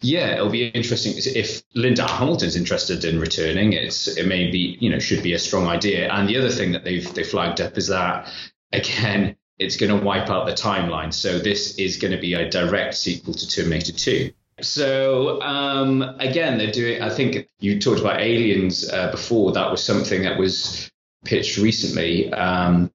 [0.00, 3.72] yeah, it'll be interesting if Linda Hamilton's interested in returning.
[3.72, 6.10] It's it may be you know should be a strong idea.
[6.12, 8.30] And the other thing that they've they flagged up is that
[8.72, 11.12] again it's going to wipe out the timeline.
[11.12, 14.32] So this is going to be a direct sequel to Terminator 2.
[14.60, 17.02] So um, again, they're doing.
[17.02, 19.52] I think you talked about Aliens uh, before.
[19.52, 20.90] That was something that was
[21.24, 22.32] pitched recently.
[22.32, 22.90] Um,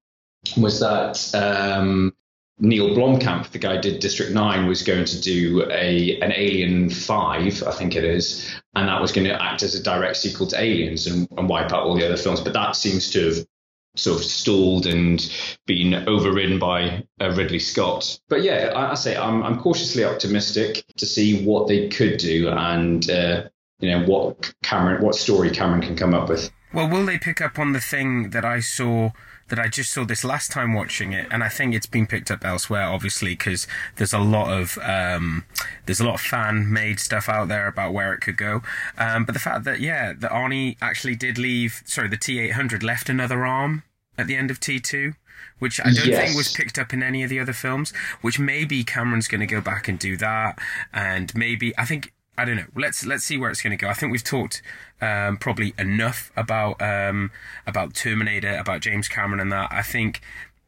[0.58, 2.14] was that um,
[2.60, 7.64] Neil Blomkamp, the guy did District Nine, was going to do a an Alien Five,
[7.64, 10.62] I think it is, and that was going to act as a direct sequel to
[10.62, 12.42] Aliens and, and wipe out all the other films.
[12.42, 13.48] But that seems to have
[13.96, 15.32] sort of stalled and
[15.66, 18.20] been overridden by uh, Ridley Scott.
[18.30, 22.50] But yeah, I, I say I'm, I'm cautiously optimistic to see what they could do
[22.50, 23.44] and uh,
[23.80, 26.52] you know what Cameron, what story Cameron can come up with.
[26.74, 29.12] Well, will they pick up on the thing that I saw?
[29.50, 32.30] That I just saw this last time watching it, and I think it's been picked
[32.32, 35.46] up elsewhere, obviously, because there's a lot of um,
[35.86, 38.62] there's a lot of fan made stuff out there about where it could go.
[38.98, 43.10] Um, but the fact that yeah, that Arnie actually did leave, sorry, the T800 left
[43.10, 43.84] another arm
[44.18, 45.16] at the end of T2,
[45.60, 46.26] which I don't Yes.
[46.26, 47.92] think was picked up in any of the other films.
[48.22, 50.60] Which maybe Cameron's going to go back and do that,
[50.94, 52.68] and maybe I think I don't know.
[52.76, 53.90] Let's let's see where it's going to go.
[53.90, 54.62] I think we've talked
[55.02, 57.32] um, probably enough about um,
[57.66, 59.70] about Terminator, about James Cameron, and that.
[59.72, 60.22] I think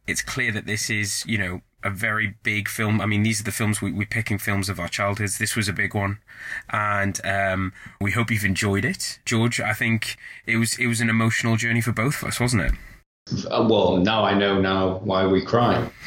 [0.08, 3.02] it's clear that this is you know a very big film.
[3.02, 5.38] I mean, these are the films we, we're picking films of our childhoods.
[5.38, 6.20] This was a big one,
[6.70, 9.60] and um, we hope you've enjoyed it, George.
[9.60, 12.74] I think it was it was an emotional journey for both of us, wasn't it?
[13.50, 15.90] Uh, well, now I know now why we cry.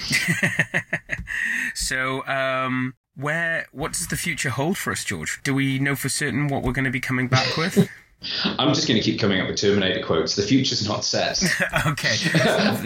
[1.75, 5.41] So, um, where what does the future hold for us, George?
[5.43, 7.89] Do we know for certain what we're going to be coming back with?
[8.45, 10.37] I'm just going to keep coming up with Terminator quotes.
[10.37, 11.43] The future's not set.
[11.87, 12.17] okay.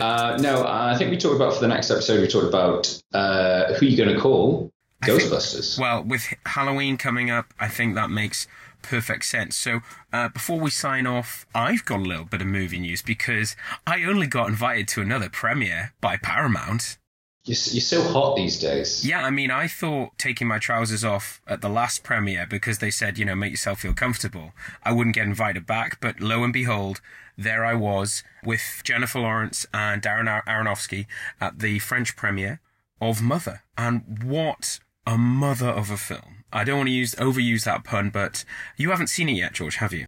[0.00, 2.20] uh, no, I think we talked about for the next episode.
[2.20, 4.70] We talked about uh, who you're going to call
[5.02, 5.78] I think- Ghostbusters.
[5.78, 8.46] Well, with Halloween coming up, I think that makes
[8.82, 9.56] perfect sense.
[9.56, 9.80] So
[10.12, 13.56] uh, before we sign off, I've got a little bit of movie news because
[13.86, 16.97] I only got invited to another premiere by Paramount.
[17.48, 19.06] You're, you're so hot these days.
[19.06, 22.90] Yeah, I mean, I thought taking my trousers off at the last premiere because they
[22.90, 24.52] said, you know, make yourself feel comfortable,
[24.82, 25.98] I wouldn't get invited back.
[25.98, 27.00] But lo and behold,
[27.38, 31.06] there I was with Jennifer Lawrence and Darren Ar- Aronofsky
[31.40, 32.60] at the French premiere
[33.00, 33.62] of Mother.
[33.78, 36.44] And what a mother of a film.
[36.52, 38.44] I don't want to use overuse that pun, but
[38.76, 40.04] you haven't seen it yet, George, have you?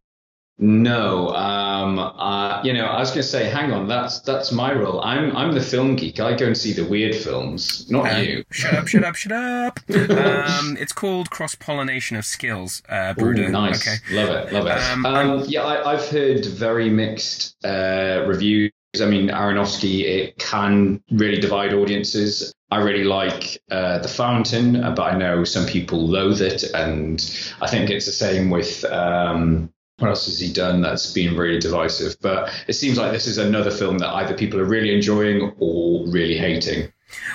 [0.62, 4.74] No, um, uh, you know, I was going to say, hang on, that's that's my
[4.74, 5.00] role.
[5.00, 6.20] I'm I'm the film geek.
[6.20, 8.44] I go and see the weird films, not Uh, you.
[8.50, 9.80] Shut up, shut up, shut up.
[9.88, 13.96] Um, it's called Cross Pollination of Skills, uh, Ooh, nice, Okay.
[14.14, 14.72] love it, love it.
[14.72, 18.70] Um, Um, yeah, I, I've heard very mixed uh, reviews.
[19.00, 22.52] I mean, Aronofsky, it can really divide audiences.
[22.70, 27.18] I really like uh, The Fountain, uh, but I know some people loathe it, and
[27.62, 28.84] I think it's the same with.
[28.84, 32.16] Um, what else has he done that's been really divisive?
[32.20, 36.06] But it seems like this is another film that either people are really enjoying or
[36.08, 36.92] really hating.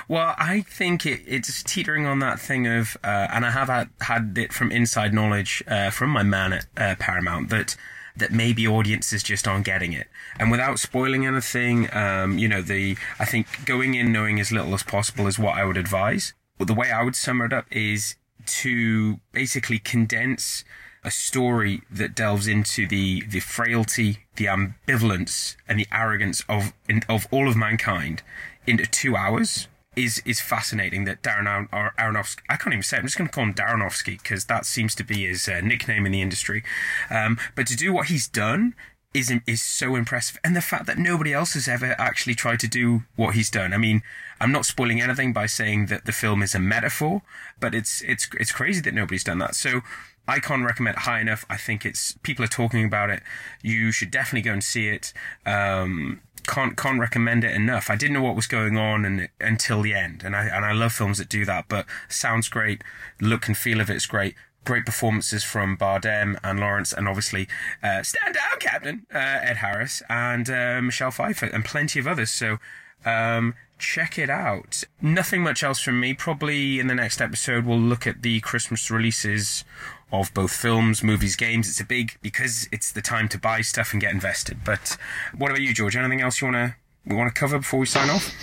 [0.08, 3.70] Well, I think it, it's teetering on that thing of, uh, and I have
[4.02, 7.76] had, it from inside knowledge uh, from my man at uh, Paramount that
[8.18, 10.08] that maybe audiences just aren't getting it.
[10.40, 14.74] And without spoiling anything, um, you know, the I think going in knowing as little
[14.74, 16.34] as possible is what I would advise.
[16.58, 18.16] But the way I would sum it up is
[18.46, 20.64] to basically condense
[21.06, 27.04] a story that delves into the the frailty, the ambivalence, and the arrogance of in,
[27.08, 28.24] of all of mankind
[28.68, 31.06] into two hours is is fascinating.
[31.06, 32.98] That Darren Ar- Aronofsky, I can't even say.
[32.98, 33.02] It.
[33.02, 36.06] I'm just going to call him Darrenovsky because that seems to be his uh, nickname
[36.06, 36.64] in the industry.
[37.10, 38.74] Um, but to do what he's done
[39.14, 42.68] is is so impressive, and the fact that nobody else has ever actually tried to
[42.68, 43.74] do what he's done.
[43.74, 44.02] I mean,
[44.42, 47.22] I'm not spoiling anything by saying that the film is a metaphor,
[47.60, 49.56] but it's it's it's crazy that nobody's done that.
[49.56, 49.82] So.
[50.28, 51.46] I can't recommend it high enough.
[51.50, 53.22] I think it's people are talking about it.
[53.62, 55.14] You should definitely go and see it.
[55.46, 57.90] Um, can't can't recommend it enough.
[57.90, 60.74] I didn't know what was going on and, until the end, and I and I
[60.74, 61.66] love films that do that.
[61.68, 62.84] But sounds great,
[63.20, 64.36] look and feel of it's great.
[64.64, 67.48] Great performances from Bardem and Lawrence, and obviously
[67.84, 72.32] uh, stand down, Captain uh, Ed Harris and uh, Michelle Pfeiffer, and plenty of others.
[72.32, 72.58] So
[73.06, 74.84] um, check it out.
[75.02, 76.16] Nothing much else from me.
[76.16, 79.64] Probably in the next episode, we'll look at the Christmas releases
[80.12, 81.68] of both films, movies, games.
[81.68, 84.60] It's a big because it's the time to buy stuff and get invested.
[84.64, 84.98] But
[85.38, 85.96] what about you, George?
[85.96, 86.76] Anything else you wanna
[87.06, 88.34] we want to cover before we sign off?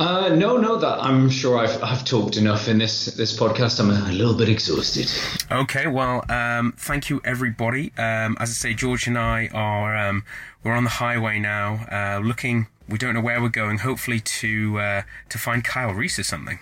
[0.00, 3.80] Uh, no, no, that I'm sure I've I've talked enough in this this podcast.
[3.80, 5.10] I'm a little bit exhausted.
[5.50, 7.92] Okay, well, um, thank you everybody.
[7.98, 10.24] Um, as I say, George and I are um,
[10.62, 12.66] we're on the highway now, uh, looking.
[12.88, 13.78] We don't know where we're going.
[13.78, 16.58] Hopefully to uh, to find Kyle Reese or something.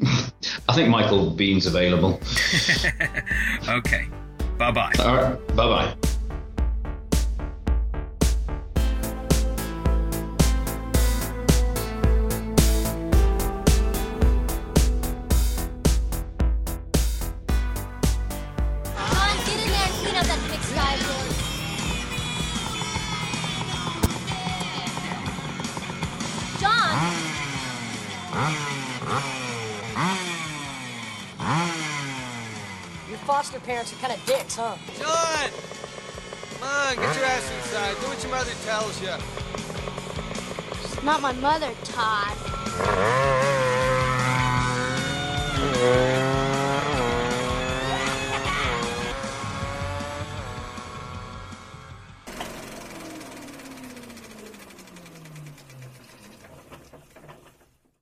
[0.68, 2.20] I think Michael Biehn's available.
[3.68, 4.06] okay,
[4.58, 4.92] bye bye.
[4.98, 6.10] All right, bye bye.
[33.44, 34.74] foster parents are kind of dicks, huh?
[34.98, 35.50] John!
[36.60, 37.94] Come on, get your ass inside.
[38.00, 39.12] Do what your mother tells you.
[40.80, 42.38] She's not my mother, Todd.